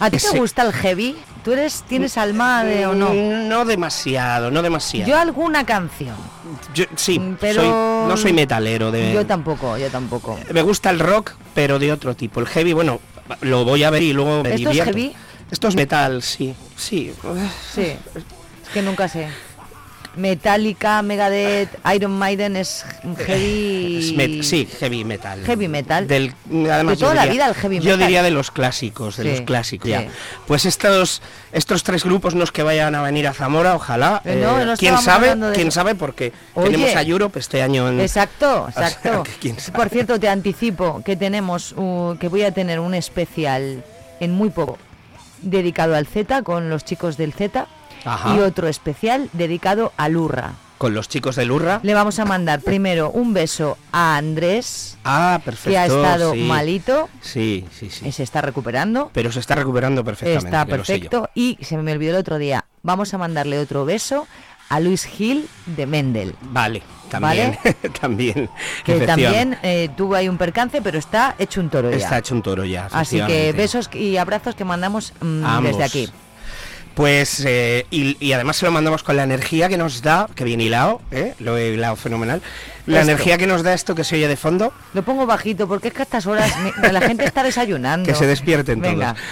¿A 0.00 0.10
ti 0.10 0.16
Ese- 0.16 0.30
te 0.32 0.38
gusta 0.38 0.62
el 0.62 0.72
heavy? 0.72 1.16
¿Tú 1.48 1.54
eres, 1.54 1.82
tienes 1.88 2.18
alma 2.18 2.62
de 2.62 2.86
o 2.86 2.94
no? 2.94 3.14
No 3.14 3.64
demasiado, 3.64 4.50
no 4.50 4.60
demasiado. 4.60 5.08
Yo 5.10 5.16
alguna 5.16 5.64
canción. 5.64 6.14
Yo- 6.74 6.84
sí, 6.94 7.18
pero- 7.40 7.62
soy- 7.62 7.70
no 8.06 8.16
soy 8.18 8.34
metalero. 8.34 8.90
De, 8.90 9.14
Yo 9.14 9.24
tampoco, 9.24 9.78
yo 9.78 9.88
tampoco. 9.88 10.38
Me 10.52 10.60
gusta 10.60 10.90
el 10.90 10.98
rock, 10.98 11.32
pero 11.54 11.78
de 11.78 11.90
otro 11.90 12.14
tipo. 12.14 12.40
El 12.40 12.48
heavy, 12.48 12.74
bueno, 12.74 13.00
lo 13.40 13.64
voy 13.64 13.82
a 13.82 13.88
ver 13.88 14.02
y 14.02 14.12
luego 14.12 14.42
me 14.42 14.54
¿Esto 14.56 14.68
es 14.68 14.82
heavy? 14.84 15.14
Esto 15.50 15.68
es 15.68 15.74
metal, 15.74 16.22
sí, 16.22 16.54
sí. 16.76 17.14
Sí, 17.74 17.80
es 17.80 18.68
que 18.74 18.82
nunca 18.82 19.08
sé. 19.08 19.28
Metallica, 20.16 21.00
Megadeth, 21.02 21.68
Iron 21.94 22.12
Maiden 22.18 22.56
es 22.56 22.84
heavy. 23.26 24.14
Met- 24.16 24.42
sí, 24.42 24.68
heavy 24.80 25.04
metal. 25.04 25.44
Heavy 25.44 25.68
metal. 25.68 26.06
Del, 26.08 26.34
además, 26.70 26.98
De 26.98 27.04
toda 27.04 27.12
yo 27.12 27.14
la 27.14 27.26
vida 27.26 27.46
el 27.48 27.54
heavy 27.54 27.76
Yo 27.78 27.84
metal. 27.92 27.98
diría 28.00 28.22
de 28.22 28.30
los 28.30 28.50
clásicos, 28.50 29.16
de 29.16 29.22
Sí, 29.22 29.30
los 29.30 29.40
clásicos. 29.42 29.86
sí. 29.86 29.90
ya. 29.92 30.06
Pues 30.46 30.64
estos, 30.64 31.22
estos 31.52 31.82
tres 31.84 32.04
grupos 32.04 32.34
no 32.34 32.44
es 32.44 32.50
que 32.52 32.62
vayan 32.62 32.94
a 32.94 33.02
venir 33.02 33.28
a 33.28 33.32
Zamora, 33.32 33.74
ojalá. 33.76 34.20
Eh, 34.24 34.40
no, 34.44 34.64
no 34.64 34.76
quién 34.76 34.94
estábamos 34.94 35.04
sabe, 35.04 35.36
de 35.50 35.52
quién 35.54 35.70
sabe, 35.70 35.94
porque 35.94 36.32
Oye. 36.54 36.70
tenemos 36.70 36.96
a 36.96 37.02
Europe 37.02 37.38
este 37.38 37.62
año 37.62 37.88
en. 37.88 38.00
Exacto, 38.00 38.64
O 38.68 38.72
sea, 38.72 38.88
exacto. 38.88 39.24
quién. 39.40 39.56
Por 39.74 39.88
cierto, 39.88 40.18
te 40.18 40.28
anticipo 40.28 41.02
que 41.04 41.16
tenemos, 41.16 41.72
uh, 41.76 42.16
que 42.18 42.28
voy 42.28 42.42
a 42.42 42.52
tener 42.52 42.80
un 42.80 42.94
especial 42.94 43.84
en 44.20 44.32
muy 44.32 44.50
poco 44.50 44.78
dedicado 45.42 45.94
al 45.94 46.06
Z 46.08 46.42
con 46.42 46.68
los 46.70 46.84
chicos 46.84 47.16
del 47.16 47.32
Z 47.32 47.68
Ajá. 48.14 48.34
y 48.36 48.40
otro 48.40 48.68
especial 48.68 49.28
dedicado 49.32 49.92
al 49.96 50.16
Urra. 50.16 50.52
Con 50.78 50.94
los 50.94 51.08
chicos 51.08 51.34
del 51.34 51.50
Urra. 51.50 51.80
Le 51.82 51.92
vamos 51.92 52.20
a 52.20 52.24
mandar 52.24 52.60
primero 52.60 53.10
un 53.10 53.34
beso 53.34 53.76
a 53.90 54.16
Andrés, 54.16 54.96
Ah, 55.02 55.40
perfecto. 55.44 55.70
que 55.70 55.78
ha 55.78 55.86
estado 55.86 56.32
sí. 56.34 56.38
malito, 56.40 57.08
Sí, 57.20 57.64
sí, 57.76 57.90
sí. 57.90 58.06
y 58.08 58.12
se 58.12 58.22
está 58.22 58.42
recuperando. 58.42 59.10
Pero 59.12 59.32
se 59.32 59.40
está 59.40 59.56
recuperando 59.56 60.04
perfectamente. 60.04 60.46
Está 60.46 60.66
perfecto. 60.66 61.28
Y 61.34 61.58
se 61.62 61.76
me 61.78 61.90
olvidó 61.92 62.12
el 62.12 62.18
otro 62.20 62.38
día. 62.38 62.64
Vamos 62.84 63.12
a 63.12 63.18
mandarle 63.18 63.58
otro 63.58 63.84
beso 63.84 64.28
a 64.68 64.78
Luis 64.78 65.04
Gil 65.04 65.48
de 65.66 65.86
Mendel. 65.86 66.36
Vale, 66.42 66.82
también. 67.10 67.58
también. 68.00 68.48
Que 68.84 69.00
también 69.00 69.58
eh, 69.64 69.88
tuvo 69.96 70.14
ahí 70.14 70.28
un 70.28 70.38
percance, 70.38 70.80
pero 70.80 70.96
está 70.98 71.34
hecho 71.40 71.60
un 71.60 71.70
toro 71.70 71.90
ya. 71.90 71.96
Está 71.96 72.18
hecho 72.18 72.36
un 72.36 72.42
toro 72.42 72.64
ya. 72.64 72.86
Así 72.92 73.20
que 73.20 73.52
besos 73.52 73.90
y 73.94 74.16
abrazos 74.16 74.54
que 74.54 74.64
mandamos 74.64 75.12
mm, 75.20 75.62
desde 75.64 75.82
aquí. 75.82 76.08
Pues, 76.98 77.44
eh, 77.46 77.86
y, 77.92 78.16
y 78.18 78.32
además 78.32 78.56
se 78.56 78.66
lo 78.66 78.72
mandamos 78.72 79.04
con 79.04 79.16
la 79.16 79.22
energía 79.22 79.68
que 79.68 79.78
nos 79.78 80.02
da, 80.02 80.28
que 80.34 80.42
bien 80.42 80.60
hilado, 80.60 81.00
¿eh? 81.12 81.32
lo 81.38 81.56
he 81.56 81.68
hilado 81.68 81.94
fenomenal, 81.94 82.42
la 82.86 82.98
Esto. 83.02 83.12
energía 83.12 83.38
que 83.38 83.46
nos 83.46 83.62
da 83.62 83.72
esto 83.72 83.94
que 83.94 84.02
se 84.02 84.16
oye 84.16 84.26
de 84.26 84.36
fondo, 84.36 84.72
Lo 84.94 85.04
pongo 85.04 85.24
bajito 85.24 85.68
porque 85.68 85.86
es 85.88 85.94
que 85.94 86.00
a 86.00 86.02
estas 86.02 86.26
horas 86.26 86.52
la 86.90 87.00
gente 87.00 87.24
está 87.24 87.44
desayunando. 87.44 88.04
que 88.04 88.16
se 88.16 88.26
despierten 88.26 88.80
Venga. 88.80 89.14
todos. 89.14 89.24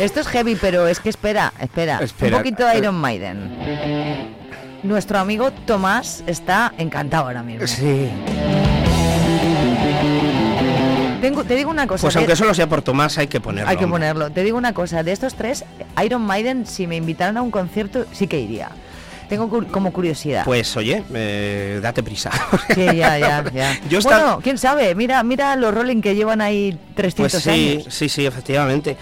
Esto 0.00 0.18
es 0.20 0.26
heavy, 0.26 0.56
pero 0.56 0.88
es 0.88 0.98
que 0.98 1.10
espera, 1.10 1.52
espera. 1.60 2.00
Espera. 2.02 2.36
Un 2.38 2.42
poquito 2.42 2.66
de 2.66 2.76
Iron 2.78 2.96
Maiden. 2.96 4.34
Nuestro 4.82 5.20
amigo 5.20 5.52
Tomás 5.52 6.24
está 6.26 6.74
encantado 6.76 7.26
ahora 7.26 7.44
mismo. 7.44 7.68
Sí. 7.68 8.10
Tengo- 11.24 11.44
te 11.44 11.54
digo 11.56 11.70
una 11.70 11.86
cosa. 11.86 12.02
Pues 12.02 12.16
aunque 12.16 12.36
solo 12.36 12.54
sea 12.54 12.68
por 12.68 12.82
Tomás 12.82 13.16
hay 13.18 13.26
que 13.28 13.40
ponerlo. 13.40 13.70
hay 13.70 13.76
que 13.76 13.84
hombre. 13.84 14.00
ponerlo. 14.00 14.30
Te 14.30 14.42
digo 14.42 14.58
una 14.58 14.72
cosa. 14.74 15.02
De 15.02 15.12
estos 15.12 15.34
tres, 15.34 15.64
Iron 16.04 16.22
Maiden, 16.22 16.66
si 16.66 16.86
me 16.86 16.96
invitaran 16.96 17.36
a 17.36 17.42
un 17.42 17.50
concierto, 17.50 18.04
sí 18.12 18.26
que 18.26 18.38
iría. 18.40 18.70
Tengo 19.28 19.48
cu- 19.48 19.66
como 19.68 19.90
curiosidad. 19.92 20.44
Pues 20.44 20.76
oye, 20.76 21.02
eh, 21.14 21.80
date 21.82 22.02
prisa. 22.02 22.30
Sí, 22.74 22.84
ya, 22.84 23.18
ya, 23.18 23.42
ya. 23.54 23.78
Yo 23.88 24.00
Bueno, 24.02 24.40
quién 24.42 24.58
sabe. 24.58 24.94
Mira, 24.94 25.22
mira 25.22 25.56
los 25.56 25.72
Rolling 25.72 26.02
que 26.02 26.14
llevan 26.14 26.42
ahí 26.42 26.78
300 26.94 27.32
Pues 27.32 27.42
sí, 27.42 27.50
años. 27.80 27.86
sí, 27.94 28.08
sí, 28.10 28.26
efectivamente. 28.26 28.96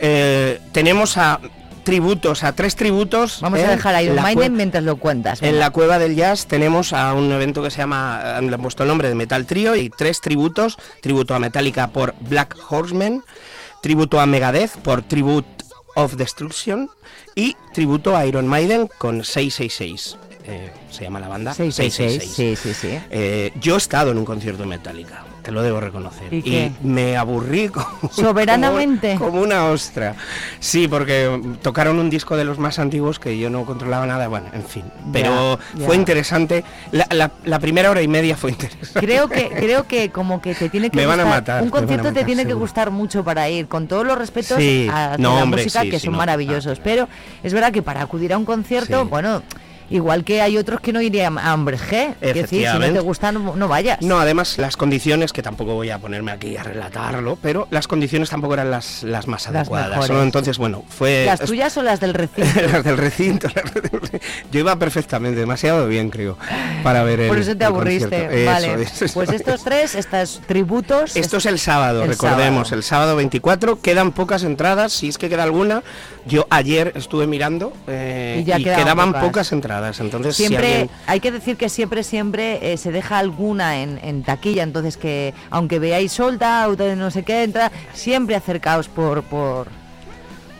Eh, 0.00 0.60
tenemos 0.72 1.16
a 1.16 1.40
tributos, 1.84 2.42
a 2.42 2.54
tres 2.54 2.74
tributos. 2.74 3.40
Vamos 3.40 3.60
a 3.60 3.70
dejar 3.70 3.94
a 3.94 4.02
Iron 4.02 4.20
Maiden 4.20 4.54
mientras 4.54 4.82
lo 4.82 4.96
cuentas. 4.96 5.42
En 5.42 5.58
la 5.60 5.70
Cueva 5.70 5.98
del 5.98 6.16
Jazz 6.16 6.46
tenemos 6.46 6.92
a 6.92 7.14
un 7.14 7.30
evento 7.30 7.62
que 7.62 7.70
se 7.70 7.78
llama, 7.78 8.40
le 8.40 8.54
han 8.54 8.62
puesto 8.62 8.82
el 8.82 8.88
nombre 8.88 9.08
de 9.08 9.14
Metal 9.14 9.46
Trio 9.46 9.76
y 9.76 9.90
tres 9.90 10.20
tributos. 10.20 10.76
Tributo 11.00 11.34
a 11.34 11.38
Metallica 11.38 11.88
por 11.88 12.14
Black 12.20 12.56
Horseman, 12.68 13.22
tributo 13.82 14.18
a 14.20 14.26
Megadeth 14.26 14.72
por 14.78 15.02
Tribute 15.02 15.64
of 15.94 16.14
Destruction 16.14 16.90
y 17.34 17.56
tributo 17.72 18.16
a 18.16 18.26
Iron 18.26 18.46
Maiden 18.46 18.88
con 18.98 19.24
666. 19.24 20.16
Eh, 20.46 20.70
se 20.90 21.04
llama 21.04 21.20
la 21.20 21.28
banda 21.28 21.54
666, 21.54 22.34
sí, 22.34 22.56
sí, 22.56 22.74
sí. 22.74 22.98
Eh, 23.10 23.52
yo 23.60 23.76
he 23.76 23.78
estado 23.78 24.10
en 24.10 24.18
un 24.18 24.26
concierto 24.26 24.62
de 24.62 24.68
Metallica, 24.68 25.24
te 25.44 25.52
lo 25.52 25.62
debo 25.62 25.78
reconocer. 25.78 26.32
¿Y 26.32 26.72
me 26.82 27.16
aburrí 27.18 27.68
como, 27.70 27.86
Soberanamente. 28.10 29.14
como, 29.18 29.30
como 29.30 29.42
una 29.42 29.66
ostra. 29.66 30.14
Sí, 30.58 30.88
porque 30.88 31.40
tocaron 31.62 31.98
un 31.98 32.08
disco 32.10 32.36
de 32.36 32.44
los 32.44 32.58
más 32.58 32.78
antiguos 32.78 33.18
que 33.18 33.38
yo 33.38 33.50
no 33.50 33.64
controlaba 33.66 34.06
nada. 34.06 34.26
Bueno, 34.28 34.46
en 34.54 34.64
fin. 34.64 34.84
Pero 35.12 35.58
Ya, 35.74 35.86
fue 35.86 35.96
interesante. 35.96 36.64
La, 36.92 37.06
la- 37.10 37.30
la 37.44 37.58
primera 37.58 37.90
hora 37.90 38.00
y 38.02 38.08
media 38.08 38.36
fue 38.36 38.50
interesante. 38.50 38.98
Creo 39.00 39.28
que, 39.28 39.48
creo 39.56 39.86
que 39.86 40.10
como 40.10 40.40
que 40.40 40.54
te 40.54 40.68
tiene 40.70 40.88
que 40.90 40.96
Me 40.96 41.06
van 41.06 41.20
a 41.20 41.24
gustar- 41.24 41.34
matar, 41.40 41.62
un 41.62 41.70
concierto 41.70 42.12
te 42.12 42.24
tiene 42.24 42.46
que 42.46 42.54
gustar 42.54 42.90
mucho 42.90 43.22
para 43.22 43.48
ir, 43.50 43.68
con 43.68 43.86
todos 43.86 44.06
los 44.06 44.16
respetos 44.18 44.56
Sí, 44.58 44.88
a 44.90 45.16
no, 45.18 45.36
la 45.36 45.42
hombre, 45.44 45.62
música 45.64 45.82
sí, 45.82 45.90
que 45.90 45.98
sí, 45.98 46.06
son 46.06 46.12
no, 46.12 46.18
maravillosos, 46.18 46.80
pero 46.80 47.08
es 47.42 47.52
verdad 47.52 47.70
que 47.72 47.82
para 47.82 48.00
acudir 48.02 48.32
a 48.32 48.38
un 48.38 48.44
concierto, 48.46 49.04
bueno, 49.06 49.42
igual 49.90 50.24
que 50.24 50.40
hay 50.42 50.56
otros 50.56 50.80
que 50.80 50.92
no 50.92 51.00
irían 51.00 51.38
a 51.38 51.56
G, 51.56 51.74
es 51.74 51.74
decir, 51.74 52.14
si 52.14 52.14
no 52.14 52.14
te 52.20 52.38
Efectivamente. 52.38 53.00
gusta 53.00 53.32
no, 53.32 53.68
vayas. 53.68 54.00
No, 54.02 54.18
además 54.18 54.58
las 54.58 54.76
condiciones, 54.76 55.32
que 55.32 55.42
tampoco 55.42 55.74
voy 55.74 55.90
a 55.90 55.98
ponerme 55.98 56.32
aquí 56.32 56.56
a 56.56 56.62
relatarlo, 56.62 57.38
pero 57.40 57.66
las 57.70 57.88
condiciones 57.88 58.30
tampoco 58.30 58.54
eran 58.54 58.70
las, 58.70 59.02
las 59.02 59.26
más 59.26 59.46
Las 59.46 59.54
adecuadas. 59.68 60.10
¿no? 60.10 60.22
Entonces, 60.22 60.58
bueno, 60.58 60.84
fue... 60.88 61.24
¿Las 61.26 61.40
tuyas 61.40 61.76
o 61.76 61.82
las 61.82 62.00
del 62.00 62.14
recinto? 62.14 62.60
las 62.72 62.84
del 62.84 62.96
recinto. 62.96 63.48
las 63.54 63.74
del 63.74 63.82
recinto. 64.00 64.26
Yo 64.50 64.60
iba 64.60 64.76
perfectamente, 64.78 65.40
demasiado 65.40 65.86
bien, 65.86 66.10
creo, 66.10 66.38
para 66.82 67.02
ver 67.04 67.20
el 67.20 67.28
Por 67.28 67.38
eso 67.38 67.56
te 67.56 67.64
aburriste. 67.64 68.42
Eso 68.42 68.50
vale. 68.50 68.82
eso 68.82 69.06
pues 69.14 69.28
es. 69.30 69.36
estos 69.36 69.64
tres, 69.64 69.94
estos 69.94 70.40
tributos. 70.46 71.16
Esto 71.16 71.38
es 71.38 71.46
el 71.46 71.58
sábado, 71.58 72.02
el 72.02 72.08
recordemos, 72.08 72.68
sábado. 72.68 72.76
el 72.78 72.82
sábado 72.82 73.16
24. 73.16 73.80
Quedan 73.80 74.12
pocas 74.12 74.44
entradas, 74.44 74.92
si 74.92 75.08
es 75.08 75.18
que 75.18 75.28
queda 75.28 75.42
alguna. 75.42 75.82
Yo 76.26 76.46
ayer 76.48 76.92
estuve 76.94 77.26
mirando 77.26 77.72
eh, 77.86 78.38
Y 78.40 78.44
ya 78.44 78.56
quedaban 78.56 78.82
quedaban 78.84 79.08
pocas. 79.08 79.24
pocas. 79.24 79.52
entradas. 79.52 79.83
Entonces, 79.98 80.36
si 80.36 80.46
Siempre, 80.46 80.66
alguien- 80.80 80.90
hay 81.06 81.20
que 81.20 81.30
decir 81.32 81.56
que 81.56 81.68
siempre, 81.68 82.02
siempre 82.02 82.72
eh, 82.72 82.76
se 82.76 82.92
deja 82.92 83.18
alguna 83.18 83.80
en, 83.82 83.98
en 84.02 84.22
taquilla, 84.22 84.62
entonces 84.62 84.96
que 84.96 85.34
aunque 85.50 85.78
veáis 85.78 86.12
solda, 86.12 86.62
auto 86.64 86.94
no 86.96 87.10
sé 87.10 87.22
qué, 87.22 87.42
entra, 87.42 87.70
siempre 87.92 88.36
acercaos 88.36 88.88
por, 88.88 89.22
por, 89.24 89.68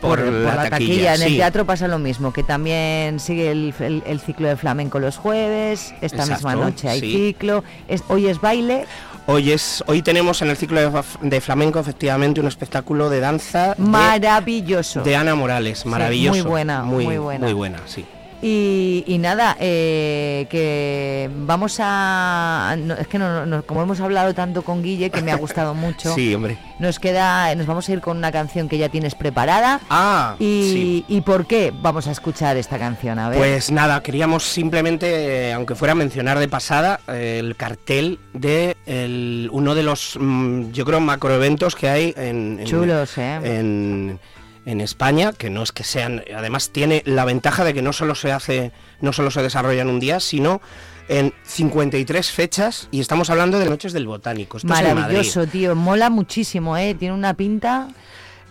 Por 0.01 0.20
la 0.20 0.68
taquilla, 0.68 1.14
En 1.14 1.22
el 1.22 1.37
teatro 1.37 1.64
pasa 1.64 1.89
lo 1.89 1.99
mismo, 1.99 2.33
que 2.33 2.43
también 2.43 3.18
sigue 3.20 3.51
el, 3.51 3.72
el- 3.81 4.03
el 4.07 4.20
ciclo 4.20 4.49
de 4.49 4.57
flamenco 4.57 4.99
los 4.99 5.16
jueves, 5.16 5.95
esta 6.03 6.27
misma 6.27 6.55
noche 6.55 6.89
hay 6.91 7.01
sí. 7.01 7.12
ciclo, 7.12 7.64
es- 7.89 8.03
hoy 8.09 8.27
es 8.27 8.41
baile, 8.41 8.85
Hoy, 9.27 9.53
es, 9.53 9.83
hoy 9.87 10.03
tenemos 10.03 10.43
en 10.43 10.51
el 10.51 10.57
ciclo 10.59 10.79
de, 10.83 11.03
de 11.22 11.41
flamenco, 11.41 11.81
efectivamente, 11.81 12.43
un 12.43 12.47
espectáculo 12.47 13.09
de 13.09 13.20
danza 13.20 13.75
de, 13.75 13.83
maravilloso. 13.83 15.01
de 15.03 15.16
Ana 15.16 15.35
Morales, 15.35 15.87
maravilloso. 15.87 16.43
muy 16.43 16.51
buena, 16.51 16.83
muy, 16.83 17.05
muy 17.07 17.16
buena. 17.16 17.45
Muy 17.47 17.55
buena, 17.55 17.79
sí. 17.87 18.05
Y, 18.47 19.05
y 19.07 19.16
nada, 19.16 19.57
eh, 19.59 20.47
que 20.51 21.30
vamos 21.34 21.78
a... 21.80 22.76
no, 22.78 22.92
es 22.92 23.07
que 23.09 23.18
no, 23.18 23.47
no- 23.47 23.62
como 23.62 23.80
hemos 23.82 24.01
hablado 24.01 24.34
tanto 24.34 24.61
con 24.61 24.82
Guille, 24.82 25.09
que 25.09 25.22
me 25.22 25.32
ha 25.32 25.36
gustado 25.36 25.72
mucho, 25.84 26.14
Sí, 26.14 26.34
hombre. 26.34 26.59
nos 26.78 26.99
queda, 26.99 27.55
nos 27.55 27.64
vamos 27.64 27.88
a 27.88 27.92
ir 27.95 28.03
con 28.03 28.18
una 28.18 28.30
canción 28.30 28.68
que 28.68 28.76
ya 28.76 28.90
tienes 28.90 29.14
preparada. 29.14 29.80
Ah, 29.88 30.36
y, 30.38 30.70
sí. 30.74 31.05
¿Y 31.09 31.22
por 31.22 31.47
qué 31.47 31.72
vamos 31.74 32.07
a 32.07 32.11
escuchar 32.11 32.59
esta 32.59 32.78
canción? 32.78 33.18
A 33.18 33.30
ver. 33.30 33.38
Pues 33.38 33.70
nada, 33.70 34.03
queríamos 34.03 34.42
simplemente, 34.45 35.49
eh, 35.49 35.53
aunque 35.55 35.74
fuera 35.74 35.95
mencionar 35.95 36.38
de 36.38 36.47
pasada, 36.49 37.01
eh, 37.09 37.38
el 37.40 37.57
cartel 37.57 38.18
de 38.34 38.76
el- 38.84 39.49
uno 39.53 39.74
de 39.74 39.84
los, 39.84 40.18
mm, 40.20 40.70
yo 40.72 40.84
creo, 40.84 41.01
macroeventos 41.01 41.74
que 41.76 41.88
hay 41.88 42.12
en, 42.14 42.59
en- 42.61 42.66
Chulos, 42.66 43.16
¿eh? 43.16 43.40
en, 43.42 44.20
en 44.66 44.80
España, 44.80 45.32
que 45.32 45.50
no 45.50 45.62
es 45.62 45.72
que 45.72 45.84
sean, 45.84 46.22
además 46.34 46.70
tiene 46.70 47.02
la 47.06 47.24
ventaja 47.24 47.64
de 47.64 47.74
que 47.74 47.82
no 47.82 47.92
solo 47.92 48.14
se 48.14 48.32
hace, 48.32 48.72
no 49.00 49.12
solo 49.12 49.30
se 49.30 49.42
desarrolla 49.42 49.82
en 49.82 49.88
un 49.88 50.00
día, 50.00 50.20
sino 50.20 50.60
en 51.08 51.34
53 51.44 52.30
fechas 52.30 52.88
y 52.90 53.00
estamos 53.00 53.28
hablando 53.30 53.58
de 53.58 53.68
Noches 53.68 53.92
del 53.92 54.06
Botánico. 54.06 54.56
Esto 54.56 54.72
es. 54.72 54.82
Maravilloso, 54.82 55.46
tío. 55.46 55.74
Mola 55.74 56.10
muchísimo, 56.10 56.76
¿eh? 56.76 56.94
Tiene 56.94 57.14
una 57.14 57.34
pinta. 57.34 57.88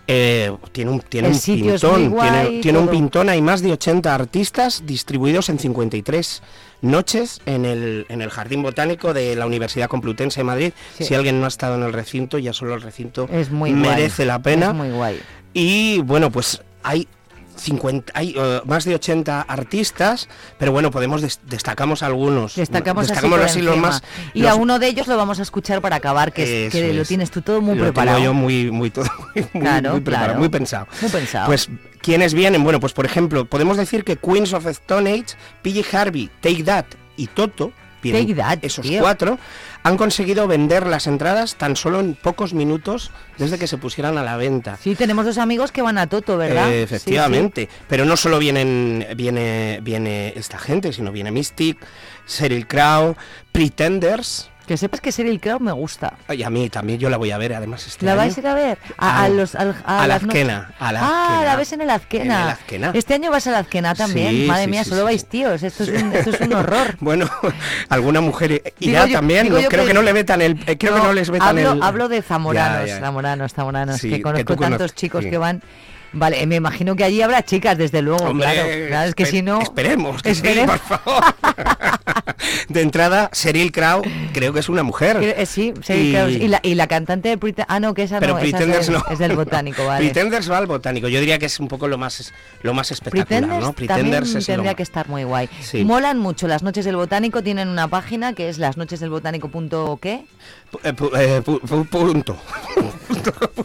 Eh, 0.05 0.53
tiene 0.73 0.91
un, 0.91 0.99
tiene 0.99 1.29
un 1.29 1.39
pintón, 1.39 2.09
guay, 2.09 2.29
tiene, 2.29 2.61
tiene 2.61 2.77
un 2.77 2.89
pintón, 2.89 3.29
hay 3.29 3.41
más 3.41 3.61
de 3.61 3.71
80 3.71 4.13
artistas 4.13 4.83
distribuidos 4.85 5.47
en 5.47 5.59
53 5.59 6.41
noches 6.81 7.39
en 7.45 7.63
el, 7.63 8.05
en 8.09 8.21
el 8.21 8.29
Jardín 8.29 8.61
Botánico 8.63 9.13
de 9.13 9.33
la 9.37 9.45
Universidad 9.45 9.87
Complutense 9.87 10.41
de 10.41 10.43
Madrid. 10.43 10.73
Sí. 10.97 11.05
Si 11.05 11.15
alguien 11.15 11.39
no 11.39 11.45
ha 11.45 11.47
estado 11.47 11.75
en 11.75 11.83
el 11.83 11.93
recinto, 11.93 12.37
ya 12.37 12.51
solo 12.51 12.75
el 12.75 12.81
recinto 12.81 13.29
Es 13.31 13.49
muy 13.49 13.71
merece 13.71 14.23
guay. 14.23 14.27
la 14.27 14.39
pena. 14.41 14.67
Es 14.67 14.73
muy 14.73 14.91
guay. 14.91 15.21
Y 15.53 15.99
bueno, 16.01 16.31
pues 16.31 16.61
hay 16.83 17.07
50, 17.55 18.11
hay 18.15 18.33
eh, 18.35 18.61
más 18.65 18.83
de 18.83 18.95
80 18.95 19.41
artistas, 19.41 20.27
pero 20.57 20.71
bueno, 20.71 20.89
podemos 20.89 21.21
des- 21.21 21.39
destacamos 21.45 22.01
algunos. 22.01 22.55
Destacamos, 22.55 23.07
Destacamos 23.07 23.39
así 23.41 23.61
los 23.61 23.77
más 23.77 24.01
Y 24.33 24.41
los- 24.41 24.51
a 24.51 24.55
uno 24.55 24.79
de 24.79 24.87
ellos 24.87 25.05
lo 25.07 25.15
vamos 25.15 25.39
a 25.39 25.43
escuchar 25.43 25.79
para 25.79 25.97
acabar, 25.97 26.33
que, 26.33 26.65
es- 26.67 26.71
que 26.71 26.93
lo 26.93 27.03
es. 27.03 27.07
tienes 27.07 27.29
tú 27.29 27.41
todo 27.41 27.61
muy 27.61 27.75
Lo 27.75 27.83
preparado. 27.83 28.17
Tengo 28.17 28.31
yo 28.31 28.33
muy, 28.33 28.71
muy, 28.71 28.89
todo, 28.89 29.05
muy, 29.53 29.61
Claro, 29.61 29.91
muy 29.91 30.01
preparado, 30.01 30.25
claro. 30.29 30.39
muy 30.39 30.49
pensado. 30.49 30.87
Muy 31.01 31.11
pensado. 31.11 31.45
Pues, 31.45 31.69
¿quiénes 32.01 32.33
vienen? 32.33 32.63
Bueno, 32.63 32.79
pues 32.79 32.93
por 32.93 33.05
ejemplo, 33.05 33.45
podemos 33.45 33.77
decir 33.77 34.03
que 34.03 34.17
Queens 34.17 34.51
of 34.53 34.65
Stone 34.65 35.09
Age, 35.11 35.35
PJ 35.61 35.95
Harvey, 35.97 36.29
Take 36.41 36.63
That 36.63 36.85
y 37.17 37.27
Toto, 37.27 37.71
Take 38.01 38.35
That, 38.35 38.57
esos 38.63 38.85
tío. 38.85 38.99
cuatro, 38.99 39.39
han 39.83 39.97
conseguido 39.97 40.47
vender 40.47 40.87
las 40.87 41.07
entradas 41.07 41.55
tan 41.55 41.75
solo 41.75 41.99
en 41.99 42.15
pocos 42.15 42.53
minutos 42.53 43.11
desde 43.37 43.59
que 43.59 43.67
se 43.67 43.77
pusieran 43.77 44.17
a 44.17 44.23
la 44.23 44.37
venta. 44.37 44.77
Sí, 44.81 44.95
tenemos 44.95 45.25
dos 45.25 45.37
amigos 45.37 45.71
que 45.71 45.81
van 45.81 45.97
a 45.97 46.07
Toto, 46.07 46.37
¿verdad? 46.37 46.71
Eh, 46.71 46.87
Sí, 46.87 46.95
efectivamente, 46.95 47.69
pero 47.87 48.05
no 48.05 48.15
solo 48.17 48.39
vienen 48.39 49.05
viene 49.15 49.79
viene 49.83 50.33
esta 50.35 50.57
gente, 50.57 50.93
sino 50.93 51.11
viene 51.11 51.31
Mystic, 51.31 51.77
Sheryl 52.27 52.65
Crow, 52.67 53.15
Pretenders. 53.51 54.49
Que 54.67 54.77
sepas 54.77 55.01
que 55.01 55.11
Sheryl 55.11 55.41
Crow 55.41 55.59
me 55.59 55.73
gusta. 55.73 56.13
Y 56.29 56.41
a 56.41 56.49
mí 56.49 56.69
también 56.69 56.97
yo 56.97 57.09
la 57.09 57.17
voy 57.17 57.31
a 57.31 57.37
ver, 57.37 57.53
además 57.53 57.85
este 57.85 58.05
¿La 58.05 58.13
año. 58.13 58.19
vais 58.21 58.37
a 58.37 58.39
ir 58.39 58.47
a 58.47 58.53
ver? 58.53 58.77
A, 58.97 59.23
a 59.25 59.29
los, 59.29 59.55
al- 59.55 59.75
a 59.85 60.03
a 60.03 60.07
la 60.07 60.19
no- 60.19 60.27
Azquena, 60.27 60.71
a 60.79 60.91
la 60.93 60.99
Ah, 61.01 61.23
Azquena. 61.25 61.43
la 61.43 61.55
ves 61.57 61.73
en 61.73 61.81
el 61.81 61.89
Azquena. 61.89 62.23
En 62.23 62.31
el 62.43 62.49
Azquena. 62.49 62.91
Este 62.93 63.13
año 63.13 63.29
vas 63.29 63.45
a 63.47 63.51
la 63.51 63.59
Azquena 63.59 63.93
también. 63.93 64.29
Sí, 64.29 64.45
Madre 64.47 64.63
sí, 64.65 64.69
mía, 64.71 64.83
sí, 64.85 64.89
solo 64.91 65.03
vais 65.03 65.25
tíos. 65.27 65.61
Esto 65.63 65.83
es 65.83 65.89
un, 66.01 66.13
esto 66.13 66.29
es 66.29 66.39
un 66.41 66.53
horror. 66.53 66.95
Bueno, 67.01 67.29
alguna 67.89 68.21
mujer 68.21 68.63
irá 68.79 69.05
yo- 69.05 69.13
también, 69.13 69.49
¿no? 69.49 69.59
yo 69.59 69.67
creo 69.67 69.81
que- 69.81 69.89
que, 69.89 69.93
no 69.93 70.01
le 70.01 70.13
vetan 70.13 70.41
el 70.41 70.53
eh, 70.65 70.77
creo 70.77 70.95
que 70.95 71.01
no 71.01 71.11
les 71.13 71.29
vetan 71.29 71.49
hablo, 71.49 71.71
el 71.73 71.83
hablo 71.83 72.07
de 72.07 72.21
zamoranos, 72.21 72.87
Ya, 72.87 72.95
ya. 72.95 72.99
zamoranos, 73.01 73.53
zamoranos, 73.53 73.99
que 74.01 74.21
conozco 74.21 74.55
tantos 74.55 74.95
chicos 74.95 75.25
que 75.25 75.37
van. 75.37 75.61
Vale, 76.15 76.45
me 76.45 76.55
imagino 76.57 76.95
que 76.95 77.03
allí 77.03 77.21
habrá 77.23 77.41
chicas, 77.43 77.75
desde 77.77 78.01
luego, 78.03 78.23
Hombre, 78.25 78.47
claro. 78.53 78.69
Claro, 78.87 79.09
es 79.09 79.15
que 79.15 79.25
si 79.25 79.41
no. 79.41 79.59
Esperemos, 79.61 80.21
que 80.21 80.29
Esperemos. 80.29 80.79
por 80.79 80.99
favor. 80.99 81.23
de 82.69 82.81
entrada, 82.81 83.29
Sheryl 83.33 83.71
Crow, 83.71 84.01
creo 84.33 84.53
que 84.53 84.59
es 84.59 84.69
una 84.69 84.83
mujer. 84.83 85.17
Eh, 85.21 85.45
sí, 85.45 85.73
Sheryl 85.81 86.05
Y- 86.07 86.13
Crow. 86.13 86.29
Y 86.29 86.47
la, 86.47 86.59
y 86.63 86.75
la 86.75 86.87
cantante 86.87 87.29
de 87.29 87.37
Prete- 87.39 87.65
Ah, 87.67 87.79
no, 87.79 87.93
que 87.93 88.03
esa 88.03 88.19
Pero 88.19 88.33
no, 88.33 88.39
esa 88.39 88.47
es 88.47 88.53
Pretenders 88.53 88.89
no. 88.89 89.03
es 89.11 89.19
del 89.19 89.35
botánico, 89.35 89.85
vale. 89.87 90.05
Pretenders 90.05 90.49
va 90.51 90.57
al 90.57 90.67
botánico. 90.67 91.07
Yo 91.07 91.19
diría 91.19 91.39
que 91.39 91.45
es 91.47 91.59
un 91.59 91.67
poco 91.67 91.87
lo 91.87 91.97
más 91.97 92.33
lo 92.61 92.73
más 92.73 92.91
espectacular, 92.91 93.27
Pretenders, 93.27 93.65
¿no? 93.65 93.73
también 93.87 94.23
es 94.23 94.33
lo 94.33 94.41
tendría 94.41 94.71
más- 94.71 94.75
que 94.75 94.83
estar 94.83 95.09
muy 95.09 95.23
guay. 95.23 95.49
Sí. 95.61 95.83
Molan 95.83 96.19
mucho 96.19 96.47
las 96.47 96.63
noches 96.63 96.85
del 96.85 96.95
botánico, 96.95 97.41
tienen 97.43 97.67
una 97.67 97.87
página 97.87 98.33
que 98.33 98.49
es 98.49 98.57
lasnochesdelbotánico.qué. 98.57 100.13
Eh, 100.13 100.25
eh, 100.83 100.93
pu- 100.93 101.61
pu- 101.61 102.35
punto. 103.31 103.55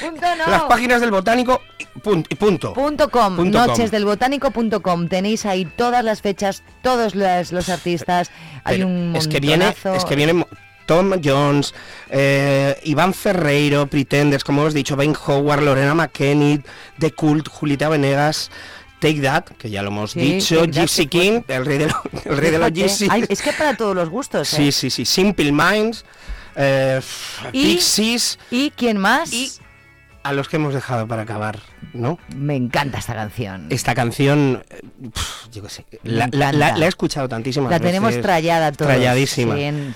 Punto 0.00 0.26
no. 0.36 0.50
Las 0.50 0.62
páginas 0.64 1.00
del 1.00 1.10
botánico 1.10 1.60
y 1.78 1.84
punto. 2.00 2.36
punto. 2.36 2.72
Punto 2.74 3.10
com, 3.10 3.36
Punto 3.36 3.58
com. 3.58 3.66
nochesdelbotánico.com. 3.68 5.08
Tenéis 5.08 5.46
ahí 5.46 5.64
todas 5.64 6.04
las 6.04 6.20
fechas, 6.22 6.62
todos 6.82 7.14
los, 7.14 7.52
los 7.52 7.68
artistas. 7.68 8.30
Hay 8.64 8.76
Pero 8.78 8.88
un 8.88 9.14
es 9.16 9.28
que 9.28 9.40
viene, 9.40 9.74
es 9.94 10.04
que 10.04 10.16
viene 10.16 10.46
Tom 10.86 11.12
Jones, 11.24 11.74
eh, 12.10 12.78
Iván 12.84 13.14
Ferreiro, 13.14 13.86
Pretenders, 13.86 14.44
como 14.44 14.62
hemos 14.62 14.74
dicho, 14.74 14.96
Ben 14.96 15.14
Howard, 15.26 15.62
Lorena 15.62 15.94
McKenny, 15.94 16.60
The 16.98 17.12
Cult, 17.12 17.48
Julita 17.48 17.88
Venegas, 17.88 18.50
Take 19.00 19.20
That, 19.22 19.44
que 19.58 19.70
ya 19.70 19.80
lo 19.82 19.88
hemos 19.88 20.12
Sí, 20.12 20.20
dicho, 20.20 20.64
Gypsy 20.66 21.06
King, 21.06 21.40
el 21.48 21.64
rey 21.64 21.78
de, 21.78 21.86
lo- 21.86 22.02
el 22.24 22.36
rey 22.36 22.50
de 22.50 22.58
los 22.58 22.70
Gypsy. 22.72 23.08
es 23.28 23.40
que 23.40 23.52
para 23.54 23.76
todos 23.76 23.94
los 23.96 24.10
gustos. 24.10 24.52
¿eh? 24.52 24.56
Sí, 24.56 24.72
sí, 24.72 24.90
sí. 24.90 25.04
Simple 25.06 25.52
Minds, 25.52 26.04
eh, 26.56 27.00
Y- 27.52 27.74
Pixies, 27.74 28.38
¿Y 28.50 28.70
quién 28.70 28.98
más? 28.98 29.30
a 30.22 30.32
los 30.32 30.48
que 30.48 30.56
hemos 30.56 30.72
dejado 30.72 31.06
para 31.06 31.22
acabar, 31.22 31.58
¿no? 31.92 32.18
Me 32.34 32.56
encanta 32.56 32.98
esta 32.98 33.14
canción. 33.14 33.66
Esta 33.70 33.94
canción, 33.94 34.64
eh, 34.70 34.80
pf, 35.12 35.50
yo 35.52 35.62
qué 35.62 35.68
sé, 35.68 35.84
la, 36.02 36.12
la- 36.18 36.24
encanta. 36.24 36.52
la- 36.52 36.78
la 36.78 36.84
he 36.86 36.88
escuchado 36.88 37.28
tantísimas 37.28 37.70
La 37.70 37.78
veces. 37.78 37.92
tenemos 37.92 38.20
trallada 38.22 38.72
todos. 38.72 38.90
Tralladísima. 38.90 39.54
sí, 39.56 39.62
en- 39.64 39.94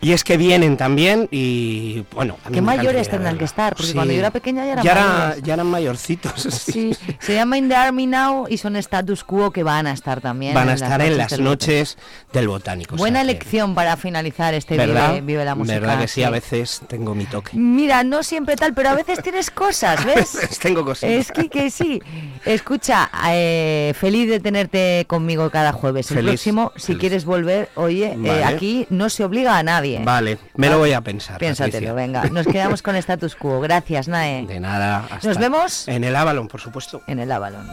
Y 0.00 0.12
es 0.12 0.22
que 0.24 0.36
vienen 0.36 0.76
también 0.76 1.28
y 1.30 2.04
bueno, 2.14 2.36
Qué 2.52 2.60
mayores 2.62 3.08
tendrán 3.08 3.36
que 3.36 3.44
estar, 3.44 3.74
porque 3.74 3.88
Sí. 3.88 3.94
cuando 3.94 4.12
yo 4.12 4.20
era 4.20 4.30
pequeña 4.30 4.64
ya 4.64 4.72
eran 4.72 4.84
ya, 4.84 4.92
era- 4.92 5.36
ya 5.42 5.54
eran 5.54 5.66
mayorcitos. 5.66 6.32
Sí, 6.68 6.94
se 7.18 7.34
llama 7.34 7.58
In 7.58 7.68
the 7.68 7.74
Army 7.74 8.06
Now 8.06 8.46
y 8.48 8.58
son 8.58 8.76
status 8.76 9.24
quo 9.24 9.50
que 9.50 9.62
van 9.62 9.86
a 9.86 9.92
estar 9.92 10.20
también. 10.20 10.54
Van 10.54 10.68
a 10.68 10.74
estar 10.74 11.00
en 11.00 11.16
las 11.16 11.38
noches 11.40 11.96
del 12.32 12.46
botánico. 12.48 12.94
o 12.94 12.98
Buena 12.98 13.20
sea 13.20 13.26
que- 13.26 13.30
elección 13.32 13.74
para 13.74 13.96
finalizar 13.96 14.54
este. 14.54 14.76
Vive, 14.76 15.20
Vive 15.22 15.44
la 15.44 15.54
Música. 15.54 15.78
¿Verdad 15.80 16.00
que 16.00 16.08
sí? 16.08 16.22
A 16.22 16.30
veces 16.30 16.82
tengo 16.88 17.14
mi 17.14 17.24
toque. 17.24 17.56
Mira, 17.56 18.04
no 18.04 18.22
siempre 18.22 18.54
tal, 18.56 18.74
pero 18.74 18.90
a 18.90 18.94
veces 18.94 19.22
tienes 19.22 19.50
cosas, 19.50 20.04
¿ves? 20.04 20.58
tengo 20.60 20.84
cosas. 20.84 21.10
Es 21.10 21.32
que, 21.32 21.48
que 21.48 21.70
sí. 21.70 22.00
Escucha, 22.44 23.10
eh, 23.30 23.94
feliz 23.98 24.28
de 24.28 24.40
tenerte 24.40 25.04
conmigo 25.08 25.50
cada 25.50 25.72
jueves. 25.72 26.10
El 26.10 26.18
Feliz, 26.18 26.30
próximo, 26.32 26.72
si 26.76 26.96
quieres 26.96 27.24
volver, 27.24 27.68
oye, 27.74 28.16
eh, 28.24 28.44
aquí 28.44 28.86
no 28.90 29.08
se 29.10 29.24
obliga 29.24 29.56
a 29.58 29.62
nadie. 29.62 29.87
Vale, 30.04 30.38
me 30.56 30.68
lo 30.68 30.78
voy 30.78 30.92
a 30.92 31.00
pensar. 31.00 31.38
Piénsatelo, 31.38 31.72
Patricia. 31.72 31.92
venga. 31.94 32.24
Nos 32.30 32.46
quedamos 32.46 32.82
con 32.82 32.96
status 32.96 33.34
quo. 33.34 33.60
Gracias, 33.60 34.08
Nae. 34.08 34.46
De 34.46 34.60
nada. 34.60 35.06
hasta- 35.10 35.28
Nos 35.28 35.38
vemos 35.38 35.88
En 35.88 36.04
el 36.04 36.14
Avalon, 36.16 36.48
por 36.48 36.60
supuesto. 36.60 37.02
en 37.06 37.18
el 37.20 37.32
Avalon. 37.32 37.66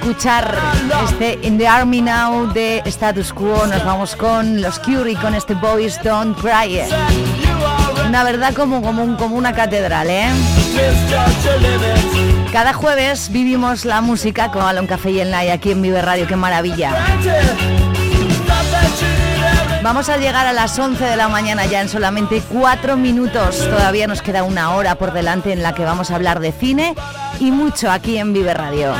Escuchar 0.00 0.56
este 1.04 1.38
In 1.42 1.58
the 1.58 1.66
Army 1.66 2.00
Now 2.00 2.52
de 2.52 2.82
Status 2.84 3.32
Quo, 3.32 3.66
nos 3.66 3.84
vamos 3.84 4.14
con 4.14 4.62
los 4.62 4.78
Curie 4.78 5.16
con 5.16 5.34
este 5.34 5.54
Boys 5.54 6.00
Don't 6.04 6.38
Cry. 6.40 6.82
Una 8.06 8.22
verdad 8.22 8.54
como, 8.54 8.80
como, 8.80 9.16
como 9.16 9.34
una 9.34 9.52
catedral, 9.52 10.08
¿eh? 10.08 10.28
Cada 12.52 12.72
jueves 12.72 13.30
vivimos 13.30 13.84
la 13.84 14.00
música 14.00 14.52
con 14.52 14.62
Alon 14.62 14.86
Café 14.86 15.10
y 15.10 15.20
el 15.20 15.30
Night 15.32 15.50
aquí 15.50 15.72
en 15.72 15.82
Vive 15.82 16.00
Radio, 16.00 16.26
qué 16.28 16.36
maravilla. 16.36 16.94
Vamos 19.82 20.08
a 20.08 20.16
llegar 20.16 20.46
a 20.46 20.52
las 20.52 20.78
11 20.78 21.02
de 21.02 21.16
la 21.16 21.28
mañana 21.28 21.66
ya 21.66 21.80
en 21.80 21.88
solamente 21.88 22.42
4 22.52 22.96
minutos. 22.96 23.58
Todavía 23.58 24.06
nos 24.06 24.22
queda 24.22 24.44
una 24.44 24.74
hora 24.74 24.94
por 24.94 25.12
delante 25.12 25.52
en 25.52 25.62
la 25.62 25.74
que 25.74 25.84
vamos 25.84 26.10
a 26.10 26.14
hablar 26.14 26.40
de 26.40 26.52
cine 26.52 26.94
y 27.40 27.50
mucho 27.50 27.90
aquí 27.90 28.18
en 28.18 28.32
Vive 28.32 28.54
Radio. 28.54 28.92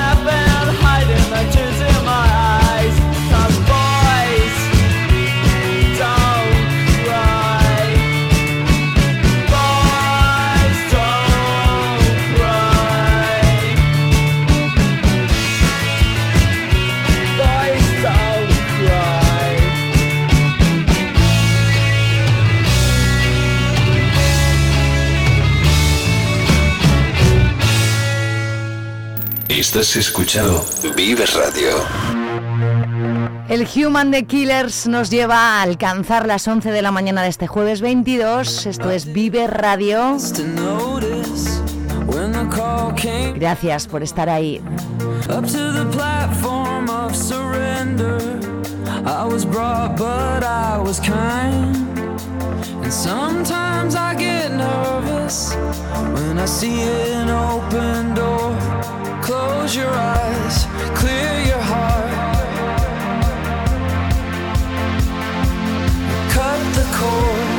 Estás 29.69 29.97
escuchando 29.97 30.65
Vive 30.97 31.27
Radio. 31.27 31.69
El 33.51 33.69
Human 33.69 34.11
the 34.11 34.25
Killers 34.25 34.87
nos 34.87 35.11
lleva 35.11 35.37
a 35.37 35.63
alcanzar 35.63 36.27
las 36.27 36.49
11 36.49 36.71
de 36.71 36.81
la 36.81 36.91
mañana 36.91 37.23
de 37.23 37.29
este 37.29 37.47
jueves 37.47 37.83
22. 37.83 38.65
Esto 38.65 38.91
es 38.91 39.13
Vive 39.13 39.47
Radio. 39.47 40.17
Gracias 43.35 43.87
por 43.87 44.03
estar 44.03 44.31
ahí. 44.31 44.63
Up 45.29 45.47
to 45.47 45.73
the 45.75 45.85
platform 45.93 46.89
of 46.89 47.15
surrender. 47.15 48.41
I 49.05 49.23
was 49.31 49.45
brought, 49.45 49.99
but 49.99 50.45
I 50.45 50.79
was 50.79 50.99
kind. 50.99 51.77
And 52.83 52.91
sometimes 52.91 53.95
I 53.95 54.15
get 54.15 54.51
nervous 54.51 55.55
when 56.15 56.39
I 56.39 56.47
see 56.47 56.85
an 57.13 57.29
open 57.29 58.15
door. 58.15 58.49
Close 59.29 59.77
your 59.77 59.91
eyes, 59.91 60.65
clear 60.95 61.35
your 61.45 61.61
heart. 61.61 62.49
Cut 66.33 66.61
the 66.73 66.87
cord. 66.97 67.51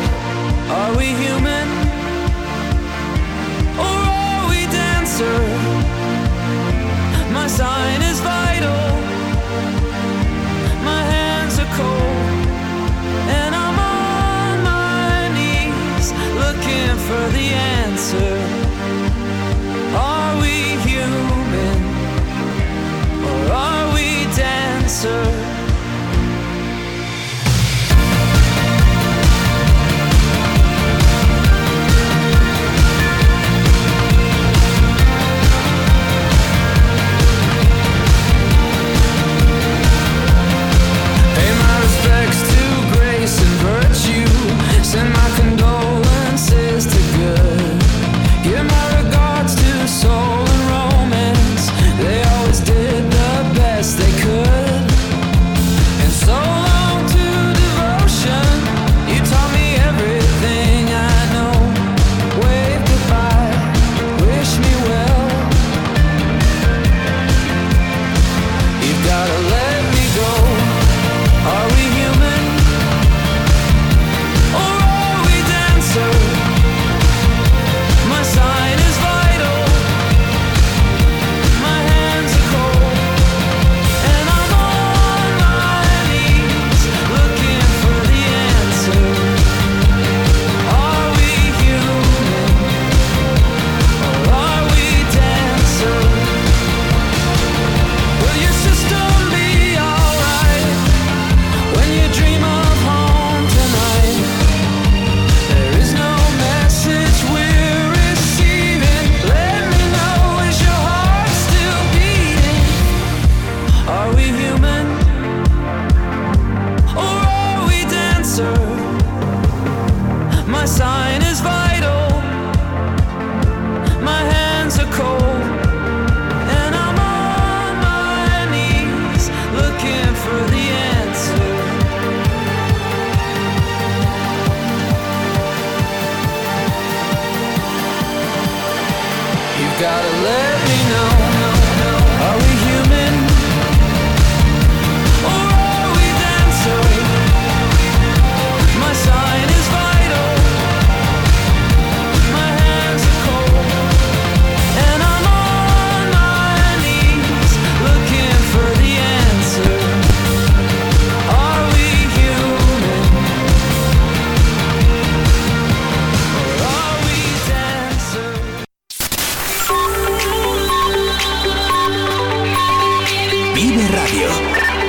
Are 0.80 0.98
we 0.98 1.06
human? 1.24 1.68
Or 3.78 3.98
are 4.18 4.50
we 4.50 4.66
dancer? 4.74 5.40
My 7.32 7.46
sign 7.46 8.02
is 8.02 8.20
vital. 8.22 8.90
My 10.84 11.04
hands 11.14 11.60
are 11.60 11.72
cold. 11.78 12.48
And 13.38 13.54
I'm 13.54 13.78
on 13.78 14.64
my 14.74 15.30
knees 15.38 16.14
looking 16.34 16.96
for 17.06 17.24
the 17.38 17.54
answer. 17.54 19.29
answer. 25.06 25.59